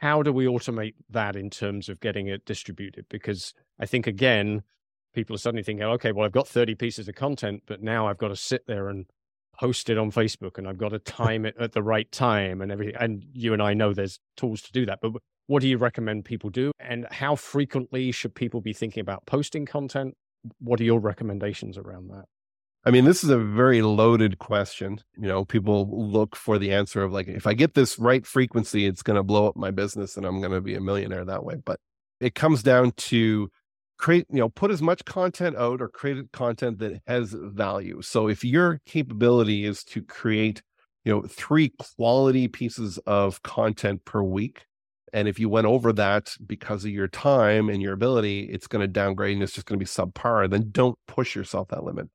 how 0.00 0.22
do 0.22 0.32
we 0.32 0.46
automate 0.46 0.94
that 1.10 1.34
in 1.34 1.50
terms 1.50 1.88
of 1.88 2.00
getting 2.00 2.28
it 2.28 2.44
distributed? 2.44 3.06
Because 3.08 3.52
I 3.80 3.86
think 3.86 4.06
again, 4.06 4.62
people 5.12 5.34
are 5.34 5.38
suddenly 5.38 5.62
thinking, 5.62 5.84
okay, 5.84 6.12
well, 6.12 6.24
I've 6.24 6.32
got 6.32 6.46
30 6.46 6.76
pieces 6.76 7.08
of 7.08 7.16
content, 7.16 7.64
but 7.66 7.82
now 7.82 8.06
I've 8.06 8.18
got 8.18 8.28
to 8.28 8.36
sit 8.36 8.66
there 8.66 8.88
and 8.88 9.06
post 9.58 9.90
it 9.90 9.98
on 9.98 10.12
Facebook 10.12 10.56
and 10.56 10.68
I've 10.68 10.78
got 10.78 10.90
to 10.90 10.98
time 11.00 11.44
it 11.44 11.56
at 11.58 11.72
the 11.72 11.82
right 11.82 12.10
time 12.12 12.60
and 12.60 12.70
everything. 12.70 12.94
And 12.98 13.24
you 13.32 13.52
and 13.52 13.62
I 13.62 13.74
know 13.74 13.92
there's 13.92 14.20
tools 14.36 14.62
to 14.62 14.72
do 14.72 14.86
that. 14.86 15.00
But 15.02 15.12
what 15.48 15.62
do 15.62 15.68
you 15.68 15.78
recommend 15.78 16.24
people 16.24 16.50
do? 16.50 16.70
And 16.78 17.06
how 17.10 17.34
frequently 17.34 18.12
should 18.12 18.34
people 18.34 18.60
be 18.60 18.72
thinking 18.72 19.00
about 19.00 19.26
posting 19.26 19.66
content? 19.66 20.14
What 20.60 20.80
are 20.80 20.84
your 20.84 21.00
recommendations 21.00 21.76
around 21.76 22.10
that? 22.10 22.26
I 22.84 22.90
mean, 22.90 23.04
this 23.04 23.24
is 23.24 23.30
a 23.30 23.38
very 23.38 23.82
loaded 23.82 24.38
question. 24.38 25.00
You 25.16 25.26
know, 25.26 25.44
people 25.44 25.88
look 25.90 26.36
for 26.36 26.58
the 26.58 26.72
answer 26.72 27.02
of 27.02 27.12
like, 27.12 27.28
if 27.28 27.46
I 27.46 27.54
get 27.54 27.74
this 27.74 27.98
right 27.98 28.24
frequency, 28.24 28.86
it's 28.86 29.02
going 29.02 29.16
to 29.16 29.22
blow 29.22 29.48
up 29.48 29.56
my 29.56 29.70
business 29.70 30.16
and 30.16 30.24
I'm 30.24 30.40
going 30.40 30.52
to 30.52 30.60
be 30.60 30.74
a 30.74 30.80
millionaire 30.80 31.24
that 31.24 31.44
way. 31.44 31.56
But 31.64 31.80
it 32.20 32.34
comes 32.34 32.62
down 32.62 32.92
to 32.92 33.50
create, 33.98 34.26
you 34.30 34.38
know, 34.38 34.48
put 34.48 34.70
as 34.70 34.80
much 34.80 35.04
content 35.06 35.56
out 35.56 35.80
or 35.80 35.88
create 35.88 36.30
content 36.32 36.78
that 36.78 37.00
has 37.06 37.34
value. 37.36 38.00
So 38.02 38.28
if 38.28 38.44
your 38.44 38.80
capability 38.86 39.64
is 39.64 39.82
to 39.84 40.02
create, 40.02 40.62
you 41.04 41.12
know, 41.12 41.22
three 41.22 41.72
quality 41.96 42.48
pieces 42.48 42.98
of 43.06 43.42
content 43.42 44.04
per 44.04 44.22
week, 44.22 44.66
and 45.12 45.28
if 45.28 45.38
you 45.38 45.48
went 45.48 45.66
over 45.66 45.92
that 45.94 46.36
because 46.46 46.84
of 46.84 46.90
your 46.90 47.08
time 47.08 47.68
and 47.68 47.82
your 47.82 47.92
ability, 47.92 48.48
it's 48.50 48.66
going 48.66 48.80
to 48.80 48.88
downgrade 48.88 49.34
and 49.34 49.42
it's 49.42 49.52
just 49.52 49.66
going 49.66 49.78
to 49.78 49.84
be 49.84 49.88
subpar, 49.88 50.50
then 50.50 50.70
don't 50.70 50.98
push 51.06 51.34
yourself 51.34 51.68
that 51.68 51.84
limit 51.84 52.08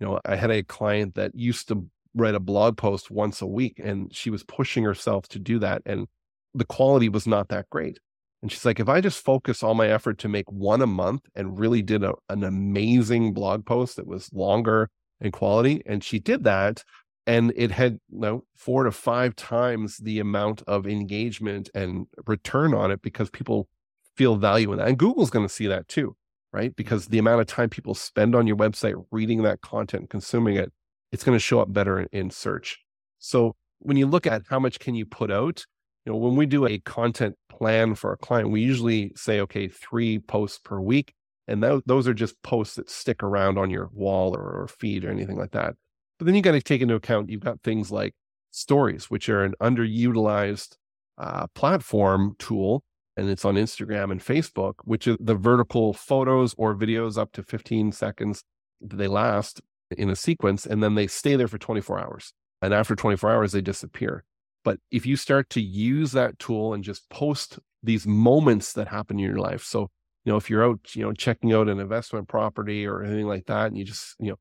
you 0.00 0.06
know, 0.06 0.20
I 0.24 0.36
had 0.36 0.50
a 0.50 0.62
client 0.62 1.14
that 1.14 1.34
used 1.34 1.68
to 1.68 1.86
write 2.14 2.34
a 2.34 2.40
blog 2.40 2.76
post 2.76 3.10
once 3.10 3.40
a 3.40 3.46
week 3.46 3.78
and 3.78 4.12
she 4.12 4.30
was 4.30 4.42
pushing 4.42 4.82
herself 4.82 5.28
to 5.28 5.38
do 5.38 5.58
that. 5.60 5.82
And 5.86 6.08
the 6.54 6.64
quality 6.64 7.08
was 7.08 7.26
not 7.26 7.48
that 7.48 7.68
great. 7.70 7.98
And 8.42 8.50
she's 8.50 8.64
like, 8.64 8.80
if 8.80 8.88
I 8.88 9.02
just 9.02 9.22
focus 9.22 9.62
all 9.62 9.74
my 9.74 9.88
effort 9.88 10.18
to 10.18 10.28
make 10.28 10.50
one 10.50 10.80
a 10.80 10.86
month 10.86 11.22
and 11.34 11.58
really 11.58 11.82
did 11.82 12.02
a, 12.02 12.14
an 12.30 12.42
amazing 12.42 13.34
blog 13.34 13.66
post 13.66 13.96
that 13.96 14.06
was 14.06 14.32
longer 14.32 14.88
and 15.20 15.32
quality, 15.32 15.82
and 15.84 16.02
she 16.02 16.18
did 16.18 16.44
that, 16.44 16.82
and 17.30 17.52
it 17.54 17.70
had 17.70 18.00
you 18.10 18.18
know, 18.18 18.44
four 18.56 18.82
to 18.82 18.90
five 18.90 19.36
times 19.36 19.98
the 19.98 20.18
amount 20.18 20.64
of 20.66 20.84
engagement 20.84 21.70
and 21.76 22.08
return 22.26 22.74
on 22.74 22.90
it 22.90 23.02
because 23.02 23.30
people 23.30 23.68
feel 24.16 24.34
value 24.34 24.72
in 24.72 24.78
that. 24.78 24.88
And 24.88 24.98
Google's 24.98 25.30
going 25.30 25.46
to 25.46 25.52
see 25.52 25.68
that 25.68 25.86
too, 25.86 26.16
right? 26.52 26.74
Because 26.74 27.06
the 27.06 27.18
amount 27.18 27.40
of 27.40 27.46
time 27.46 27.70
people 27.70 27.94
spend 27.94 28.34
on 28.34 28.48
your 28.48 28.56
website 28.56 29.00
reading 29.12 29.44
that 29.44 29.60
content, 29.60 30.10
consuming 30.10 30.56
it, 30.56 30.72
it's 31.12 31.22
going 31.22 31.36
to 31.36 31.40
show 31.40 31.60
up 31.60 31.72
better 31.72 32.00
in, 32.00 32.08
in 32.10 32.30
search. 32.30 32.80
So 33.20 33.54
when 33.78 33.96
you 33.96 34.06
look 34.06 34.26
at 34.26 34.42
how 34.50 34.58
much 34.58 34.80
can 34.80 34.96
you 34.96 35.06
put 35.06 35.30
out, 35.30 35.64
you 36.04 36.10
know, 36.10 36.18
when 36.18 36.34
we 36.34 36.46
do 36.46 36.66
a 36.66 36.80
content 36.80 37.36
plan 37.48 37.94
for 37.94 38.12
a 38.12 38.16
client, 38.16 38.50
we 38.50 38.60
usually 38.60 39.12
say, 39.14 39.38
okay, 39.38 39.68
three 39.68 40.18
posts 40.18 40.58
per 40.58 40.80
week. 40.80 41.14
And 41.46 41.62
th- 41.62 41.82
those 41.86 42.08
are 42.08 42.14
just 42.14 42.42
posts 42.42 42.74
that 42.74 42.90
stick 42.90 43.22
around 43.22 43.56
on 43.56 43.70
your 43.70 43.88
wall 43.92 44.34
or, 44.34 44.62
or 44.62 44.66
feed 44.66 45.04
or 45.04 45.10
anything 45.10 45.38
like 45.38 45.52
that. 45.52 45.76
But 46.20 46.26
then 46.26 46.34
you 46.34 46.42
got 46.42 46.52
to 46.52 46.60
take 46.60 46.82
into 46.82 46.94
account 46.94 47.30
you've 47.30 47.40
got 47.40 47.62
things 47.62 47.90
like 47.90 48.12
stories, 48.50 49.08
which 49.08 49.30
are 49.30 49.42
an 49.42 49.54
underutilized 49.58 50.76
uh, 51.16 51.46
platform 51.54 52.36
tool. 52.38 52.84
And 53.16 53.30
it's 53.30 53.46
on 53.46 53.54
Instagram 53.54 54.12
and 54.12 54.20
Facebook, 54.20 54.74
which 54.84 55.06
is 55.06 55.16
the 55.18 55.34
vertical 55.34 55.94
photos 55.94 56.54
or 56.58 56.74
videos 56.74 57.16
up 57.16 57.32
to 57.32 57.42
15 57.42 57.92
seconds 57.92 58.44
they 58.82 59.08
last 59.08 59.62
in 59.96 60.10
a 60.10 60.16
sequence. 60.16 60.66
And 60.66 60.82
then 60.82 60.94
they 60.94 61.06
stay 61.06 61.36
there 61.36 61.48
for 61.48 61.56
24 61.56 61.98
hours. 61.98 62.34
And 62.60 62.74
after 62.74 62.94
24 62.94 63.30
hours, 63.30 63.52
they 63.52 63.62
disappear. 63.62 64.22
But 64.62 64.78
if 64.90 65.06
you 65.06 65.16
start 65.16 65.48
to 65.50 65.62
use 65.62 66.12
that 66.12 66.38
tool 66.38 66.74
and 66.74 66.84
just 66.84 67.08
post 67.08 67.58
these 67.82 68.06
moments 68.06 68.74
that 68.74 68.88
happen 68.88 69.18
in 69.18 69.24
your 69.24 69.38
life. 69.38 69.62
So, 69.64 69.88
you 70.26 70.32
know, 70.32 70.36
if 70.36 70.50
you're 70.50 70.68
out, 70.68 70.94
you 70.94 71.02
know, 71.02 71.14
checking 71.14 71.54
out 71.54 71.70
an 71.70 71.80
investment 71.80 72.28
property 72.28 72.86
or 72.86 73.02
anything 73.02 73.26
like 73.26 73.46
that, 73.46 73.68
and 73.68 73.78
you 73.78 73.84
just, 73.84 74.16
you 74.20 74.28
know, 74.28 74.36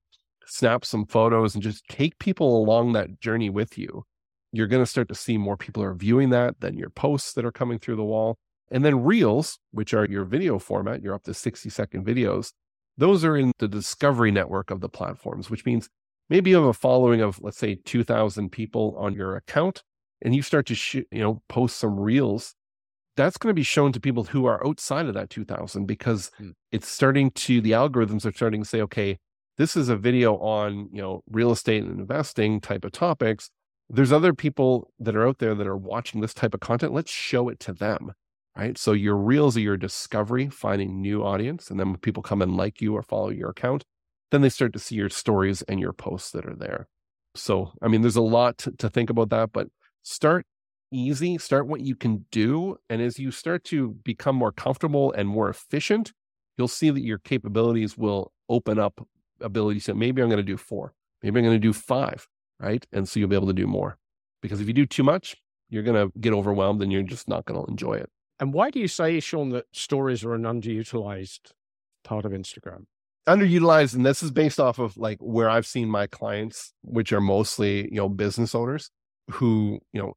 snap 0.49 0.85
some 0.85 1.05
photos 1.05 1.53
and 1.53 1.63
just 1.63 1.85
take 1.87 2.17
people 2.19 2.57
along 2.57 2.93
that 2.93 3.19
journey 3.19 3.49
with 3.49 3.77
you, 3.77 4.03
you're 4.51 4.67
going 4.67 4.83
to 4.83 4.89
start 4.89 5.07
to 5.09 5.15
see 5.15 5.37
more 5.37 5.57
people 5.57 5.83
are 5.83 5.93
viewing 5.93 6.29
that 6.31 6.59
than 6.59 6.77
your 6.77 6.89
posts 6.89 7.33
that 7.33 7.45
are 7.45 7.51
coming 7.51 7.79
through 7.79 7.95
the 7.95 8.03
wall. 8.03 8.37
And 8.71 8.85
then 8.85 9.03
reels, 9.03 9.59
which 9.71 9.93
are 9.93 10.05
your 10.05 10.25
video 10.25 10.59
format, 10.59 11.01
you're 11.01 11.15
up 11.15 11.23
to 11.23 11.33
60 11.33 11.69
second 11.69 12.05
videos. 12.05 12.51
Those 12.97 13.23
are 13.23 13.37
in 13.37 13.51
the 13.59 13.67
discovery 13.67 14.31
network 14.31 14.71
of 14.71 14.81
the 14.81 14.89
platforms, 14.89 15.49
which 15.49 15.65
means 15.65 15.89
maybe 16.29 16.51
you 16.51 16.57
have 16.57 16.65
a 16.65 16.73
following 16.73 17.21
of, 17.21 17.41
let's 17.41 17.57
say, 17.57 17.75
2000 17.85 18.51
people 18.51 18.95
on 18.97 19.13
your 19.13 19.35
account 19.35 19.83
and 20.21 20.35
you 20.35 20.41
start 20.41 20.65
to 20.67 20.75
sh- 20.75 20.95
you 21.11 21.19
know 21.19 21.41
post 21.49 21.77
some 21.77 21.99
reels 21.99 22.55
that's 23.15 23.37
going 23.37 23.49
to 23.49 23.55
be 23.55 23.63
shown 23.63 23.91
to 23.91 23.99
people 23.99 24.23
who 24.23 24.45
are 24.45 24.65
outside 24.65 25.05
of 25.05 25.13
that 25.13 25.29
2000 25.29 25.85
because 25.85 26.31
hmm. 26.37 26.51
it's 26.71 26.87
starting 26.87 27.31
to 27.31 27.61
the 27.61 27.71
algorithms 27.71 28.25
are 28.25 28.31
starting 28.31 28.63
to 28.63 28.69
say 28.69 28.81
okay 28.81 29.17
this 29.59 29.77
is 29.77 29.89
a 29.89 29.95
video 29.95 30.35
on 30.37 30.89
you 30.91 31.01
know 31.01 31.21
real 31.29 31.51
estate 31.51 31.83
and 31.83 31.99
investing 31.99 32.59
type 32.59 32.83
of 32.83 32.91
topics. 32.91 33.51
There's 33.91 34.11
other 34.11 34.33
people 34.33 34.91
that 34.99 35.15
are 35.15 35.27
out 35.27 35.37
there 35.37 35.53
that 35.53 35.67
are 35.67 35.77
watching 35.77 36.21
this 36.21 36.33
type 36.33 36.55
of 36.55 36.59
content. 36.59 36.93
Let's 36.93 37.11
show 37.11 37.49
it 37.49 37.59
to 37.61 37.73
them 37.73 38.13
right? 38.57 38.77
So 38.77 38.91
your 38.91 39.15
reels 39.15 39.55
are 39.55 39.61
your 39.61 39.77
discovery 39.77 40.49
finding 40.49 41.01
new 41.01 41.23
audience 41.23 41.69
and 41.69 41.79
then 41.79 41.89
when 41.91 41.99
people 41.99 42.23
come 42.23 42.41
and 42.41 42.57
like 42.57 42.81
you 42.81 42.95
or 42.95 43.03
follow 43.03 43.29
your 43.29 43.49
account 43.51 43.85
then 44.31 44.41
they 44.41 44.49
start 44.49 44.73
to 44.73 44.79
see 44.79 44.95
your 44.95 45.09
stories 45.09 45.61
and 45.63 45.79
your 45.79 45.93
posts 45.93 46.31
that 46.31 46.45
are 46.45 46.55
there. 46.55 46.87
So 47.35 47.73
i 47.81 47.87
mean 47.87 48.01
there's 48.01 48.15
a 48.15 48.21
lot 48.21 48.57
to, 48.59 48.71
to 48.71 48.89
think 48.89 49.09
about 49.09 49.29
that 49.29 49.51
but 49.53 49.67
start 50.03 50.45
easy, 50.91 51.37
start 51.37 51.67
what 51.67 51.81
you 51.81 51.95
can 51.95 52.25
do. 52.31 52.77
And 52.89 53.01
as 53.01 53.19
you 53.19 53.31
start 53.31 53.63
to 53.65 53.91
become 54.03 54.35
more 54.35 54.51
comfortable 54.51 55.11
and 55.11 55.29
more 55.29 55.49
efficient, 55.49 56.13
you'll 56.57 56.67
see 56.67 56.89
that 56.89 57.03
your 57.03 57.19
capabilities 57.19 57.97
will 57.97 58.31
open 58.49 58.79
up 58.79 59.07
abilities. 59.41 59.85
So 59.85 59.93
maybe 59.93 60.21
I'm 60.21 60.29
going 60.29 60.37
to 60.37 60.43
do 60.43 60.57
four, 60.57 60.93
maybe 61.23 61.39
I'm 61.39 61.45
going 61.45 61.55
to 61.55 61.59
do 61.59 61.73
five, 61.73 62.27
right? 62.59 62.85
And 62.91 63.07
so 63.07 63.19
you'll 63.19 63.29
be 63.29 63.35
able 63.35 63.47
to 63.47 63.53
do 63.53 63.67
more. 63.67 63.97
Because 64.41 64.61
if 64.61 64.67
you 64.67 64.73
do 64.73 64.85
too 64.85 65.03
much, 65.03 65.35
you're 65.69 65.83
going 65.83 65.95
to 65.95 66.17
get 66.19 66.33
overwhelmed 66.33 66.81
and 66.81 66.91
you're 66.91 67.03
just 67.03 67.27
not 67.27 67.45
going 67.45 67.63
to 67.63 67.69
enjoy 67.69 67.93
it. 67.93 68.09
And 68.39 68.53
why 68.53 68.69
do 68.69 68.79
you 68.79 68.87
say, 68.87 69.19
Shaun, 69.19 69.49
that 69.49 69.65
stories 69.73 70.23
are 70.23 70.33
an 70.33 70.43
underutilized 70.43 71.51
part 72.03 72.25
of 72.25 72.31
Instagram? 72.31 72.85
Underutilized, 73.27 73.95
and 73.95 74.05
this 74.05 74.23
is 74.23 74.31
based 74.31 74.59
off 74.59 74.79
of 74.79 74.97
like 74.97 75.17
where 75.19 75.49
I've 75.49 75.67
seen 75.67 75.89
my 75.89 76.07
clients, 76.07 76.73
which 76.81 77.11
are 77.11 77.21
mostly, 77.21 77.83
you 77.83 77.97
know, 77.97 78.09
business 78.09 78.55
owners 78.55 78.91
who, 79.31 79.79
you 79.91 80.01
know, 80.01 80.13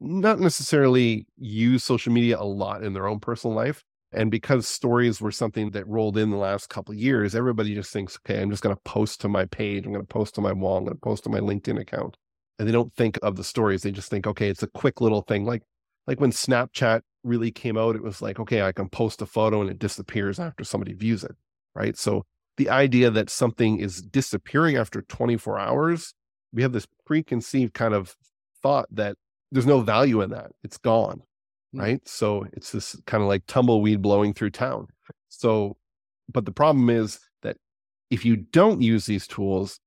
not 0.00 0.40
necessarily 0.40 1.26
use 1.36 1.84
social 1.84 2.12
media 2.12 2.38
a 2.38 2.44
lot 2.44 2.82
in 2.82 2.92
their 2.92 3.06
own 3.06 3.20
personal 3.20 3.54
life. 3.54 3.84
And 4.12 4.30
because 4.30 4.66
stories 4.66 5.20
were 5.20 5.30
something 5.30 5.70
that 5.70 5.86
rolled 5.86 6.18
in 6.18 6.30
the 6.30 6.36
last 6.36 6.68
couple 6.68 6.94
years, 6.94 7.34
everybody 7.34 7.74
just 7.74 7.92
thinks, 7.92 8.18
okay, 8.18 8.40
I'm 8.40 8.50
just 8.50 8.62
going 8.62 8.74
to 8.74 8.82
post 8.82 9.20
to 9.20 9.28
my 9.28 9.44
page. 9.44 9.86
I'm 9.86 9.92
going 9.92 10.04
to 10.04 10.12
post 10.12 10.34
to 10.34 10.40
my 10.40 10.52
wall. 10.52 10.78
I'm 10.78 10.84
going 10.84 10.96
to 10.96 11.00
post 11.00 11.24
to 11.24 11.30
my 11.30 11.38
LinkedIn 11.38 11.80
account. 11.80 12.16
And 12.58 12.66
they 12.66 12.72
don't 12.72 12.92
think 12.94 13.18
of 13.22 13.36
the 13.36 13.44
stories. 13.44 13.82
They 13.82 13.92
just 13.92 14.10
think, 14.10 14.26
okay, 14.26 14.48
it's 14.48 14.64
a 14.64 14.68
quick 14.68 15.00
little 15.00 15.22
thing. 15.22 15.44
Like, 15.44 15.62
like 16.06 16.20
when 16.20 16.32
Snapchat 16.32 17.02
really 17.22 17.52
came 17.52 17.78
out, 17.78 17.94
it 17.94 18.02
was 18.02 18.20
like, 18.20 18.40
okay, 18.40 18.62
I 18.62 18.72
can 18.72 18.88
post 18.88 19.22
a 19.22 19.26
photo 19.26 19.60
and 19.60 19.70
it 19.70 19.78
disappears 19.78 20.40
after 20.40 20.64
somebody 20.64 20.92
views 20.92 21.22
it. 21.22 21.36
Right. 21.74 21.96
So 21.96 22.24
the 22.56 22.68
idea 22.68 23.10
that 23.10 23.30
something 23.30 23.78
is 23.78 24.02
disappearing 24.02 24.76
after 24.76 25.02
24 25.02 25.58
hours, 25.58 26.14
we 26.52 26.62
have 26.62 26.72
this 26.72 26.86
preconceived 27.06 27.74
kind 27.74 27.94
of 27.94 28.16
thought 28.60 28.86
that 28.90 29.16
there's 29.52 29.66
no 29.66 29.80
value 29.80 30.20
in 30.20 30.30
that. 30.30 30.50
It's 30.62 30.78
gone. 30.78 31.22
Mm. 31.74 31.80
Right. 31.80 32.08
So 32.08 32.46
it's 32.52 32.72
this 32.72 33.00
kind 33.06 33.22
of 33.22 33.28
like 33.28 33.46
tumbleweed 33.46 34.02
blowing 34.02 34.34
through 34.34 34.50
town. 34.50 34.88
So, 35.28 35.76
but 36.28 36.44
the 36.44 36.52
problem 36.52 36.90
is 36.90 37.20
that 37.42 37.56
if 38.10 38.24
you 38.24 38.36
don't 38.36 38.82
use 38.82 39.06
these 39.06 39.26
tools, 39.26 39.80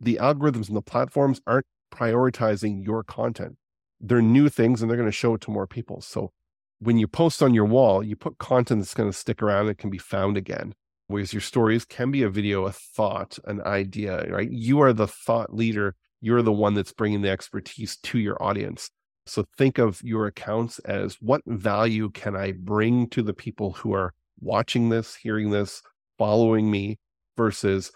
the 0.00 0.18
algorithms 0.20 0.68
and 0.68 0.76
the 0.76 0.82
platforms 0.82 1.40
aren't 1.46 1.66
prioritizing 1.92 2.84
your 2.84 3.02
content. 3.02 3.56
They're 4.00 4.22
new 4.22 4.48
things 4.48 4.80
and 4.80 4.90
they're 4.90 4.96
going 4.96 5.08
to 5.08 5.12
show 5.12 5.34
it 5.34 5.40
to 5.42 5.50
more 5.50 5.66
people. 5.66 6.00
So 6.00 6.32
when 6.78 6.98
you 6.98 7.08
post 7.08 7.42
on 7.42 7.54
your 7.54 7.64
wall, 7.64 8.02
you 8.02 8.14
put 8.14 8.38
content 8.38 8.80
that's 8.80 8.94
going 8.94 9.10
to 9.10 9.16
stick 9.16 9.42
around 9.42 9.68
and 9.68 9.78
can 9.78 9.90
be 9.90 9.98
found 9.98 10.36
again. 10.36 10.74
Whereas 11.08 11.32
your 11.32 11.40
stories 11.40 11.84
can 11.84 12.10
be 12.10 12.22
a 12.22 12.28
video, 12.28 12.66
a 12.66 12.72
thought, 12.72 13.38
an 13.46 13.62
idea, 13.62 14.26
right? 14.30 14.50
You 14.50 14.80
are 14.80 14.92
the 14.92 15.08
thought 15.08 15.54
leader 15.54 15.96
you're 16.20 16.42
the 16.42 16.52
one 16.52 16.74
that's 16.74 16.92
bringing 16.92 17.22
the 17.22 17.30
expertise 17.30 17.96
to 17.96 18.18
your 18.18 18.42
audience. 18.42 18.90
So 19.28 19.44
think 19.56 19.78
of 19.78 20.02
your 20.02 20.26
accounts 20.26 20.78
as 20.80 21.16
what 21.20 21.42
value 21.46 22.10
can 22.10 22.36
I 22.36 22.52
bring 22.52 23.08
to 23.10 23.22
the 23.22 23.34
people 23.34 23.72
who 23.72 23.92
are 23.92 24.14
watching 24.40 24.88
this, 24.88 25.14
hearing 25.16 25.50
this, 25.50 25.82
following 26.18 26.70
me 26.70 26.98
versus 27.36 27.92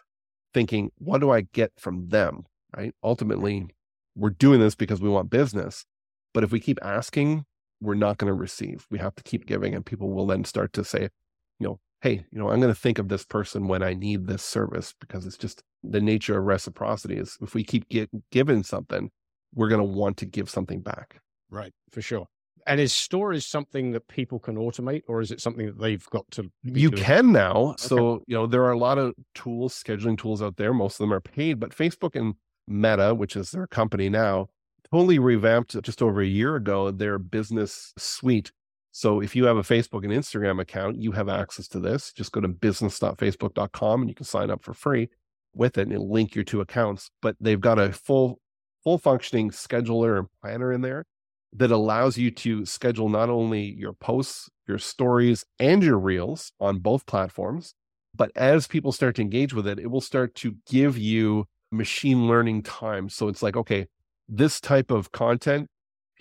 thinking, 0.54 0.90
what 0.98 1.20
do 1.20 1.30
I 1.30 1.42
get 1.42 1.72
from 1.78 2.08
them? 2.08 2.44
Right. 2.76 2.94
Ultimately, 3.02 3.66
we're 4.14 4.30
doing 4.30 4.60
this 4.60 4.74
because 4.74 5.00
we 5.00 5.08
want 5.08 5.30
business. 5.30 5.84
But 6.32 6.44
if 6.44 6.52
we 6.52 6.60
keep 6.60 6.78
asking, 6.82 7.44
we're 7.80 7.94
not 7.94 8.18
going 8.18 8.28
to 8.28 8.34
receive. 8.34 8.86
We 8.90 8.98
have 8.98 9.14
to 9.16 9.22
keep 9.22 9.46
giving, 9.46 9.74
and 9.74 9.84
people 9.84 10.10
will 10.10 10.26
then 10.26 10.44
start 10.44 10.72
to 10.74 10.84
say, 10.84 11.10
you 11.58 11.66
know, 11.66 11.80
hey, 12.00 12.24
you 12.30 12.38
know, 12.38 12.50
I'm 12.50 12.60
going 12.60 12.72
to 12.72 12.80
think 12.80 12.98
of 12.98 13.08
this 13.08 13.24
person 13.24 13.68
when 13.68 13.82
I 13.82 13.94
need 13.94 14.26
this 14.26 14.42
service 14.42 14.94
because 15.00 15.26
it's 15.26 15.36
just 15.36 15.62
the 15.82 16.00
nature 16.00 16.38
of 16.38 16.44
reciprocity 16.44 17.16
is 17.16 17.36
if 17.40 17.54
we 17.54 17.64
keep 17.64 17.88
get, 17.88 18.08
given 18.30 18.62
something, 18.62 19.10
we're 19.54 19.68
going 19.68 19.80
to 19.80 19.84
want 19.84 20.16
to 20.18 20.26
give 20.26 20.48
something 20.48 20.80
back. 20.80 21.20
Right, 21.52 21.72
for 21.90 22.02
sure. 22.02 22.26
And 22.66 22.80
is 22.80 22.92
storage 22.92 23.46
something 23.46 23.90
that 23.92 24.06
people 24.08 24.38
can 24.38 24.56
automate, 24.56 25.02
or 25.08 25.20
is 25.20 25.30
it 25.30 25.40
something 25.40 25.66
that 25.66 25.78
they've 25.78 26.04
got 26.10 26.30
to? 26.32 26.50
You 26.62 26.90
doing? 26.90 27.02
can 27.02 27.32
now. 27.32 27.56
Okay. 27.56 27.82
So 27.88 28.22
you 28.26 28.36
know 28.36 28.46
there 28.46 28.62
are 28.64 28.72
a 28.72 28.78
lot 28.78 28.98
of 28.98 29.14
tools, 29.34 29.80
scheduling 29.80 30.16
tools 30.16 30.42
out 30.42 30.56
there. 30.56 30.72
Most 30.72 30.94
of 30.94 30.98
them 30.98 31.12
are 31.12 31.20
paid, 31.20 31.60
but 31.60 31.70
Facebook 31.70 32.14
and 32.14 32.34
Meta, 32.68 33.14
which 33.14 33.36
is 33.36 33.50
their 33.50 33.66
company 33.66 34.08
now, 34.08 34.46
totally 34.90 35.18
revamped 35.18 35.80
just 35.82 36.02
over 36.02 36.20
a 36.20 36.26
year 36.26 36.56
ago 36.56 36.90
their 36.90 37.18
business 37.18 37.92
suite 37.98 38.52
so 38.92 39.20
if 39.20 39.34
you 39.34 39.46
have 39.46 39.56
a 39.56 39.62
Facebook 39.62 40.04
and 40.04 40.12
Instagram 40.12 40.60
account, 40.60 41.00
you 41.00 41.12
have 41.12 41.30
access 41.30 41.66
to 41.68 41.80
this. 41.80 42.12
Just 42.12 42.30
go 42.30 42.42
to 42.42 42.48
business.facebook.com 42.48 44.02
and 44.02 44.10
you 44.10 44.14
can 44.14 44.26
sign 44.26 44.50
up 44.50 44.62
for 44.62 44.74
free 44.74 45.08
with 45.54 45.78
it 45.78 45.88
and 45.88 46.10
link 46.10 46.34
your 46.34 46.44
two 46.44 46.60
accounts. 46.60 47.10
But 47.22 47.36
they've 47.40 47.60
got 47.60 47.78
a 47.78 47.90
full, 47.92 48.38
full 48.84 48.98
functioning 48.98 49.50
scheduler 49.50 50.18
and 50.18 50.28
planner 50.42 50.72
in 50.72 50.82
there 50.82 51.06
that 51.52 51.70
allows 51.70 52.16
you 52.16 52.30
to 52.30 52.64
schedule 52.64 53.08
not 53.08 53.28
only 53.28 53.62
your 53.62 53.92
posts, 53.92 54.48
your 54.66 54.78
stories, 54.78 55.44
and 55.58 55.82
your 55.82 55.98
reels 55.98 56.52
on 56.58 56.78
both 56.78 57.06
platforms, 57.06 57.74
but 58.14 58.30
as 58.36 58.66
people 58.66 58.92
start 58.92 59.16
to 59.16 59.22
engage 59.22 59.54
with 59.54 59.66
it, 59.66 59.78
it 59.78 59.90
will 59.90 60.00
start 60.00 60.34
to 60.36 60.56
give 60.68 60.96
you 60.98 61.46
machine 61.70 62.28
learning 62.28 62.62
time. 62.62 63.08
So 63.08 63.28
it's 63.28 63.42
like, 63.42 63.56
okay, 63.56 63.86
this 64.28 64.60
type 64.60 64.90
of 64.90 65.12
content 65.12 65.68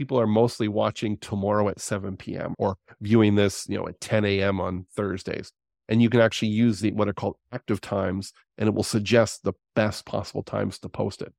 people 0.02 0.20
are 0.20 0.26
mostly 0.28 0.68
watching 0.68 1.16
tomorrow 1.18 1.70
at 1.70 1.80
7 1.80 2.18
p.m. 2.18 2.56
or 2.58 2.76
viewing 3.02 3.36
this, 3.36 3.68
you 3.70 3.78
know, 3.78 3.88
at 3.88 4.00
10 4.02 4.26
a.m. 4.26 4.60
on 4.60 4.86
Thursdays. 4.96 5.52
And 5.88 6.02
you 6.02 6.10
can 6.10 6.22
actually 6.22 6.48
use 6.48 6.80
the 6.80 6.92
what 6.94 7.08
are 7.08 7.14
called 7.14 7.36
active 7.52 7.82
times, 7.82 8.34
and 8.58 8.68
it 8.68 8.74
will 8.74 8.84
suggest 8.84 9.44
the 9.44 9.54
best 9.76 10.06
possible 10.06 10.42
times 10.42 10.80
to 10.80 10.90
post 10.90 11.22
it. 11.22 11.34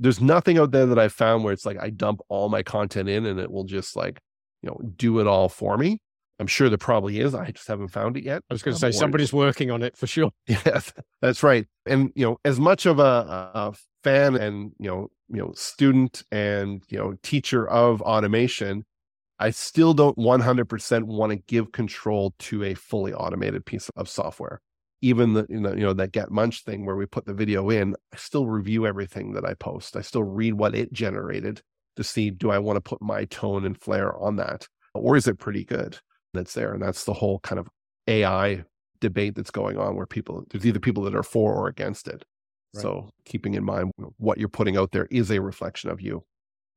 There's 0.00 0.20
nothing 0.20 0.58
out 0.58 0.72
there 0.72 0.86
that 0.86 0.98
I've 0.98 1.12
found 1.12 1.44
where 1.44 1.52
it's 1.52 1.66
like 1.66 1.78
I 1.78 1.90
dump 1.90 2.20
all 2.28 2.48
my 2.48 2.62
content 2.62 3.08
in 3.08 3.26
and 3.26 3.38
it 3.38 3.50
will 3.50 3.64
just 3.64 3.94
like, 3.94 4.20
you 4.62 4.70
know, 4.70 4.80
do 4.96 5.20
it 5.20 5.26
all 5.26 5.48
for 5.48 5.76
me. 5.76 6.00
I'm 6.38 6.46
sure 6.46 6.70
there 6.70 6.78
probably 6.78 7.20
is. 7.20 7.34
I 7.34 7.50
just 7.50 7.68
haven't 7.68 7.88
found 7.88 8.16
it 8.16 8.24
yet. 8.24 8.42
I 8.50 8.54
was 8.54 8.62
going 8.62 8.74
to 8.74 8.80
say 8.80 8.92
somebody's 8.92 9.32
working 9.32 9.70
on 9.70 9.82
it 9.82 9.96
for 9.96 10.06
sure. 10.06 10.30
Yes, 10.46 10.92
that's 11.20 11.42
right. 11.42 11.66
And 11.84 12.12
you 12.14 12.24
know, 12.24 12.38
as 12.46 12.58
much 12.58 12.86
of 12.86 12.98
a, 12.98 13.02
a 13.02 13.74
fan 14.02 14.36
and 14.36 14.72
you 14.78 14.88
know 14.88 15.10
you 15.28 15.36
know 15.36 15.52
student 15.54 16.22
and 16.32 16.82
you 16.88 16.96
know 16.96 17.14
teacher 17.22 17.68
of 17.68 18.00
automation 18.00 18.86
I 19.40 19.50
still 19.50 19.94
don't 19.94 20.18
100% 20.18 21.04
want 21.04 21.30
to 21.32 21.36
give 21.36 21.72
control 21.72 22.34
to 22.40 22.62
a 22.62 22.74
fully 22.74 23.14
automated 23.14 23.64
piece 23.64 23.88
of 23.96 24.06
software. 24.06 24.60
Even 25.02 25.32
the, 25.32 25.46
you 25.48 25.60
know, 25.60 25.72
you 25.72 25.80
know, 25.80 25.94
that 25.94 26.12
Get 26.12 26.30
Munch 26.30 26.62
thing 26.62 26.84
where 26.84 26.96
we 26.96 27.06
put 27.06 27.24
the 27.24 27.34
video 27.34 27.70
in, 27.70 27.96
I 28.12 28.16
still 28.16 28.46
review 28.46 28.86
everything 28.86 29.32
that 29.32 29.44
I 29.44 29.54
post. 29.54 29.96
I 29.96 30.02
still 30.02 30.24
read 30.24 30.54
what 30.54 30.74
it 30.74 30.92
generated 30.92 31.62
to 31.96 32.04
see 32.04 32.30
do 32.30 32.50
I 32.50 32.58
want 32.58 32.76
to 32.76 32.80
put 32.80 33.00
my 33.00 33.24
tone 33.26 33.64
and 33.64 33.80
flair 33.80 34.16
on 34.16 34.36
that? 34.36 34.68
Or 34.94 35.16
is 35.16 35.26
it 35.26 35.38
pretty 35.38 35.64
good 35.64 35.98
that's 36.34 36.54
there? 36.54 36.72
And 36.74 36.82
that's 36.82 37.04
the 37.04 37.14
whole 37.14 37.38
kind 37.40 37.58
of 37.58 37.68
AI 38.06 38.64
debate 39.00 39.34
that's 39.34 39.50
going 39.50 39.78
on 39.78 39.96
where 39.96 40.06
people, 40.06 40.44
there's 40.50 40.66
either 40.66 40.80
people 40.80 41.04
that 41.04 41.14
are 41.14 41.22
for 41.22 41.54
or 41.54 41.68
against 41.68 42.06
it. 42.06 42.24
Right. 42.74 42.82
So 42.82 43.10
keeping 43.24 43.54
in 43.54 43.64
mind 43.64 43.92
what 44.18 44.38
you're 44.38 44.48
putting 44.48 44.76
out 44.76 44.92
there 44.92 45.08
is 45.10 45.30
a 45.30 45.40
reflection 45.40 45.90
of 45.90 46.00
you. 46.00 46.24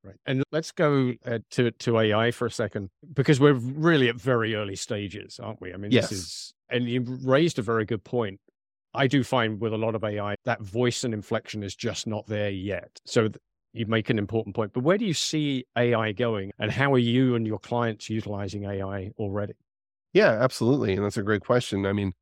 Right. 0.04 0.16
And 0.26 0.44
let's 0.52 0.72
go 0.72 1.14
uh, 1.26 1.40
to 1.52 1.72
to 1.72 2.00
AI 2.00 2.32
for 2.32 2.46
a 2.46 2.52
second 2.52 2.90
because 3.14 3.40
we're 3.40 3.54
really 3.54 4.10
at 4.10 4.16
very 4.16 4.54
early 4.56 4.76
stages, 4.76 5.40
aren't 5.42 5.62
we? 5.62 5.74
I 5.74 5.78
mean, 5.78 5.92
yes. 5.92 6.10
this 6.10 6.20
is 6.20 6.54
and 6.70 6.90
you 6.90 7.04
raised 7.24 7.58
a 7.60 7.62
very 7.62 7.86
good 7.86 8.04
point. 8.04 8.40
I 8.94 9.08
do 9.08 9.24
find 9.24 9.60
with 9.62 9.74
a 9.74 9.78
lot 9.78 9.96
of 9.96 10.04
AI 10.04 10.36
that 10.46 10.62
voice 10.62 11.04
and 11.04 11.14
inflection 11.14 11.64
is 11.64 11.76
just 11.76 12.06
not 12.06 12.28
there 12.28 12.50
yet. 12.50 13.00
So 13.06 13.30
th- 13.30 13.38
you 13.72 13.86
make 13.88 14.10
an 14.10 14.20
important 14.20 14.56
point. 14.56 14.72
But 14.74 14.84
where 14.84 14.98
do 14.98 15.06
you 15.06 15.14
see 15.14 15.66
AI 15.78 16.12
going 16.12 16.52
and 16.60 16.72
how 16.72 16.94
are 16.94 17.00
you 17.00 17.36
and 17.36 17.48
your 17.48 17.60
clients 17.60 18.10
utilizing 18.10 18.66
AI 18.66 19.12
already? 19.18 19.54
Yeah, 20.14 20.30
absolutely. 20.30 20.94
And 20.94 21.04
that's 21.04 21.18
a 21.18 21.24
great 21.24 21.42
question. 21.42 21.86
I 21.86 21.94
mean, 21.94 22.14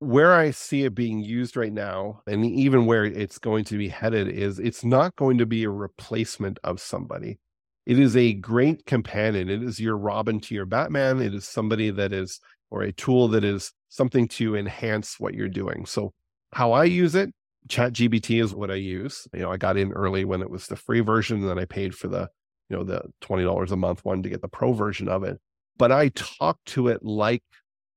where 0.00 0.34
I 0.34 0.50
see 0.50 0.84
it 0.84 0.94
being 0.94 1.20
used 1.20 1.56
right 1.56 1.72
now, 1.72 2.22
and 2.26 2.44
even 2.44 2.86
where 2.86 3.04
it's 3.04 3.38
going 3.38 3.64
to 3.66 3.76
be 3.76 3.88
headed, 3.88 4.28
is 4.28 4.58
it's 4.58 4.82
not 4.82 5.14
going 5.16 5.38
to 5.38 5.46
be 5.46 5.64
a 5.64 5.70
replacement 5.70 6.58
of 6.64 6.80
somebody. 6.80 7.38
It 7.84 7.98
is 7.98 8.16
a 8.16 8.32
great 8.32 8.86
companion. 8.86 9.50
It 9.50 9.62
is 9.62 9.78
your 9.78 9.98
Robin 9.98 10.40
to 10.40 10.54
your 10.54 10.64
Batman. 10.64 11.20
It 11.20 11.34
is 11.34 11.46
somebody 11.46 11.90
that 11.90 12.14
is, 12.14 12.40
or 12.70 12.82
a 12.82 12.92
tool 12.92 13.28
that 13.28 13.44
is 13.44 13.72
something 13.90 14.26
to 14.28 14.56
enhance 14.56 15.20
what 15.20 15.34
you're 15.34 15.48
doing. 15.48 15.84
So, 15.84 16.14
how 16.52 16.72
I 16.72 16.84
use 16.84 17.14
it, 17.14 17.34
Chat 17.68 17.92
GPT 17.92 18.42
is 18.42 18.54
what 18.54 18.70
I 18.70 18.76
use. 18.76 19.28
You 19.34 19.40
know, 19.40 19.52
I 19.52 19.58
got 19.58 19.76
in 19.76 19.92
early 19.92 20.24
when 20.24 20.40
it 20.40 20.50
was 20.50 20.66
the 20.66 20.76
free 20.76 21.00
version, 21.00 21.40
and 21.40 21.48
then 21.48 21.58
I 21.58 21.66
paid 21.66 21.94
for 21.94 22.08
the, 22.08 22.30
you 22.70 22.76
know, 22.76 22.84
the 22.84 23.02
$20 23.22 23.70
a 23.70 23.76
month 23.76 24.04
one 24.04 24.22
to 24.22 24.30
get 24.30 24.40
the 24.40 24.48
pro 24.48 24.72
version 24.72 25.08
of 25.08 25.24
it. 25.24 25.38
But 25.76 25.92
I 25.92 26.08
talk 26.08 26.58
to 26.66 26.88
it 26.88 27.04
like 27.04 27.42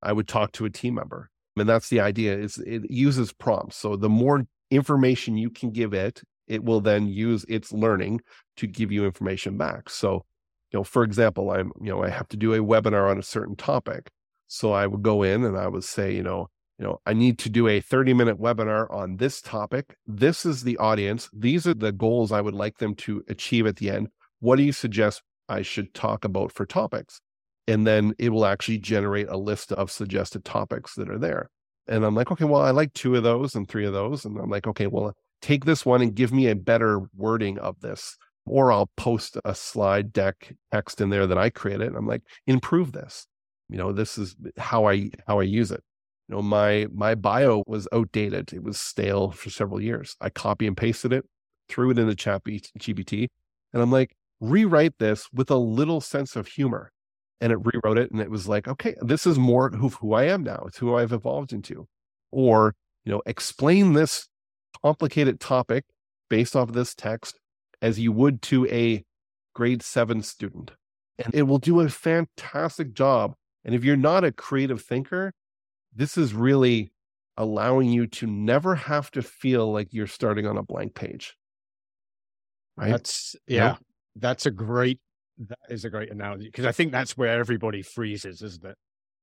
I 0.01 0.11
would 0.11 0.27
talk 0.27 0.51
to 0.53 0.65
a 0.65 0.69
team 0.69 0.95
member 0.95 1.29
and 1.57 1.69
that's 1.69 1.89
the 1.89 1.99
idea 1.99 2.37
is 2.37 2.57
it 2.59 2.89
uses 2.89 3.33
prompts. 3.33 3.77
So 3.77 3.95
the 3.95 4.09
more 4.09 4.45
information 4.71 5.37
you 5.37 5.49
can 5.49 5.71
give 5.71 5.93
it 5.93 6.21
it 6.47 6.63
will 6.63 6.81
then 6.81 7.07
use 7.07 7.45
its 7.47 7.71
learning 7.71 8.21
to 8.57 8.67
give 8.67 8.91
you 8.91 9.05
information 9.05 9.57
back. 9.57 9.89
So 9.89 10.25
you 10.71 10.79
know 10.79 10.83
for 10.83 11.03
example 11.03 11.51
i'm 11.51 11.71
you 11.79 11.89
know 11.89 12.03
i 12.03 12.09
have 12.09 12.27
to 12.29 12.37
do 12.37 12.53
a 12.53 12.57
webinar 12.59 13.09
on 13.09 13.19
a 13.19 13.23
certain 13.23 13.55
topic. 13.55 14.09
So 14.47 14.73
i 14.73 14.87
would 14.87 15.03
go 15.03 15.23
in 15.23 15.43
and 15.43 15.57
i 15.57 15.67
would 15.67 15.83
say 15.83 16.13
you 16.13 16.23
know 16.23 16.49
you 16.79 16.85
know 16.85 16.99
i 17.05 17.13
need 17.13 17.39
to 17.39 17.49
do 17.49 17.67
a 17.67 17.79
30 17.79 18.13
minute 18.13 18.39
webinar 18.39 18.91
on 18.91 19.17
this 19.17 19.41
topic. 19.41 19.95
This 20.05 20.45
is 20.45 20.63
the 20.63 20.77
audience. 20.77 21.29
These 21.33 21.67
are 21.67 21.75
the 21.75 21.91
goals 21.91 22.31
i 22.31 22.41
would 22.41 22.55
like 22.55 22.79
them 22.79 22.95
to 22.95 23.23
achieve 23.27 23.67
at 23.67 23.77
the 23.77 23.89
end. 23.89 24.09
What 24.39 24.57
do 24.57 24.63
you 24.63 24.73
suggest 24.73 25.21
i 25.47 25.61
should 25.61 25.93
talk 25.93 26.25
about 26.25 26.51
for 26.51 26.65
topics 26.65 27.21
and 27.67 27.87
then 27.87 28.13
it 28.19 28.29
will 28.29 28.45
actually 28.45 28.77
generate 28.77 29.29
a 29.29 29.37
list 29.37 29.71
of 29.71 29.91
suggested 29.91 30.43
topics 30.43 30.95
that 30.95 31.09
are 31.09 31.17
there. 31.17 31.49
And 31.87 32.05
I'm 32.05 32.15
like, 32.15 32.31
okay, 32.31 32.45
well, 32.45 32.61
I 32.61 32.71
like 32.71 32.93
two 32.93 33.15
of 33.15 33.23
those 33.23 33.55
and 33.55 33.67
three 33.67 33.85
of 33.85 33.93
those. 33.93 34.25
And 34.25 34.37
I'm 34.37 34.49
like, 34.49 34.67
okay, 34.67 34.87
well, 34.87 35.13
take 35.41 35.65
this 35.65 35.85
one 35.85 36.01
and 36.01 36.15
give 36.15 36.31
me 36.31 36.47
a 36.47 36.55
better 36.55 37.01
wording 37.15 37.57
of 37.59 37.79
this. 37.81 38.17
Or 38.45 38.71
I'll 38.71 38.89
post 38.97 39.37
a 39.45 39.55
slide 39.55 40.11
deck 40.11 40.53
text 40.71 40.99
in 40.99 41.09
there 41.09 41.27
that 41.27 41.37
I 41.37 41.49
created. 41.49 41.87
And 41.87 41.95
I'm 41.95 42.07
like, 42.07 42.23
improve 42.47 42.91
this. 42.91 43.27
You 43.69 43.77
know, 43.77 43.93
this 43.93 44.17
is 44.17 44.35
how 44.57 44.87
I 44.87 45.09
how 45.25 45.39
I 45.39 45.43
use 45.43 45.71
it. 45.71 45.81
You 46.27 46.35
know, 46.35 46.41
my 46.41 46.87
my 46.93 47.15
bio 47.15 47.63
was 47.67 47.87
outdated. 47.93 48.51
It 48.53 48.63
was 48.63 48.79
stale 48.79 49.31
for 49.31 49.49
several 49.49 49.81
years. 49.81 50.15
I 50.19 50.29
copy 50.29 50.67
and 50.67 50.75
pasted 50.75 51.13
it, 51.13 51.25
threw 51.69 51.91
it 51.91 51.97
in 51.97 52.07
the 52.07 52.15
chat 52.15 52.43
GPT, 52.43 53.27
and 53.71 53.81
I'm 53.81 53.91
like, 53.91 54.15
rewrite 54.41 54.99
this 54.99 55.29
with 55.33 55.49
a 55.49 55.55
little 55.55 56.01
sense 56.01 56.35
of 56.35 56.47
humor 56.47 56.91
and 57.43 57.51
it 57.51 57.57
rewrote 57.57 57.97
it 57.97 58.09
and 58.09 58.21
it 58.21 58.31
was 58.31 58.47
like 58.47 58.69
okay 58.69 58.95
this 59.01 59.27
is 59.27 59.37
more 59.37 59.69
who, 59.69 59.89
who 59.89 60.13
i 60.13 60.23
am 60.23 60.43
now. 60.43 60.63
It's 60.65 60.77
who 60.77 60.95
i've 60.95 61.11
evolved 61.11 61.51
into. 61.51 61.87
Or 62.31 62.73
you 63.03 63.11
know 63.11 63.21
explain 63.25 63.93
this 63.93 64.29
complicated 64.81 65.41
topic 65.41 65.83
based 66.29 66.55
off 66.55 66.69
of 66.69 66.73
this 66.73 66.95
text 66.95 67.37
as 67.81 67.99
you 67.99 68.13
would 68.13 68.41
to 68.43 68.65
a 68.67 69.03
grade 69.53 69.83
7 69.83 70.23
student 70.23 70.71
and 71.19 71.35
it 71.35 71.43
will 71.43 71.59
do 71.59 71.81
a 71.81 71.89
fantastic 71.89 72.93
job. 72.93 73.35
And 73.65 73.75
if 73.75 73.83
you're 73.83 73.97
not 73.97 74.23
a 74.23 74.31
creative 74.31 74.81
thinker 74.81 75.33
this 75.93 76.17
is 76.17 76.33
really 76.33 76.91
allowing 77.35 77.89
you 77.89 78.07
to 78.07 78.25
never 78.25 78.73
have 78.73 79.11
to 79.11 79.21
feel 79.21 79.71
like 79.71 79.89
you're 79.91 80.07
starting 80.07 80.47
on 80.47 80.57
a 80.57 80.63
blank 80.63 80.95
page. 80.95 81.35
Right? 82.77 82.91
That's 82.91 83.35
yeah 83.47 83.75
that's 84.15 84.45
a 84.45 84.51
great 84.51 84.99
that 85.49 85.59
is 85.69 85.85
a 85.85 85.89
great 85.89 86.11
analogy 86.11 86.45
because 86.45 86.65
I 86.65 86.71
think 86.71 86.91
that's 86.91 87.17
where 87.17 87.39
everybody 87.39 87.81
freezes, 87.81 88.41
isn't 88.41 88.65
it? 88.65 88.77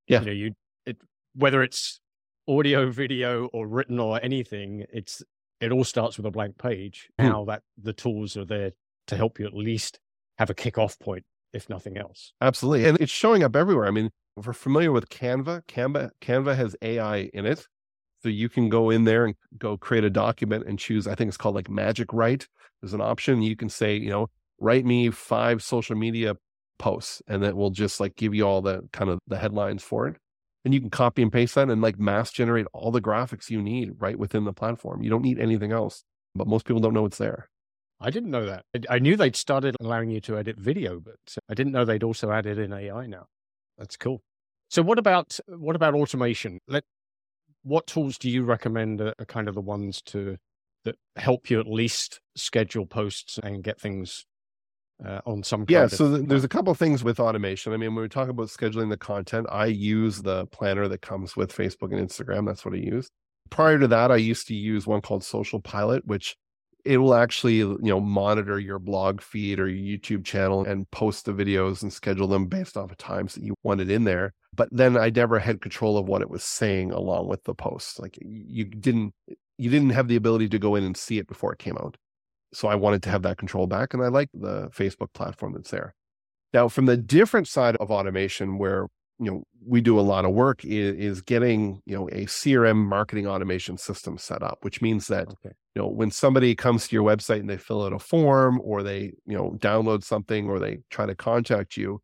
Yeah. 0.07 0.21
You 0.21 0.27
know, 0.27 0.33
you 0.33 0.53
it 0.87 0.97
whether 1.35 1.63
it's 1.63 2.01
audio, 2.49 2.91
video, 2.91 3.47
or 3.47 3.67
written 3.67 3.99
or 3.99 4.21
anything, 4.23 4.85
it's 4.93 5.23
it 5.61 5.73
all 5.73 5.85
starts 5.85 6.17
with 6.17 6.27
a 6.27 6.31
blank 6.31 6.59
page. 6.59 7.09
Mm. 7.21 7.31
Now 7.31 7.45
that 7.47 7.63
the 7.81 7.93
tools 7.93 8.37
are 8.37 8.45
there 8.45 8.73
to 9.07 9.17
help 9.17 9.39
you 9.39 9.47
at 9.47 9.55
least 9.55 9.99
have 10.39 10.51
a 10.51 10.55
kick-off 10.55 10.99
point, 10.99 11.25
if 11.53 11.69
nothing 11.69 11.99
else. 11.99 12.33
Absolutely, 12.41 12.89
and 12.89 12.99
it's 13.01 13.13
showing 13.13 13.43
up 13.43 13.55
everywhere. 13.55 13.87
I 13.87 13.91
mean, 13.91 14.11
if 14.37 14.47
we're 14.47 14.53
familiar 14.53 14.93
with 14.93 15.09
Canva, 15.09 15.63
Canva, 15.67 16.11
Canva 16.21 16.57
has 16.57 16.75
AI 16.83 17.31
in 17.35 17.47
it, 17.47 17.67
so 18.23 18.29
you 18.29 18.49
can 18.49 18.69
go 18.69 18.91
in 18.91 19.05
there 19.05 19.27
and 19.27 19.35
go 19.59 19.77
create 19.77 20.05
a 20.05 20.11
document 20.11 20.67
and 20.67 20.79
choose. 20.79 21.07
I 21.07 21.15
think 21.15 21.29
it's 21.29 21.37
called 21.37 21.55
like 21.55 21.71
Magic 21.71 22.13
Write. 22.13 22.47
There's 22.81 22.95
an 22.95 23.01
option 23.01 23.43
you 23.43 23.57
can 23.57 23.69
say, 23.69 23.97
you 23.97 24.11
know, 24.11 24.29
write 24.61 24.85
me 24.85 25.11
five 25.11 25.63
social 25.63 25.97
media 25.97 26.37
posts 26.79 27.23
and 27.27 27.43
that 27.43 27.57
will 27.57 27.71
just 27.71 28.01
like 28.01 28.17
give 28.17 28.35
you 28.35 28.47
all 28.47 28.63
the 28.63 28.83
kind 28.93 29.11
of 29.11 29.19
the 29.27 29.39
headlines 29.39 29.83
for 29.83 30.07
it. 30.09 30.17
And 30.65 30.75
you 30.75 30.81
can 30.81 30.91
copy 30.91 31.23
and 31.23 31.33
paste 31.33 31.55
that 31.55 31.71
and 31.71 31.81
like 31.81 31.99
mass 31.99 32.31
generate 32.31 32.67
all 32.73 32.91
the 32.91 33.01
graphics 33.01 33.51
you 33.51 33.63
need 33.63 33.93
right 33.99 34.19
within 34.19 34.45
the 34.45 34.53
platform. 34.53 35.03
You 35.03 35.11
don't 35.11 35.23
need 35.23 35.39
anything 35.39 35.73
else 35.73 36.05
but 36.35 36.47
most 36.47 36.65
people 36.65 36.81
don't 36.81 36.95
know 36.95 37.07
it's 37.07 37.19
there. 37.19 37.49
I 38.01 38.11
didn't 38.11 38.31
know 38.31 38.47
that. 38.47 38.65
I 38.89 38.99
knew 38.99 39.17
they'd 39.17 39.37
started 39.37 39.77
allowing 39.81 40.11
you 40.11 40.21
to 40.23 40.39
edit 40.39 40.59
video 40.59 41.01
but 41.01 41.19
uh, 41.37 41.41
i 41.51 41.55
didn't 41.55 41.73
know 41.73 41.85
they'd 41.85 42.03
also 42.03 42.31
added 42.31 42.59
in 42.59 42.73
ai 42.73 43.07
now. 43.07 43.27
That's 43.79 43.97
cool. 43.97 44.23
So 44.69 44.83
what 44.83 44.99
about 44.99 45.39
what 45.47 45.77
about 45.77 45.95
automation? 45.95 46.61
Let 46.69 46.85
what 47.63 47.87
tools 47.87 48.17
do 48.17 48.31
you 48.31 48.45
recommend 48.45 49.01
are, 49.01 49.15
are 49.19 49.27
kind 49.27 49.49
of 49.49 49.55
the 49.55 49.61
ones 49.61 50.01
to 50.07 50.37
that 50.85 50.97
help 51.17 51.51
you 51.51 51.61
at 51.61 51.67
least 51.67 52.21
schedule 52.37 52.87
posts 52.87 53.39
and 53.43 53.63
get 53.63 53.79
things 53.79 54.25
uh, 55.05 55.21
on 55.27 55.43
some 55.43 55.65
yeah 55.69 55.87
so 55.87 56.17
th- 56.17 56.29
there's 56.29 56.45
a 56.45 56.49
couple 56.49 56.75
things 56.75 57.03
with 57.03 57.21
automation. 57.21 57.73
I 57.73 57.77
mean 57.77 57.95
when 57.95 58.03
we 58.03 58.09
talk 58.09 58.29
about 58.29 58.49
scheduling 58.49 58.91
the 58.91 58.97
content 58.97 59.47
i 59.51 59.67
use 59.67 60.23
the 60.23 60.47
planner 60.47 60.89
that 60.89 61.03
comes 61.03 61.37
with 61.37 61.55
facebook 61.55 61.97
and 61.97 62.07
instagram. 62.07 62.47
That's 62.47 62.65
what 62.65 62.75
i 62.75 62.79
use. 62.79 63.11
Prior 63.51 63.79
to 63.79 63.89
that 63.89 64.11
i 64.11 64.17
used 64.17 64.47
to 64.49 64.55
use 64.55 64.87
one 64.87 65.01
called 65.01 65.25
social 65.25 65.61
pilot 65.61 66.07
which 66.07 66.37
it 66.85 66.99
will 66.99 67.15
actually 67.15 67.57
you 67.57 67.79
know 67.81 68.01
monitor 68.01 68.59
your 68.59 68.79
blog 68.79 69.21
feed 69.21 69.61
or 69.61 69.69
your 69.69 69.99
youtube 69.99 70.25
channel 70.25 70.65
and 70.65 70.91
post 70.91 71.27
the 71.27 71.33
videos 71.33 71.83
and 71.83 71.93
schedule 71.93 72.27
them 72.27 72.47
based 72.47 72.77
off 72.77 72.91
of 72.91 72.97
times 72.97 73.35
that 73.35 73.45
you 73.45 73.55
wanted 73.63 73.91
in 73.91 74.05
there. 74.05 74.33
But 74.55 74.69
then 74.73 74.97
i 74.97 75.11
never 75.11 75.39
had 75.39 75.61
control 75.61 75.97
of 75.97 76.07
what 76.07 76.23
it 76.23 76.31
was 76.31 76.43
saying 76.43 76.93
along 76.93 77.29
with 77.29 77.45
the 77.45 77.55
posts 77.55 77.99
like 77.99 78.19
you 78.21 78.65
didn't 78.65 79.15
you 79.59 79.71
didn't 79.71 79.91
have 79.91 80.09
the 80.09 80.17
ability 80.17 80.49
to 80.51 80.59
go 80.59 80.75
in 80.75 80.85
and 80.85 80.97
see 80.97 81.19
it 81.19 81.29
before 81.29 81.53
it 81.53 81.59
came 81.59 81.77
out 81.77 81.97
so 82.53 82.69
I 82.69 82.75
wanted 82.75 83.03
to 83.05 83.11
have 83.11 83.23
that 83.23 83.39
control 83.39 83.67
back. 83.67 83.95
And 83.95 84.03
I 84.03 84.09
like 84.09 84.29
the 84.35 84.69
Facebook 84.71 85.13
platform 85.13 85.53
that's 85.55 85.71
there. 85.71 85.95
Now, 86.53 86.69
from 86.69 86.87
the 86.87 86.97
different 86.97 87.49
side 87.49 87.77
of 87.77 87.91
automation, 87.91 88.59
where 88.59 88.87
you 89.21 89.31
know 89.31 89.45
we 89.65 89.81
do 89.81 90.01
a 90.01 90.03
lot 90.03 90.25
of 90.25 90.33
work 90.33 90.65
is, 90.65 90.97
is 90.97 91.23
getting 91.23 91.83
you 91.85 91.95
know 91.95 92.09
a 92.09 92.25
crm 92.25 92.77
marketing 92.77 93.27
automation 93.27 93.77
system 93.77 94.17
set 94.17 94.43
up 94.43 94.59
which 94.63 94.81
means 94.81 95.07
that 95.09 95.29
okay. 95.29 95.55
you 95.75 95.83
know 95.83 95.89
when 95.89 96.11
somebody 96.11 96.55
comes 96.55 96.89
to 96.89 96.97
your 96.97 97.05
website 97.05 97.41
and 97.41 97.51
they 97.51 97.59
fill 97.59 97.85
out 97.85 97.93
a 97.93 97.99
form 97.99 98.59
or 98.65 98.83
they 98.83 99.13
you 99.27 99.37
know 99.37 99.55
download 99.59 100.03
something 100.03 100.49
or 100.49 100.59
they 100.59 100.79
try 100.89 101.05
to 101.05 101.15
contact 101.15 101.77
you 101.77 102.01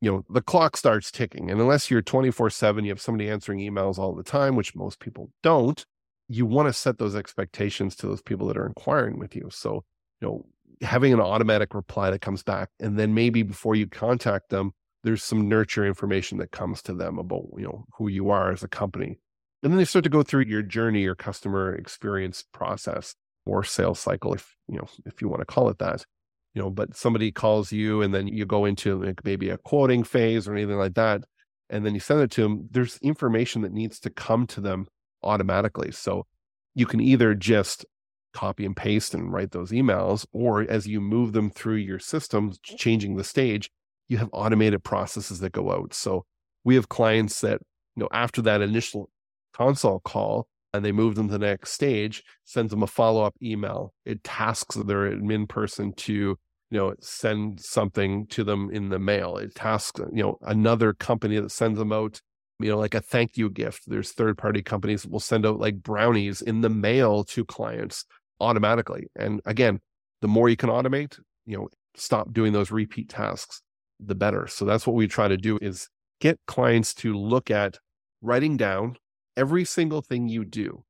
you 0.00 0.10
know 0.10 0.24
the 0.30 0.40
clock 0.40 0.76
starts 0.76 1.10
ticking 1.10 1.50
and 1.50 1.60
unless 1.60 1.90
you're 1.90 2.02
24 2.02 2.48
7 2.50 2.84
you 2.84 2.90
have 2.90 3.00
somebody 3.00 3.28
answering 3.28 3.58
emails 3.58 3.98
all 3.98 4.14
the 4.14 4.22
time 4.22 4.54
which 4.54 4.76
most 4.76 5.00
people 5.00 5.30
don't 5.42 5.84
you 6.32 6.46
want 6.46 6.68
to 6.68 6.72
set 6.72 6.98
those 6.98 7.16
expectations 7.16 7.96
to 7.96 8.06
those 8.06 8.22
people 8.22 8.46
that 8.46 8.56
are 8.56 8.66
inquiring 8.66 9.18
with 9.18 9.34
you. 9.34 9.48
So, 9.50 9.84
you 10.20 10.28
know, 10.28 10.46
having 10.80 11.12
an 11.12 11.20
automatic 11.20 11.74
reply 11.74 12.10
that 12.10 12.20
comes 12.20 12.44
back, 12.44 12.68
and 12.78 12.96
then 12.96 13.14
maybe 13.14 13.42
before 13.42 13.74
you 13.74 13.88
contact 13.88 14.48
them, 14.50 14.70
there's 15.02 15.24
some 15.24 15.48
nurture 15.48 15.84
information 15.84 16.38
that 16.38 16.52
comes 16.52 16.82
to 16.82 16.94
them 16.94 17.18
about, 17.18 17.46
you 17.56 17.64
know, 17.64 17.84
who 17.96 18.06
you 18.08 18.30
are 18.30 18.52
as 18.52 18.62
a 18.62 18.68
company. 18.68 19.18
And 19.62 19.72
then 19.72 19.78
they 19.78 19.84
start 19.84 20.04
to 20.04 20.08
go 20.10 20.22
through 20.22 20.44
your 20.44 20.62
journey, 20.62 21.02
your 21.02 21.16
customer 21.16 21.74
experience 21.74 22.44
process 22.52 23.16
or 23.44 23.64
sales 23.64 23.98
cycle, 23.98 24.32
if 24.32 24.54
you 24.68 24.76
know, 24.78 24.88
if 25.06 25.20
you 25.20 25.28
want 25.28 25.40
to 25.40 25.46
call 25.46 25.68
it 25.68 25.78
that. 25.78 26.04
you 26.54 26.62
know, 26.62 26.70
but 26.70 26.96
somebody 26.96 27.30
calls 27.30 27.72
you 27.72 28.02
and 28.02 28.12
then 28.12 28.26
you 28.26 28.44
go 28.44 28.64
into 28.64 29.02
like 29.04 29.24
maybe 29.24 29.50
a 29.50 29.58
quoting 29.58 30.02
phase 30.02 30.48
or 30.48 30.54
anything 30.54 30.76
like 30.78 30.94
that, 30.94 31.22
and 31.68 31.86
then 31.86 31.94
you 31.94 32.00
send 32.00 32.20
it 32.20 32.30
to 32.32 32.42
them, 32.42 32.68
there's 32.70 32.98
information 32.98 33.62
that 33.62 33.72
needs 33.72 34.00
to 34.00 34.10
come 34.10 34.46
to 34.48 34.60
them 34.60 34.88
automatically. 35.22 35.90
So 35.92 36.26
you 36.74 36.86
can 36.86 37.00
either 37.00 37.34
just 37.34 37.84
copy 38.32 38.64
and 38.64 38.76
paste 38.76 39.12
and 39.12 39.32
write 39.32 39.50
those 39.50 39.72
emails, 39.72 40.24
or 40.32 40.62
as 40.62 40.86
you 40.86 41.00
move 41.00 41.32
them 41.32 41.50
through 41.50 41.76
your 41.76 41.98
systems, 41.98 42.58
changing 42.62 43.16
the 43.16 43.24
stage, 43.24 43.70
you 44.08 44.18
have 44.18 44.30
automated 44.32 44.84
processes 44.84 45.40
that 45.40 45.52
go 45.52 45.72
out. 45.72 45.94
So 45.94 46.24
we 46.64 46.74
have 46.76 46.88
clients 46.88 47.40
that, 47.40 47.60
you 47.96 48.02
know, 48.02 48.08
after 48.12 48.40
that 48.42 48.60
initial 48.60 49.10
consult 49.52 50.04
call, 50.04 50.46
and 50.72 50.84
they 50.84 50.92
move 50.92 51.16
them 51.16 51.26
to 51.26 51.32
the 51.32 51.38
next 51.40 51.72
stage, 51.72 52.22
sends 52.44 52.70
them 52.70 52.84
a 52.84 52.86
follow 52.86 53.24
up 53.24 53.34
email. 53.42 53.92
It 54.04 54.22
tasks 54.22 54.76
their 54.76 55.10
admin 55.10 55.48
person 55.48 55.92
to, 55.94 56.12
you 56.12 56.38
know, 56.70 56.94
send 57.00 57.60
something 57.60 58.28
to 58.28 58.44
them 58.44 58.70
in 58.70 58.90
the 58.90 59.00
mail. 59.00 59.36
It 59.36 59.56
tasks, 59.56 60.00
you 60.12 60.22
know, 60.22 60.38
another 60.42 60.92
company 60.92 61.40
that 61.40 61.50
sends 61.50 61.78
them 61.78 61.92
out, 61.92 62.20
you 62.60 62.70
know, 62.70 62.78
like 62.78 62.94
a 62.94 63.00
thank 63.00 63.36
you 63.36 63.50
gift. 63.50 63.84
There's 63.86 64.12
third 64.12 64.38
party 64.38 64.62
companies 64.62 65.02
that 65.02 65.10
will 65.10 65.20
send 65.20 65.46
out 65.46 65.58
like 65.58 65.82
brownies 65.82 66.42
in 66.42 66.60
the 66.60 66.68
mail 66.68 67.24
to 67.24 67.44
clients 67.44 68.04
automatically. 68.40 69.06
And 69.16 69.40
again, 69.44 69.80
the 70.20 70.28
more 70.28 70.48
you 70.48 70.56
can 70.56 70.70
automate, 70.70 71.18
you 71.46 71.56
know, 71.56 71.68
stop 71.94 72.32
doing 72.32 72.52
those 72.52 72.70
repeat 72.70 73.08
tasks, 73.08 73.62
the 73.98 74.14
better. 74.14 74.46
So 74.46 74.64
that's 74.64 74.86
what 74.86 74.96
we 74.96 75.06
try 75.06 75.28
to 75.28 75.36
do 75.36 75.58
is 75.60 75.88
get 76.20 76.38
clients 76.46 76.94
to 76.94 77.14
look 77.14 77.50
at 77.50 77.78
writing 78.22 78.56
down 78.56 78.96
every 79.36 79.64
single 79.64 80.02
thing 80.02 80.28
you 80.28 80.44
do, 80.44 80.84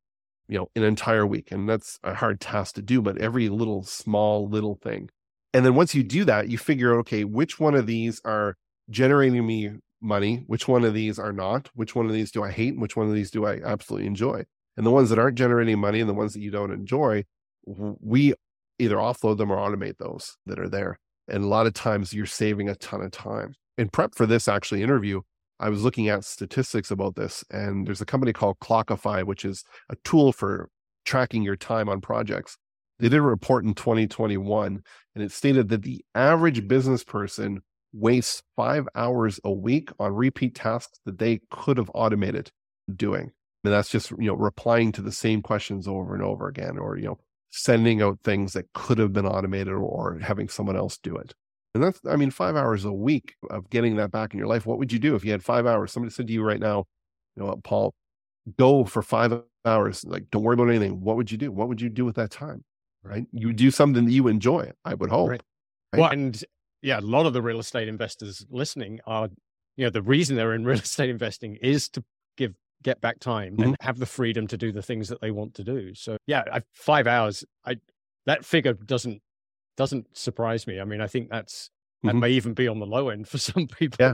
you 0.48 0.58
know, 0.58 0.68
an 0.74 0.82
entire 0.82 1.26
week. 1.26 1.52
And 1.52 1.68
that's 1.68 1.98
a 2.02 2.14
hard 2.14 2.40
task 2.40 2.74
to 2.76 2.82
do, 2.82 3.00
but 3.00 3.18
every 3.18 3.48
little 3.48 3.82
small 3.84 4.48
little 4.48 4.78
thing. 4.82 5.08
And 5.52 5.64
then 5.64 5.74
once 5.74 5.94
you 5.94 6.02
do 6.02 6.24
that, 6.24 6.48
you 6.48 6.58
figure 6.58 6.94
out, 6.94 7.00
okay, 7.00 7.24
which 7.24 7.58
one 7.58 7.74
of 7.74 7.86
these 7.86 8.20
are 8.24 8.56
generating 8.88 9.46
me 9.46 9.72
money? 10.00 10.44
Which 10.46 10.66
one 10.66 10.84
of 10.84 10.94
these 10.94 11.18
are 11.18 11.32
not? 11.32 11.70
Which 11.74 11.94
one 11.94 12.06
of 12.06 12.12
these 12.12 12.30
do 12.30 12.42
I 12.42 12.50
hate? 12.50 12.78
Which 12.78 12.96
one 12.96 13.08
of 13.08 13.14
these 13.14 13.30
do 13.30 13.46
I 13.46 13.60
absolutely 13.64 14.06
enjoy? 14.06 14.44
And 14.76 14.86
the 14.86 14.90
ones 14.90 15.10
that 15.10 15.18
aren't 15.18 15.38
generating 15.38 15.78
money 15.78 16.00
and 16.00 16.08
the 16.08 16.14
ones 16.14 16.32
that 16.32 16.40
you 16.40 16.50
don't 16.50 16.72
enjoy, 16.72 17.24
we 17.66 18.34
either 18.78 18.96
offload 18.96 19.38
them 19.38 19.50
or 19.50 19.56
automate 19.56 19.98
those 19.98 20.36
that 20.46 20.58
are 20.58 20.68
there. 20.68 20.98
And 21.28 21.44
a 21.44 21.48
lot 21.48 21.66
of 21.66 21.74
times 21.74 22.12
you're 22.14 22.26
saving 22.26 22.68
a 22.68 22.74
ton 22.76 23.02
of 23.02 23.10
time. 23.10 23.54
In 23.76 23.88
prep 23.88 24.14
for 24.14 24.26
this 24.26 24.48
actually 24.48 24.82
interview, 24.82 25.20
I 25.58 25.68
was 25.68 25.84
looking 25.84 26.08
at 26.08 26.24
statistics 26.24 26.90
about 26.90 27.16
this, 27.16 27.44
and 27.50 27.86
there's 27.86 28.00
a 28.00 28.06
company 28.06 28.32
called 28.32 28.58
Clockify, 28.60 29.24
which 29.24 29.44
is 29.44 29.62
a 29.90 29.96
tool 30.04 30.32
for 30.32 30.70
tracking 31.04 31.42
your 31.42 31.56
time 31.56 31.88
on 31.88 32.00
projects. 32.00 32.56
They 32.98 33.08
did 33.08 33.18
a 33.18 33.22
report 33.22 33.64
in 33.64 33.74
2021, 33.74 34.82
and 35.14 35.24
it 35.24 35.32
stated 35.32 35.68
that 35.68 35.82
the 35.82 36.04
average 36.14 36.66
business 36.66 37.04
person 37.04 37.60
wastes 37.92 38.42
five 38.56 38.86
hours 38.94 39.40
a 39.44 39.52
week 39.52 39.90
on 39.98 40.14
repeat 40.14 40.54
tasks 40.54 41.00
that 41.04 41.18
they 41.18 41.40
could 41.50 41.76
have 41.76 41.90
automated 41.94 42.50
doing. 42.94 43.32
And 43.64 43.72
that's 43.72 43.90
just, 43.90 44.10
you 44.12 44.26
know, 44.26 44.34
replying 44.34 44.92
to 44.92 45.02
the 45.02 45.12
same 45.12 45.42
questions 45.42 45.86
over 45.86 46.14
and 46.14 46.22
over 46.22 46.48
again, 46.48 46.78
or, 46.78 46.96
you 46.96 47.04
know, 47.04 47.18
sending 47.50 48.00
out 48.00 48.20
things 48.22 48.52
that 48.52 48.72
could 48.72 48.98
have 48.98 49.12
been 49.12 49.26
automated 49.26 49.74
or 49.74 50.18
having 50.20 50.48
someone 50.48 50.76
else 50.76 50.98
do 50.98 51.16
it. 51.16 51.34
And 51.74 51.84
that's, 51.84 52.00
I 52.08 52.16
mean, 52.16 52.30
five 52.30 52.56
hours 52.56 52.84
a 52.84 52.92
week 52.92 53.34
of 53.50 53.68
getting 53.70 53.96
that 53.96 54.10
back 54.10 54.32
in 54.32 54.38
your 54.38 54.48
life. 54.48 54.66
What 54.66 54.78
would 54.78 54.92
you 54.92 54.98
do 54.98 55.14
if 55.14 55.24
you 55.24 55.30
had 55.30 55.42
five 55.42 55.66
hours? 55.66 55.92
Somebody 55.92 56.12
said 56.12 56.26
to 56.26 56.32
you 56.32 56.42
right 56.42 56.60
now, 56.60 56.84
you 57.36 57.42
know 57.42 57.46
what, 57.50 57.62
Paul, 57.62 57.94
go 58.58 58.84
for 58.84 59.02
five 59.02 59.32
hours. 59.64 60.04
Like, 60.04 60.24
don't 60.30 60.42
worry 60.42 60.54
about 60.54 60.68
anything. 60.68 61.00
What 61.00 61.16
would 61.16 61.30
you 61.30 61.38
do? 61.38 61.52
What 61.52 61.68
would 61.68 61.80
you 61.80 61.88
do 61.88 62.04
with 62.04 62.16
that 62.16 62.30
time? 62.30 62.64
Right. 63.02 63.26
You 63.32 63.52
do 63.52 63.70
something 63.70 64.04
that 64.04 64.12
you 64.12 64.26
enjoy, 64.28 64.72
I 64.84 64.94
would 64.94 65.10
hope. 65.10 65.30
Right. 65.30 65.42
Right? 65.92 66.00
Well, 66.00 66.10
and 66.10 66.44
yeah, 66.82 66.98
a 66.98 67.00
lot 67.00 67.26
of 67.26 67.32
the 67.32 67.42
real 67.42 67.58
estate 67.58 67.88
investors 67.88 68.46
listening 68.50 69.00
are, 69.06 69.28
you 69.76 69.84
know, 69.84 69.90
the 69.90 70.02
reason 70.02 70.36
they're 70.36 70.54
in 70.54 70.64
real 70.66 70.78
estate 70.78 71.10
investing 71.10 71.56
is 71.56 71.88
to 71.90 72.04
give 72.36 72.54
get 72.82 73.00
back 73.00 73.20
time 73.20 73.52
mm-hmm. 73.52 73.62
and 73.62 73.76
have 73.80 73.98
the 73.98 74.06
freedom 74.06 74.46
to 74.46 74.56
do 74.56 74.72
the 74.72 74.82
things 74.82 75.08
that 75.08 75.20
they 75.20 75.30
want 75.30 75.54
to 75.54 75.64
do. 75.64 75.94
So 75.94 76.16
yeah, 76.26 76.44
I, 76.52 76.62
five 76.72 77.06
hours. 77.06 77.44
I 77.64 77.76
that 78.26 78.44
figure 78.44 78.74
doesn't 78.74 79.20
doesn't 79.76 80.16
surprise 80.16 80.66
me. 80.66 80.80
I 80.80 80.84
mean, 80.84 81.00
I 81.00 81.06
think 81.06 81.30
that's 81.30 81.70
that 82.02 82.10
mm-hmm. 82.10 82.20
may 82.20 82.30
even 82.30 82.54
be 82.54 82.68
on 82.68 82.78
the 82.78 82.86
low 82.86 83.08
end 83.08 83.28
for 83.28 83.38
some 83.38 83.66
people. 83.66 83.96
Yeah. 83.98 84.12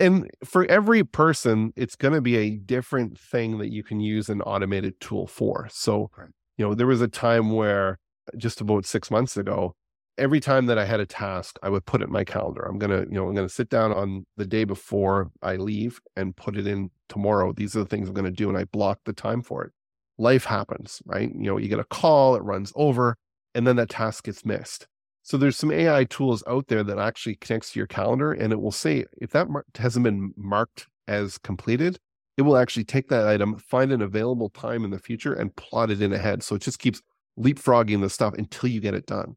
And 0.00 0.28
for 0.44 0.64
every 0.64 1.04
person, 1.04 1.72
it's 1.76 1.94
going 1.94 2.14
to 2.14 2.20
be 2.20 2.36
a 2.36 2.56
different 2.56 3.18
thing 3.18 3.58
that 3.58 3.70
you 3.70 3.84
can 3.84 4.00
use 4.00 4.28
an 4.28 4.40
automated 4.42 4.98
tool 5.00 5.28
for. 5.28 5.68
So, 5.70 6.10
you 6.56 6.66
know, 6.66 6.74
there 6.74 6.88
was 6.88 7.00
a 7.00 7.08
time 7.08 7.52
where 7.52 7.98
just 8.36 8.60
about 8.60 8.84
six 8.84 9.12
months 9.12 9.36
ago, 9.36 9.74
every 10.18 10.40
time 10.40 10.66
that 10.66 10.78
I 10.78 10.84
had 10.84 11.00
a 11.00 11.06
task, 11.06 11.58
I 11.62 11.68
would 11.68 11.86
put 11.86 12.02
it 12.02 12.06
in 12.06 12.12
my 12.12 12.24
calendar. 12.24 12.62
I'm 12.62 12.78
gonna, 12.78 13.00
you 13.00 13.12
know, 13.12 13.28
I'm 13.28 13.34
gonna 13.34 13.48
sit 13.48 13.68
down 13.68 13.92
on 13.92 14.26
the 14.36 14.46
day 14.46 14.64
before 14.64 15.30
I 15.42 15.56
leave 15.56 16.00
and 16.16 16.36
put 16.36 16.56
it 16.56 16.66
in 16.66 16.90
tomorrow. 17.08 17.52
These 17.52 17.76
are 17.76 17.80
the 17.80 17.86
things 17.86 18.08
I'm 18.08 18.14
gonna 18.14 18.30
do, 18.30 18.48
and 18.48 18.58
I 18.58 18.64
block 18.64 19.00
the 19.04 19.12
time 19.12 19.42
for 19.42 19.64
it. 19.64 19.72
Life 20.18 20.44
happens, 20.44 21.02
right? 21.06 21.30
You 21.34 21.42
know, 21.42 21.58
you 21.58 21.68
get 21.68 21.78
a 21.78 21.84
call, 21.84 22.36
it 22.36 22.42
runs 22.42 22.72
over, 22.76 23.16
and 23.54 23.66
then 23.66 23.76
that 23.76 23.90
task 23.90 24.24
gets 24.24 24.44
missed. 24.44 24.86
So 25.22 25.36
there's 25.36 25.56
some 25.56 25.70
AI 25.70 26.04
tools 26.04 26.42
out 26.48 26.66
there 26.68 26.82
that 26.82 26.98
actually 26.98 27.36
connects 27.36 27.72
to 27.72 27.78
your 27.78 27.86
calendar 27.86 28.32
and 28.32 28.52
it 28.52 28.60
will 28.60 28.72
say 28.72 29.04
if 29.20 29.30
that 29.30 29.48
mar- 29.48 29.64
hasn't 29.76 30.02
been 30.02 30.32
marked 30.36 30.88
as 31.06 31.38
completed, 31.38 31.98
it 32.36 32.42
will 32.42 32.56
actually 32.56 32.84
take 32.84 33.08
that 33.08 33.28
item, 33.28 33.56
find 33.56 33.92
an 33.92 34.02
available 34.02 34.48
time 34.50 34.84
in 34.84 34.90
the 34.90 34.98
future 34.98 35.32
and 35.32 35.54
plot 35.54 35.90
it 35.90 36.02
in 36.02 36.12
ahead. 36.12 36.42
So 36.42 36.56
it 36.56 36.62
just 36.62 36.80
keeps 36.80 37.00
leapfrogging 37.38 38.00
the 38.00 38.10
stuff 38.10 38.34
until 38.34 38.68
you 38.68 38.80
get 38.80 38.94
it 38.94 39.06
done. 39.06 39.36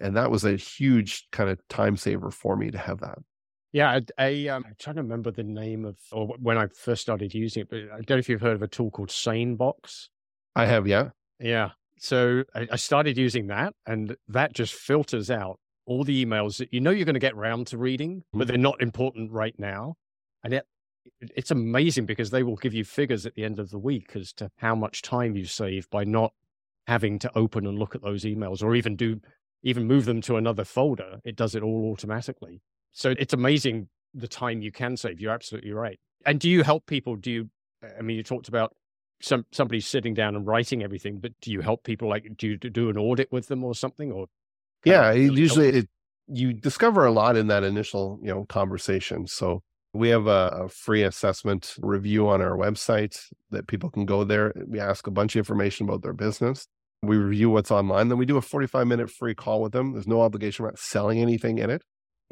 And 0.00 0.16
that 0.16 0.30
was 0.30 0.44
a 0.44 0.56
huge 0.56 1.26
kind 1.32 1.48
of 1.48 1.58
time 1.68 1.96
saver 1.96 2.30
for 2.30 2.56
me 2.56 2.70
to 2.70 2.78
have 2.78 3.00
that. 3.00 3.18
Yeah, 3.72 3.98
I, 4.18 4.24
I 4.24 4.48
um, 4.48 4.64
I'm 4.66 4.74
trying 4.78 4.96
to 4.96 5.02
remember 5.02 5.30
the 5.30 5.42
name 5.42 5.84
of 5.84 5.96
or 6.12 6.28
when 6.40 6.56
I 6.56 6.66
first 6.68 7.02
started 7.02 7.34
using 7.34 7.62
it, 7.62 7.68
but 7.68 7.78
I 7.92 7.96
don't 7.96 8.10
know 8.10 8.16
if 8.16 8.28
you've 8.28 8.40
heard 8.40 8.54
of 8.54 8.62
a 8.62 8.68
tool 8.68 8.90
called 8.90 9.10
SaneBox. 9.10 10.08
I 10.54 10.66
have, 10.66 10.86
yeah. 10.86 11.10
Yeah. 11.38 11.70
So 11.98 12.44
I, 12.54 12.68
I 12.72 12.76
started 12.76 13.18
using 13.18 13.48
that, 13.48 13.74
and 13.86 14.16
that 14.28 14.52
just 14.54 14.74
filters 14.74 15.30
out 15.30 15.58
all 15.86 16.04
the 16.04 16.24
emails 16.24 16.58
that 16.58 16.72
you 16.72 16.80
know 16.80 16.90
you're 16.90 17.04
going 17.04 17.14
to 17.14 17.20
get 17.20 17.36
round 17.36 17.68
to 17.68 17.78
reading, 17.78 18.22
but 18.32 18.40
mm-hmm. 18.40 18.48
they're 18.48 18.58
not 18.58 18.80
important 18.82 19.30
right 19.30 19.54
now. 19.58 19.94
And 20.42 20.54
it, 20.54 20.66
it's 21.20 21.50
amazing 21.50 22.06
because 22.06 22.30
they 22.30 22.42
will 22.42 22.56
give 22.56 22.74
you 22.74 22.84
figures 22.84 23.26
at 23.26 23.34
the 23.34 23.44
end 23.44 23.58
of 23.58 23.70
the 23.70 23.78
week 23.78 24.14
as 24.14 24.32
to 24.34 24.50
how 24.58 24.74
much 24.74 25.02
time 25.02 25.36
you 25.36 25.44
save 25.44 25.88
by 25.90 26.04
not 26.04 26.32
having 26.86 27.18
to 27.18 27.30
open 27.36 27.66
and 27.66 27.78
look 27.78 27.94
at 27.94 28.02
those 28.02 28.24
emails 28.24 28.62
or 28.62 28.74
even 28.74 28.96
do 28.96 29.20
even 29.66 29.84
move 29.84 30.04
them 30.04 30.20
to 30.22 30.36
another 30.36 30.64
folder. 30.64 31.18
It 31.24 31.34
does 31.34 31.56
it 31.56 31.62
all 31.62 31.90
automatically. 31.92 32.62
So 32.92 33.14
it's 33.18 33.34
amazing 33.34 33.88
the 34.14 34.28
time 34.28 34.62
you 34.62 34.70
can 34.70 34.96
save. 34.96 35.20
You're 35.20 35.34
absolutely 35.34 35.72
right. 35.72 35.98
And 36.24 36.38
do 36.38 36.48
you 36.48 36.62
help 36.62 36.86
people? 36.86 37.16
Do 37.16 37.32
you, 37.32 37.50
I 37.98 38.00
mean, 38.00 38.16
you 38.16 38.22
talked 38.22 38.46
about 38.46 38.74
some 39.20 39.44
somebody 39.50 39.80
sitting 39.80 40.14
down 40.14 40.36
and 40.36 40.46
writing 40.46 40.84
everything, 40.84 41.18
but 41.18 41.32
do 41.40 41.50
you 41.50 41.62
help 41.62 41.82
people 41.82 42.08
like 42.08 42.28
do 42.36 42.46
you 42.46 42.56
do 42.56 42.90
an 42.90 42.96
audit 42.96 43.32
with 43.32 43.48
them 43.48 43.64
or 43.64 43.74
something? 43.74 44.12
Or 44.12 44.26
yeah, 44.84 45.10
usually 45.10 45.68
it, 45.68 45.88
you 46.28 46.52
discover 46.52 47.04
a 47.04 47.10
lot 47.10 47.36
in 47.36 47.48
that 47.48 47.64
initial 47.64 48.20
you 48.22 48.28
know 48.28 48.44
conversation. 48.44 49.26
So 49.26 49.64
we 49.92 50.10
have 50.10 50.28
a, 50.28 50.64
a, 50.64 50.68
free 50.68 51.02
assessment 51.02 51.74
review 51.78 52.28
on 52.28 52.42
our 52.42 52.56
website 52.56 53.18
that 53.50 53.66
people 53.66 53.90
can 53.90 54.04
go 54.04 54.24
there. 54.24 54.52
We 54.66 54.78
ask 54.78 55.06
a 55.06 55.10
bunch 55.10 55.34
of 55.34 55.40
information 55.40 55.88
about 55.88 56.02
their 56.02 56.12
business. 56.12 56.68
We 57.06 57.16
review 57.16 57.50
what's 57.50 57.70
online. 57.70 58.08
Then 58.08 58.18
we 58.18 58.26
do 58.26 58.36
a 58.36 58.42
45 58.42 58.86
minute 58.86 59.10
free 59.10 59.34
call 59.34 59.62
with 59.62 59.72
them. 59.72 59.92
There's 59.92 60.06
no 60.06 60.22
obligation 60.22 60.64
about 60.64 60.78
selling 60.78 61.20
anything 61.20 61.58
in 61.58 61.70
it. 61.70 61.82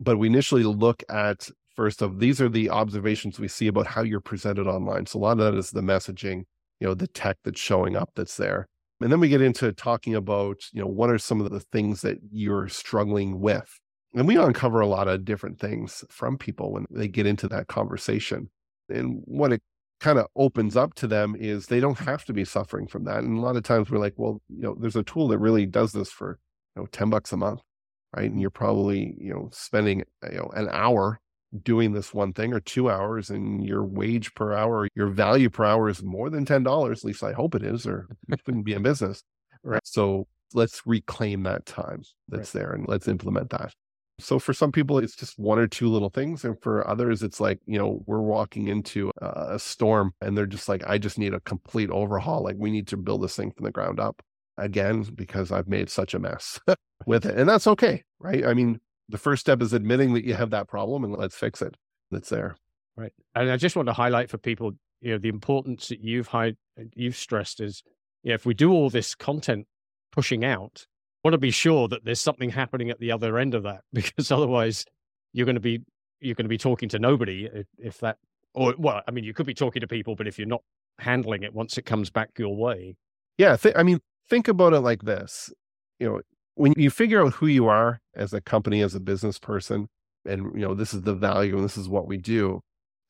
But 0.01 0.19
we 0.19 0.27
initially 0.27 0.65
look 0.65 1.03
at 1.09 1.49
first 1.77 2.03
of 2.03 2.19
these 2.19 2.41
are 2.41 2.49
the 2.49 2.71
observations 2.71 3.39
we 3.39 3.49
see 3.49 3.67
about 3.67 3.87
how 3.87 4.03
you're 4.03 4.21
presented 4.21 4.67
online. 4.67 5.07
So 5.07 5.19
a 5.19 5.21
lot 5.21 5.33
of 5.33 5.39
that 5.39 5.55
is 5.55 5.71
the 5.71 5.81
messaging, 5.81 6.45
you 6.81 6.87
know 6.87 6.95
the 6.95 7.07
tech 7.07 7.39
that's 7.45 7.61
showing 7.61 7.97
up 7.97 8.11
that's 8.15 8.37
there 8.37 8.69
and 9.01 9.11
then 9.11 9.21
we 9.21 9.29
get 9.29 9.41
into 9.41 9.73
talking 9.73 10.15
about 10.15 10.61
you 10.73 10.81
know 10.81 10.87
what 10.87 11.11
are 11.11 11.19
some 11.19 11.41
of 11.41 11.51
the 11.51 11.61
things 11.61 12.03
that 12.03 12.19
you're 12.31 12.69
struggling 12.69 13.41
with 13.41 13.81
and 14.15 14.29
we 14.29 14.37
uncover 14.37 14.81
a 14.81 14.87
lot 14.87 15.09
of 15.09 15.25
different 15.25 15.59
things 15.59 16.05
from 16.11 16.39
people 16.39 16.73
when 16.73 16.85
they 16.91 17.09
get 17.09 17.27
into 17.27 17.49
that 17.49 17.69
conversation 17.69 18.51
and 18.89 19.23
what 19.25 19.53
it 19.53 19.63
kind 20.05 20.19
of 20.19 20.27
opens 20.37 20.77
up 20.77 20.95
to 20.95 21.07
them 21.07 21.35
is 21.39 21.67
they 21.67 21.81
don't 21.81 21.99
have 21.99 22.27
to 22.27 22.35
be 22.35 22.45
suffering 22.45 22.87
from 22.87 23.05
that 23.05 23.25
and 23.25 23.39
a 23.39 23.41
lot 23.41 23.57
of 23.57 23.63
times 23.63 23.91
we're 23.91 23.99
like 23.99 24.13
well 24.17 24.41
you 24.49 24.63
know 24.63 24.77
there's 24.79 24.97
a 24.97 25.03
tool 25.03 25.29
that 25.29 25.39
really 25.39 25.65
does 25.65 25.93
this 25.93 26.11
for 26.11 26.39
you 26.77 26.83
know 26.83 26.87
10 26.93 27.09
bucks 27.09 27.33
a 27.33 27.37
month 27.39 27.61
right 28.15 28.31
and 28.31 28.39
you're 28.39 28.51
probably 28.51 29.17
you 29.19 29.33
know 29.33 29.49
spending 29.51 30.05
you 30.31 30.37
know 30.37 30.51
an 30.55 30.69
hour 30.71 31.19
doing 31.63 31.93
this 31.93 32.13
one 32.13 32.33
thing 32.33 32.53
or 32.53 32.61
two 32.61 32.91
hours 32.91 33.31
and 33.31 33.65
your 33.65 33.85
wage 33.85 34.35
per 34.35 34.53
hour, 34.53 34.89
your 34.95 35.07
value 35.07 35.49
per 35.49 35.65
hour 35.65 35.89
is 35.89 36.03
more 36.03 36.31
than 36.31 36.45
$10. 36.45 36.93
At 36.93 37.05
least 37.05 37.23
I 37.23 37.33
hope 37.33 37.55
it 37.55 37.63
is, 37.63 37.87
or 37.87 38.09
you 38.29 38.37
wouldn't 38.47 38.65
be 38.65 38.73
in 38.75 38.83
business. 38.83 39.23
Right. 39.63 39.81
So 39.85 40.27
let's 40.53 40.83
reclaim 40.85 41.45
that 41.45 41.65
time 41.65 42.03
that's 42.29 42.55
right. 42.55 42.61
there 42.61 42.73
and 42.73 42.87
let's 42.89 43.09
implement 43.09 43.51
that. 43.51 43.73
So 44.21 44.39
for 44.39 44.53
some 44.53 44.71
people, 44.73 44.99
it's 44.99 45.17
just 45.17 45.39
one 45.39 45.59
or 45.59 45.67
two 45.67 45.89
little 45.89 46.11
things. 46.11 46.45
And 46.45 46.61
for 46.63 46.87
others, 46.89 47.23
it's 47.23 47.41
like, 47.41 47.59
you 47.67 47.79
know, 47.79 48.03
we're 48.07 48.21
walking 48.21 48.69
into 48.69 49.11
a 49.21 49.59
storm 49.59 50.15
and 50.21 50.37
they're 50.39 50.47
just 50.47 50.69
like, 50.69 50.85
I 50.87 50.99
just 50.99 51.19
need 51.19 51.35
a 51.35 51.41
complete 51.41 51.91
overhaul. 51.91 52.45
Like 52.45 52.57
we 52.59 52.71
need 52.71 52.87
to 52.89 52.97
build 52.97 53.23
this 53.23 53.35
thing 53.37 53.51
from 53.51 53.65
the 53.65 53.73
ground 53.73 53.99
up. 53.99 54.23
again 54.57 55.03
because 55.03 55.51
I've 55.51 55.69
made 55.69 55.91
such 55.91 56.15
a 56.15 56.19
mess 56.19 56.61
with 57.07 57.27
it. 57.27 57.37
And 57.37 57.49
that's 57.49 57.67
okay, 57.67 58.05
right? 58.19 58.45
I 58.47 58.55
mean, 58.55 58.81
the 59.09 59.19
first 59.19 59.41
step 59.41 59.61
is 59.61 59.73
admitting 59.73 60.15
that 60.15 60.25
you 60.25 60.35
have 60.35 60.51
that 60.51 60.69
problem 60.69 61.05
and 61.05 61.13
let's 61.17 61.37
fix 61.37 61.61
it. 61.61 61.77
That's 62.11 62.29
there. 62.29 62.57
Right. 62.97 63.13
And 63.35 63.51
I 63.51 63.57
just 63.57 63.77
want 63.77 63.87
to 63.89 63.93
highlight 63.93 64.31
for 64.31 64.39
people, 64.39 64.73
you 65.01 65.13
know, 65.13 65.19
the 65.19 65.29
importance 65.29 65.89
that 65.89 66.01
you've 66.01 66.29
high, 66.29 66.55
you've 66.95 67.17
stressed 67.17 67.61
is, 67.61 67.83
you 68.23 68.31
know, 68.31 68.35
if 68.35 68.47
we 68.47 68.55
do 68.55 68.73
all 68.73 68.89
this 68.91 69.15
content 69.15 69.67
pushing 70.13 70.45
out, 70.45 70.87
want 71.25 71.33
to 71.33 71.39
be 71.39 71.51
sure 71.51 71.89
that 71.89 72.05
there's 72.05 72.21
something 72.21 72.51
happening 72.51 72.91
at 72.91 73.01
the 73.01 73.11
other 73.11 73.39
end 73.39 73.55
of 73.55 73.63
that 73.63 73.83
because 73.93 74.31
otherwise 74.31 74.85
you're 75.33 75.47
going 75.47 75.55
to 75.55 75.61
be 75.61 75.81
you're 76.21 76.35
going 76.35 76.45
to 76.45 76.49
be 76.51 76.59
talking 76.59 76.89
to 76.89 76.99
nobody 76.99 77.49
if, 77.53 77.67
if 77.79 77.99
that 77.99 78.19
or 78.55 78.75
well 78.79 79.03
i 79.09 79.11
mean 79.11 79.25
you 79.25 79.35
could 79.35 79.47
be 79.47 79.55
talking 79.55 79.81
to 79.81 79.89
people 79.89 80.15
but 80.15 80.27
if 80.27 80.39
you're 80.39 80.49
not 80.49 80.63
handling 80.99 81.43
it 81.43 81.53
once 81.53 81.77
it 81.77 81.85
comes 81.85 82.09
back 82.09 82.31
your 82.39 82.57
way. 82.57 82.95
Yeah 83.37 83.57
th- 83.57 83.75
i 83.77 83.83
mean 83.83 84.01
think 84.29 84.49
about 84.49 84.73
it 84.73 84.81
like 84.81 85.03
this 85.03 85.53
you 85.99 86.09
know 86.09 86.21
when 86.55 86.73
you 86.77 86.89
figure 86.89 87.25
out 87.25 87.35
who 87.35 87.47
you 87.47 87.67
are 87.67 88.01
as 88.15 88.33
a 88.33 88.41
company 88.41 88.81
as 88.81 88.95
a 88.95 89.01
business 89.01 89.39
person 89.39 89.89
and 90.25 90.55
you 90.55 90.61
know 90.61 90.75
this 90.75 90.95
is 90.95 91.03
the 91.03 91.15
value 91.15 91.57
and 91.57 91.65
this 91.65 91.77
is 91.77 91.89
what 91.89 92.07
we 92.07 92.17
do 92.17 92.61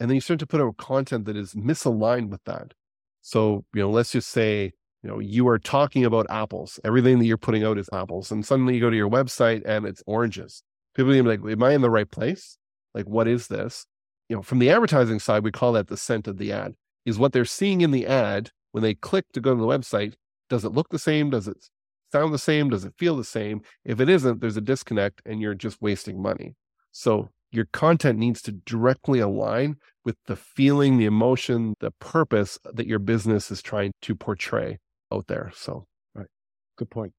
and 0.01 0.11
then 0.11 0.17
you 0.17 0.21
start 0.21 0.41
to 0.41 0.47
put 0.47 0.61
out 0.61 0.77
content 0.77 1.25
that 1.27 1.37
is 1.37 1.55
misaligned 1.55 2.31
with 2.31 2.43
that. 2.45 2.75
So 3.23 3.65
you 3.75 3.83
know 3.83 3.91
let's 3.91 4.12
just 4.12 4.29
say 4.29 4.73
you 5.05 5.11
know 5.11 5.19
you 5.19 5.47
are 5.49 5.59
talking 5.59 6.05
about 6.07 6.27
apples. 6.31 6.81
Everything 6.83 7.19
that 7.19 7.27
you're 7.27 7.37
putting 7.37 7.63
out 7.63 7.79
is 7.79 7.91
apples. 7.93 8.33
And 8.33 8.45
suddenly 8.45 8.75
you 8.75 8.81
go 8.81 8.89
to 8.89 8.97
your 8.97 9.11
website 9.11 9.63
and 9.67 9.85
it's 9.85 10.03
oranges. 10.07 10.63
People 10.95 11.13
are 11.13 11.23
like 11.23 11.41
am 11.41 11.63
i 11.63 11.73
in 11.73 11.83
the 11.83 11.91
right 11.91 12.11
place? 12.11 12.57
Like 12.95 13.07
what 13.07 13.29
is 13.29 13.49
this? 13.49 13.87
You 14.31 14.37
know 14.37 14.43
from 14.43 14.61
the 14.61 14.71
advertising 14.71 15.21
side 15.21 15.45
we 15.45 15.53
call 15.53 15.73
that 15.75 15.89
the 15.89 15.99
scent 15.99 16.27
of 16.27 16.39
the 16.39 16.53
ad 16.53 16.75
is 17.05 17.19
what 17.19 17.35
they're 17.35 17.45
seeing 17.45 17.83
in 17.83 17.91
the 17.91 18.07
ad 18.07 18.51
when 18.73 18.83
they 18.83 18.95
click 18.95 19.27
to 19.35 19.41
go 19.43 19.55
to 19.55 19.61
the 19.61 19.67
website 19.67 20.15
does 20.49 20.65
it 20.65 20.73
look 20.73 20.89
the 20.89 20.99
same? 20.99 21.31
Does 21.31 21.49
it 21.49 21.69
sound 22.11 22.33
the 22.33 22.39
same? 22.39 22.71
Does 22.71 22.85
it 22.85 22.95
feel 22.99 23.17
the 23.17 23.25
same? 23.25 23.61
If 23.85 24.01
it 24.01 24.09
isn't 24.09 24.41
there's 24.41 24.57
a 24.57 24.63
disconnect 24.63 25.21
and 25.27 25.39
you're 25.39 25.55
just 25.55 25.83
wasting 25.83 26.23
money. 26.23 26.55
So 26.93 27.29
your 27.53 27.67
content 27.75 28.19
needs 28.19 28.41
to 28.43 28.53
directly 28.53 29.21
align 29.21 29.77
with 30.03 30.17
the 30.27 30.37
feeling 30.37 30.97
the 30.97 31.05
emotion 31.05 31.75
the 31.81 31.91
purpose 31.91 32.59
that 32.73 32.87
your 32.87 32.99
business 32.99 33.51
is 33.51 33.61
trying 33.61 33.93
to 34.01 34.15
portray 34.15 34.79
out 35.15 35.27
there 35.27 35.51
so 35.55 35.87
right 36.15 36.29
good 36.77 36.91
point 36.91 37.12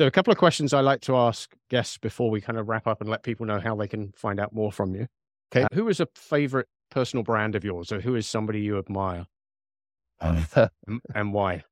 so, 0.00 0.06
a 0.06 0.10
couple 0.10 0.32
of 0.32 0.38
questions 0.38 0.72
I 0.72 0.80
like 0.80 1.02
to 1.02 1.16
ask 1.16 1.54
guests 1.68 1.98
before 1.98 2.30
we 2.30 2.40
kind 2.40 2.58
of 2.58 2.70
wrap 2.70 2.86
up 2.86 3.02
and 3.02 3.10
let 3.10 3.22
people 3.22 3.44
know 3.44 3.60
how 3.60 3.76
they 3.76 3.86
can 3.86 4.12
find 4.12 4.40
out 4.40 4.54
more 4.54 4.72
from 4.72 4.94
you. 4.94 5.08
Okay. 5.52 5.64
Uh, 5.64 5.68
who 5.74 5.88
is 5.88 6.00
a 6.00 6.08
favorite 6.14 6.68
personal 6.90 7.22
brand 7.22 7.54
of 7.54 7.64
yours, 7.64 7.92
or 7.92 8.00
who 8.00 8.14
is 8.14 8.26
somebody 8.26 8.62
you 8.62 8.78
admire, 8.78 9.26
and, 10.22 10.70
and 11.14 11.34
why? 11.34 11.64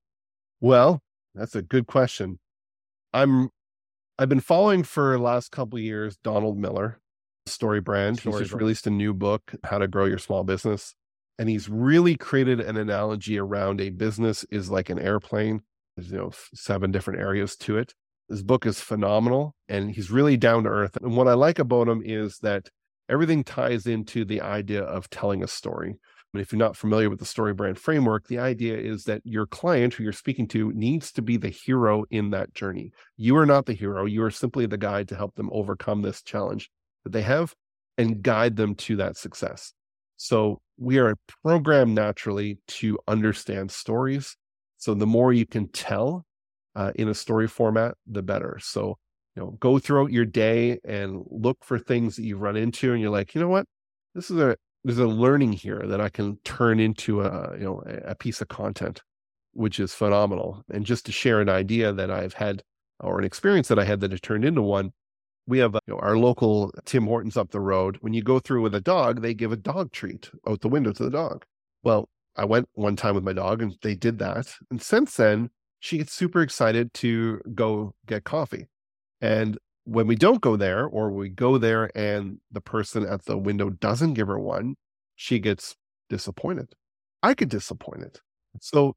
Well, 0.61 1.01
that's 1.35 1.55
a 1.55 1.63
good 1.63 1.87
question. 1.87 2.39
I'm 3.15 3.49
I've 4.19 4.29
been 4.29 4.41
following 4.41 4.83
for 4.83 5.13
the 5.13 5.23
last 5.23 5.51
couple 5.51 5.79
years 5.79 6.19
Donald 6.23 6.59
Miller, 6.59 7.01
Story 7.47 7.81
Brand. 7.81 8.19
Story 8.19 8.33
he's 8.33 8.41
just 8.41 8.51
brand. 8.51 8.61
released 8.61 8.87
a 8.87 8.91
new 8.91 9.15
book, 9.15 9.55
How 9.65 9.79
to 9.79 9.89
Grow 9.89 10.05
Your 10.05 10.19
Small 10.19 10.45
Business. 10.45 10.95
And 11.39 11.49
he's 11.49 11.71
really 11.71 12.15
created 12.15 12.61
an 12.61 12.77
analogy 12.77 13.39
around 13.39 13.81
a 13.81 13.89
business 13.89 14.45
is 14.51 14.71
like 14.71 14.91
an 14.91 14.99
airplane. 14.99 15.63
There's 15.99 16.13
you 16.13 16.19
know 16.19 16.31
seven 16.55 16.93
different 16.93 17.19
areas 17.19 17.57
to 17.57 17.77
it. 17.77 17.93
This 18.29 18.43
book 18.43 18.67
is 18.67 18.81
phenomenal 18.81 19.57
and 19.69 19.91
he's 19.91 20.13
really 20.13 20.37
down 20.37 20.63
to 20.63 20.71
earth. 20.71 20.97
And 21.03 21.17
what 21.17 21.27
I 21.27 21.35
like 21.35 21.59
about 21.59 21.89
him 21.89 22.03
is 22.05 22.39
that 22.39 22.69
everything 23.09 23.43
ties 23.43 23.87
into 23.87 24.25
the 24.25 24.41
idea 24.41 24.83
of 24.83 25.11
telling 25.11 25.43
a 25.43 25.49
story. 25.49 25.99
But 26.33 26.43
if 26.43 26.53
you're 26.53 26.59
not 26.59 26.77
familiar 26.77 27.11
with 27.11 27.19
the 27.19 27.25
story 27.25 27.53
brand 27.53 27.79
framework, 27.79 28.29
the 28.29 28.39
idea 28.39 28.77
is 28.77 29.05
that 29.05 29.23
your 29.25 29.47
client 29.47 29.95
who 29.95 30.05
you're 30.05 30.13
speaking 30.13 30.47
to 30.49 30.73
needs 30.73 31.11
to 31.13 31.23
be 31.23 31.37
the 31.37 31.49
hero 31.49 32.05
in 32.11 32.31
that 32.31 32.55
journey. 32.55 32.93
You 33.17 33.37
are 33.39 33.47
not 33.47 33.67
the 33.67 33.73
hero. 33.73 34.05
You 34.05 34.23
are 34.23 34.31
simply 34.31 34.67
the 34.67 34.79
guide 34.79 35.09
to 35.09 35.17
help 35.17 35.35
them 35.35 35.51
overcome 35.51 36.03
this 36.03 36.23
challenge 36.23 36.71
that 37.03 37.11
they 37.11 37.23
have 37.23 37.57
and 37.97 38.23
guide 38.23 38.55
them 38.55 38.77
to 38.77 38.97
that 38.97 39.17
success. 39.17 39.73
So 40.17 40.61
we 40.77 40.99
are 40.99 41.17
programmed 41.43 41.97
naturally 41.97 42.61
to 42.69 42.99
understand 43.09 43.73
stories. 43.73 44.37
So 44.79 44.95
the 44.95 45.07
more 45.07 45.33
you 45.33 45.47
can 45.47 45.69
tell 45.69 46.25
uh, 46.75 46.93
in 46.95 47.09
a 47.09 47.15
story 47.15 47.49
format, 47.49 47.95
the 48.07 48.23
better. 48.23 48.59
So, 48.63 48.97
you 49.37 49.43
know, 49.43 49.51
go 49.61 49.79
throughout 49.79 50.13
your 50.13 50.25
day 50.25 50.79
and 50.85 51.25
look 51.31 51.59
for 51.65 51.79
things 51.79 52.17
that 52.17 52.25
you 52.25 52.37
run 52.37 52.57
into, 52.57 52.93
and 52.93 53.01
you're 53.01 53.11
like, 53.11 53.35
you 53.35 53.41
know 53.41 53.49
what, 53.49 53.67
this 54.15 54.31
is 54.31 54.39
a 54.39 54.57
there's 54.85 54.99
a 54.99 55.07
learning 55.07 55.53
here 55.53 55.83
that 55.87 56.01
I 56.01 56.09
can 56.09 56.39
turn 56.45 56.81
into 56.81 57.23
a 57.23 57.57
you 57.59 57.65
know 57.65 57.83
a 58.05 58.15
piece 58.15 58.41
of 58.41 58.49
content, 58.49 59.03
which 59.53 59.81
is 59.81 59.95
phenomenal. 59.95 60.63
And 60.73 60.87
just 60.87 61.07
to 61.07 61.13
share 61.13 61.41
an 61.41 61.49
idea 61.49 61.93
that 61.93 62.11
I've 62.11 62.35
had 62.35 62.63
or 63.01 63.19
an 63.19 63.25
experience 63.25 63.69
that 63.69 63.79
I 63.79 63.85
had 63.85 64.01
that 64.01 64.13
it 64.13 64.23
turned 64.23 64.45
into 64.45 64.63
one, 64.63 64.93
we 65.47 65.59
have 65.59 65.75
you 65.75 65.95
know, 65.95 66.01
our 66.01 66.17
local 66.17 66.73
Tim 66.85 67.07
Hortons 67.07 67.37
up 67.37 67.51
the 67.51 67.61
road. 67.61 67.99
When 68.01 68.13
you 68.13 68.23
go 68.23 68.39
through 68.39 68.63
with 68.63 68.75
a 68.75 68.81
dog, 68.81 69.23
they 69.23 69.35
give 69.35 69.53
a 69.53 69.57
dog 69.57 69.93
treat 69.93 70.31
out 70.47 70.61
the 70.61 70.69
window 70.69 70.93
to 70.93 71.03
the 71.03 71.11
dog. 71.11 71.45
Well, 71.83 72.09
I 72.39 72.45
went 72.45 72.69
one 72.75 72.97
time 72.97 73.15
with 73.15 73.25
my 73.25 73.33
dog 73.33 73.61
and 73.63 73.75
they 73.83 73.95
did 73.95 74.19
that. 74.21 74.55
And 74.71 74.81
since 74.81 75.17
then, 75.17 75.51
she 75.81 75.99
gets 75.99 76.13
super 76.13 76.41
excited 76.41 76.95
to 76.95 77.41
go 77.55 77.95
get 78.07 78.25
coffee. 78.25 78.67
And 79.21 79.59
when 79.85 80.07
we 80.07 80.17
don't 80.17 80.41
go 80.41 80.57
there, 80.57 80.85
or 80.87 81.11
we 81.11 81.29
go 81.29 81.59
there 81.59 81.91
and 81.97 82.39
the 82.51 82.61
person 82.61 83.07
at 83.07 83.25
the 83.25 83.39
window 83.39 83.71
doesn't 83.71 84.15
give 84.15 84.29
her 84.29 84.39
one, 84.39 84.77
she 85.17 85.39
gets 85.39 85.77
disappointed. 86.09 86.75
I 87.23 87.35
get 87.35 87.49
disappointed. 87.49 88.21
So 88.61 88.95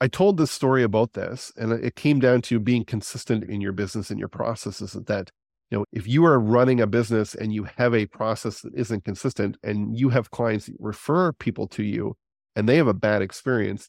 I 0.00 0.08
told 0.08 0.36
this 0.36 0.50
story 0.50 0.82
about 0.82 1.14
this, 1.14 1.52
and 1.56 1.72
it 1.72 1.96
came 1.96 2.20
down 2.20 2.42
to 2.42 2.60
being 2.60 2.84
consistent 2.84 3.44
in 3.44 3.60
your 3.60 3.72
business 3.72 4.10
and 4.10 4.18
your 4.18 4.28
processes. 4.28 4.92
That 4.92 5.30
you 5.70 5.78
know, 5.78 5.84
if 5.90 6.06
you 6.06 6.24
are 6.26 6.38
running 6.38 6.80
a 6.80 6.86
business 6.86 7.34
and 7.34 7.52
you 7.52 7.66
have 7.76 7.94
a 7.94 8.06
process 8.06 8.60
that 8.60 8.74
isn't 8.74 9.04
consistent, 9.04 9.56
and 9.62 9.98
you 9.98 10.10
have 10.10 10.30
clients 10.30 10.68
refer 10.78 11.32
people 11.32 11.66
to 11.68 11.82
you, 11.82 12.14
and 12.56 12.68
they 12.68 12.76
have 12.76 12.88
a 12.88 12.94
bad 12.94 13.22
experience, 13.22 13.88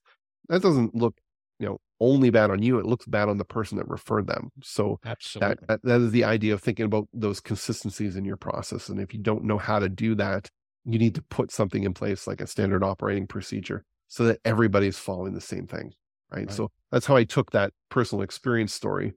that 0.50 0.62
doesn't 0.62 0.94
look 0.94 1.16
you 1.60 1.66
know 1.66 1.80
only 2.00 2.30
bad 2.30 2.52
on 2.52 2.62
you 2.62 2.78
it 2.78 2.86
looks 2.86 3.08
bad 3.08 3.28
on 3.28 3.38
the 3.38 3.46
person 3.46 3.78
that 3.80 3.88
referred 3.88 4.28
them. 4.28 4.52
So 4.62 5.00
absolutely. 5.04 5.56
that, 5.56 5.68
that, 5.68 5.80
that 5.84 6.02
is 6.02 6.12
the 6.12 6.26
idea 6.26 6.54
of 6.54 6.62
thinking 6.62 6.86
about 6.86 7.08
those 7.12 7.40
consistencies 7.40 8.16
in 8.16 8.24
your 8.24 8.38
process 8.38 8.90
and 8.90 9.00
if 9.00 9.14
you 9.14 9.20
don't 9.20 9.44
know 9.44 9.58
how 9.58 9.80
to 9.80 9.90
do 9.90 10.14
that 10.16 10.50
you 10.88 10.98
need 10.98 11.14
to 11.16 11.22
put 11.24 11.52
something 11.52 11.84
in 11.84 11.94
place 11.94 12.26
like 12.26 12.42
a 12.42 12.48
standard 12.48 12.84
operating 12.84 13.28
procedure 13.28 13.84
so 14.08 14.24
that 14.24 14.40
everybody's 14.46 14.98
following 14.98 15.34
the 15.34 15.42
same 15.42 15.68
thing 15.68 15.92
right, 16.32 16.48
right. 16.48 16.52
so 16.52 16.72
that's 16.92 17.06
how 17.06 17.16
i 17.16 17.24
took 17.24 17.52
that 17.52 17.74
personal 17.90 18.24
experience 18.24 18.74
story 18.74 19.14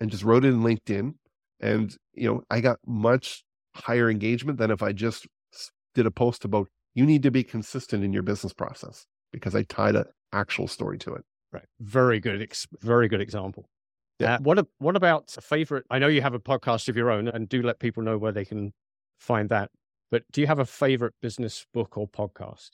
and 0.00 0.10
just 0.10 0.24
wrote 0.24 0.44
it 0.44 0.48
in 0.48 0.62
linkedin 0.62 1.14
and 1.60 1.96
you 2.12 2.28
know 2.28 2.42
i 2.50 2.60
got 2.60 2.78
much 2.86 3.44
higher 3.74 4.10
engagement 4.10 4.58
than 4.58 4.70
if 4.70 4.82
i 4.82 4.92
just 4.92 5.26
did 5.94 6.06
a 6.06 6.10
post 6.10 6.44
about 6.44 6.68
you 6.94 7.06
need 7.06 7.22
to 7.22 7.30
be 7.30 7.42
consistent 7.42 8.04
in 8.04 8.12
your 8.12 8.22
business 8.22 8.52
process 8.52 9.06
because 9.32 9.54
i 9.54 9.62
tied 9.62 9.96
an 9.96 10.04
actual 10.32 10.68
story 10.68 10.98
to 10.98 11.14
it 11.14 11.24
Right. 11.52 11.66
Very 11.80 12.18
good. 12.18 12.50
Very 12.80 13.08
good 13.08 13.20
example. 13.20 13.68
Yeah. 14.18 14.34
Uh, 14.34 14.38
what 14.40 14.66
What 14.78 14.96
about 14.96 15.34
a 15.36 15.40
favorite? 15.40 15.84
I 15.90 15.98
know 15.98 16.08
you 16.08 16.22
have 16.22 16.34
a 16.34 16.40
podcast 16.40 16.88
of 16.88 16.96
your 16.96 17.10
own, 17.10 17.28
and 17.28 17.48
do 17.48 17.62
let 17.62 17.78
people 17.78 18.02
know 18.02 18.16
where 18.16 18.32
they 18.32 18.44
can 18.44 18.72
find 19.20 19.48
that. 19.50 19.70
But 20.10 20.24
do 20.32 20.40
you 20.40 20.46
have 20.46 20.58
a 20.58 20.64
favorite 20.64 21.14
business 21.20 21.66
book 21.72 21.96
or 21.98 22.08
podcast? 22.08 22.70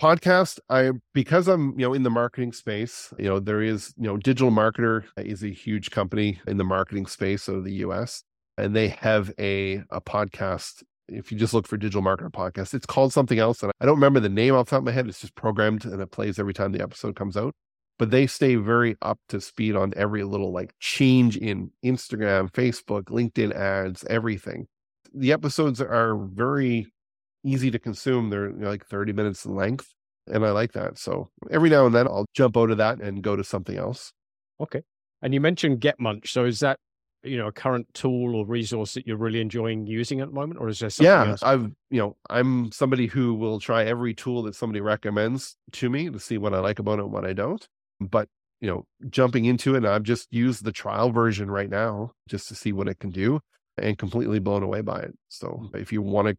Podcast. 0.00 0.60
I 0.68 0.92
because 1.12 1.48
I'm 1.48 1.70
you 1.72 1.86
know 1.86 1.94
in 1.94 2.04
the 2.04 2.10
marketing 2.10 2.52
space. 2.52 3.12
You 3.18 3.26
know 3.26 3.40
there 3.40 3.62
is 3.62 3.92
you 3.96 4.04
know 4.04 4.16
Digital 4.16 4.52
Marketer 4.52 5.04
is 5.16 5.42
a 5.42 5.48
huge 5.50 5.90
company 5.90 6.40
in 6.46 6.56
the 6.56 6.64
marketing 6.64 7.06
space 7.06 7.48
of 7.48 7.64
the 7.64 7.74
U.S. 7.74 8.22
and 8.56 8.76
they 8.76 8.88
have 8.88 9.32
a 9.40 9.82
a 9.90 10.00
podcast 10.00 10.84
if 11.08 11.30
you 11.30 11.38
just 11.38 11.54
look 11.54 11.66
for 11.66 11.76
digital 11.76 12.02
marketer 12.02 12.30
podcast 12.30 12.74
it's 12.74 12.86
called 12.86 13.12
something 13.12 13.38
else 13.38 13.62
and 13.62 13.70
i 13.80 13.84
don't 13.84 13.96
remember 13.96 14.20
the 14.20 14.28
name 14.28 14.54
off 14.54 14.66
the 14.66 14.70
top 14.70 14.78
of 14.78 14.84
my 14.84 14.92
head 14.92 15.06
it's 15.06 15.20
just 15.20 15.34
programmed 15.34 15.84
and 15.84 16.00
it 16.00 16.10
plays 16.10 16.38
every 16.38 16.54
time 16.54 16.72
the 16.72 16.82
episode 16.82 17.14
comes 17.14 17.36
out 17.36 17.54
but 17.98 18.10
they 18.10 18.26
stay 18.26 18.56
very 18.56 18.96
up 19.02 19.18
to 19.28 19.40
speed 19.40 19.76
on 19.76 19.92
every 19.96 20.24
little 20.24 20.52
like 20.52 20.74
change 20.80 21.36
in 21.36 21.70
Instagram, 21.84 22.50
Facebook, 22.50 23.04
LinkedIn 23.04 23.54
ads, 23.54 24.04
everything. 24.10 24.66
The 25.14 25.32
episodes 25.32 25.80
are 25.80 26.16
very 26.16 26.92
easy 27.44 27.70
to 27.70 27.78
consume. 27.78 28.30
They're 28.30 28.50
like 28.50 28.84
30 28.86 29.12
minutes 29.12 29.44
in 29.44 29.54
length. 29.54 29.94
And 30.26 30.44
I 30.44 30.50
like 30.50 30.72
that. 30.72 30.98
So 30.98 31.28
every 31.50 31.68
now 31.68 31.86
and 31.86 31.94
then 31.94 32.06
I'll 32.06 32.26
jump 32.34 32.56
out 32.56 32.70
of 32.70 32.78
that 32.78 33.00
and 33.00 33.22
go 33.22 33.36
to 33.36 33.44
something 33.44 33.76
else. 33.76 34.12
Okay. 34.58 34.82
And 35.22 35.32
you 35.32 35.40
mentioned 35.40 35.80
Get 35.80 36.00
Munch. 36.00 36.32
So 36.32 36.44
is 36.44 36.60
that, 36.60 36.78
you 37.24 37.36
know, 37.38 37.46
a 37.48 37.52
current 37.52 37.92
tool 37.94 38.36
or 38.36 38.46
resource 38.46 38.94
that 38.94 39.06
you're 39.06 39.16
really 39.16 39.40
enjoying 39.40 39.86
using 39.86 40.20
at 40.20 40.28
the 40.28 40.34
moment? 40.34 40.60
Or 40.60 40.68
is 40.68 40.78
there 40.80 40.90
something 40.90 41.22
Yeah, 41.22 41.30
else? 41.30 41.42
I've, 41.42 41.72
you 41.90 41.98
know, 41.98 42.16
I'm 42.30 42.70
somebody 42.70 43.06
who 43.06 43.34
will 43.34 43.58
try 43.58 43.84
every 43.84 44.14
tool 44.14 44.42
that 44.44 44.54
somebody 44.54 44.80
recommends 44.80 45.56
to 45.72 45.90
me 45.90 46.08
to 46.10 46.20
see 46.20 46.38
what 46.38 46.54
I 46.54 46.60
like 46.60 46.78
about 46.78 46.98
it 46.98 47.02
and 47.04 47.12
what 47.12 47.24
I 47.24 47.32
don't 47.32 47.66
but 48.00 48.28
you 48.60 48.68
know 48.68 48.84
jumping 49.08 49.44
into 49.44 49.76
it 49.76 49.84
i've 49.84 50.02
just 50.02 50.26
used 50.32 50.64
the 50.64 50.72
trial 50.72 51.10
version 51.10 51.50
right 51.50 51.70
now 51.70 52.10
just 52.28 52.48
to 52.48 52.54
see 52.54 52.72
what 52.72 52.88
it 52.88 52.98
can 52.98 53.10
do 53.10 53.40
and 53.78 53.96
completely 53.98 54.40
blown 54.40 54.62
away 54.64 54.80
by 54.80 55.00
it 55.00 55.14
so 55.28 55.70
if 55.74 55.92
you 55.92 56.02
want 56.02 56.26
to 56.26 56.36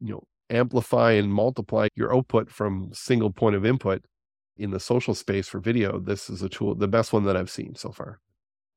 you 0.00 0.12
know 0.12 0.22
amplify 0.50 1.12
and 1.12 1.32
multiply 1.32 1.88
your 1.96 2.14
output 2.14 2.50
from 2.50 2.90
single 2.92 3.30
point 3.32 3.56
of 3.56 3.66
input 3.66 4.04
in 4.56 4.70
the 4.70 4.80
social 4.80 5.14
space 5.14 5.48
for 5.48 5.60
video 5.60 5.98
this 5.98 6.30
is 6.30 6.42
a 6.42 6.48
tool 6.48 6.74
the 6.74 6.88
best 6.88 7.12
one 7.12 7.24
that 7.24 7.36
i've 7.36 7.50
seen 7.50 7.74
so 7.74 7.90
far 7.90 8.20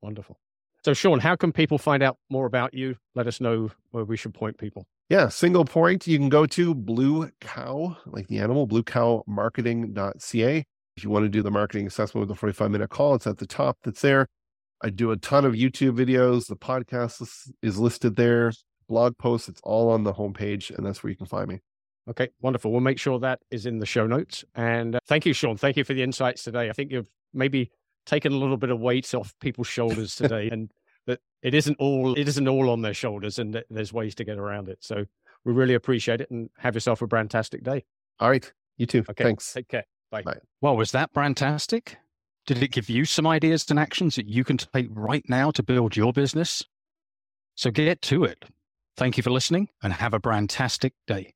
Wonderful. 0.01 0.39
So, 0.85 0.93
Shaun, 0.93 1.17
how 1.17 1.35
can 1.35 1.51
people 1.51 1.79
find 1.79 2.03
out 2.03 2.19
more 2.29 2.45
about 2.45 2.75
you? 2.75 2.95
Let 3.15 3.25
us 3.25 3.41
know 3.41 3.71
where 3.89 4.05
we 4.05 4.15
should 4.15 4.35
point 4.35 4.59
people. 4.59 4.85
Yeah, 5.09 5.29
single 5.29 5.65
point. 5.65 6.05
You 6.05 6.19
can 6.19 6.29
go 6.29 6.45
to 6.45 6.75
Blue 6.75 7.27
Cow, 7.41 7.97
like 8.05 8.27
the 8.27 8.37
animal, 8.37 8.67
bluecowmarketing.ca. 8.67 10.63
If 10.95 11.03
you 11.03 11.09
want 11.09 11.25
to 11.25 11.29
do 11.29 11.41
the 11.41 11.49
marketing 11.49 11.87
assessment 11.87 12.27
with 12.27 12.37
a 12.37 12.39
45 12.39 12.69
minute 12.69 12.91
call, 12.91 13.15
it's 13.15 13.25
at 13.25 13.39
the 13.39 13.47
top 13.47 13.79
that's 13.83 14.01
there. 14.01 14.27
I 14.83 14.91
do 14.91 15.09
a 15.09 15.17
ton 15.17 15.43
of 15.43 15.53
YouTube 15.53 15.97
videos. 15.97 16.45
The 16.45 16.55
podcast 16.55 17.19
is, 17.19 17.51
is 17.63 17.79
listed 17.79 18.15
there, 18.15 18.53
blog 18.87 19.17
posts, 19.17 19.49
it's 19.49 19.61
all 19.63 19.89
on 19.89 20.03
the 20.03 20.13
homepage, 20.13 20.69
and 20.69 20.85
that's 20.85 21.01
where 21.01 21.09
you 21.09 21.17
can 21.17 21.25
find 21.25 21.47
me. 21.47 21.61
Okay, 22.07 22.29
wonderful. 22.41 22.71
We'll 22.71 22.81
make 22.81 22.99
sure 22.99 23.17
that 23.21 23.39
is 23.49 23.65
in 23.65 23.79
the 23.79 23.87
show 23.87 24.05
notes. 24.05 24.45
And 24.53 24.97
uh, 24.97 24.99
thank 25.07 25.25
you, 25.25 25.33
Shaun. 25.33 25.57
Thank 25.57 25.77
you 25.77 25.83
for 25.83 25.95
the 25.95 26.03
insights 26.03 26.43
today. 26.43 26.69
I 26.69 26.73
think 26.73 26.91
you've 26.91 27.09
maybe 27.33 27.71
taken 28.05 28.33
a 28.33 28.37
little 28.37 28.57
bit 28.57 28.69
of 28.69 28.79
weight 28.79 29.13
off 29.13 29.33
people's 29.39 29.67
shoulders 29.67 30.15
today, 30.15 30.49
and 30.51 30.71
that 31.07 31.19
it 31.41 31.53
isn't 31.53 31.77
all 31.79 32.13
it 32.17 32.27
isn't 32.27 32.47
all 32.47 32.69
on 32.69 32.81
their 32.81 32.93
shoulders, 32.93 33.39
and 33.39 33.63
there's 33.69 33.93
ways 33.93 34.15
to 34.15 34.23
get 34.23 34.37
around 34.37 34.69
it. 34.69 34.79
So 34.81 35.05
we 35.43 35.53
really 35.53 35.73
appreciate 35.73 36.21
it, 36.21 36.31
and 36.31 36.49
have 36.57 36.75
yourself 36.75 37.01
a 37.01 37.07
fantastic 37.07 37.63
day. 37.63 37.85
All 38.19 38.29
right, 38.29 38.51
you 38.77 38.85
too. 38.85 39.03
Okay, 39.09 39.23
thanks. 39.23 39.53
Take 39.53 39.67
care. 39.67 39.85
Bye. 40.11 40.23
Bye. 40.23 40.37
Well, 40.61 40.77
was 40.77 40.91
that 40.91 41.13
fantastic? 41.13 41.97
Did 42.45 42.61
it 42.61 42.71
give 42.71 42.89
you 42.89 43.05
some 43.05 43.25
ideas 43.25 43.65
and 43.69 43.79
actions 43.79 44.15
that 44.15 44.27
you 44.27 44.43
can 44.43 44.57
take 44.57 44.87
right 44.91 45.23
now 45.27 45.51
to 45.51 45.63
build 45.63 45.95
your 45.95 46.13
business? 46.13 46.63
So 47.55 47.71
get 47.71 48.01
to 48.03 48.23
it. 48.23 48.45
Thank 48.97 49.17
you 49.17 49.23
for 49.23 49.31
listening 49.31 49.69
and 49.81 49.93
have 49.93 50.13
a 50.13 50.19
fantastic 50.19 50.93
day. 51.07 51.34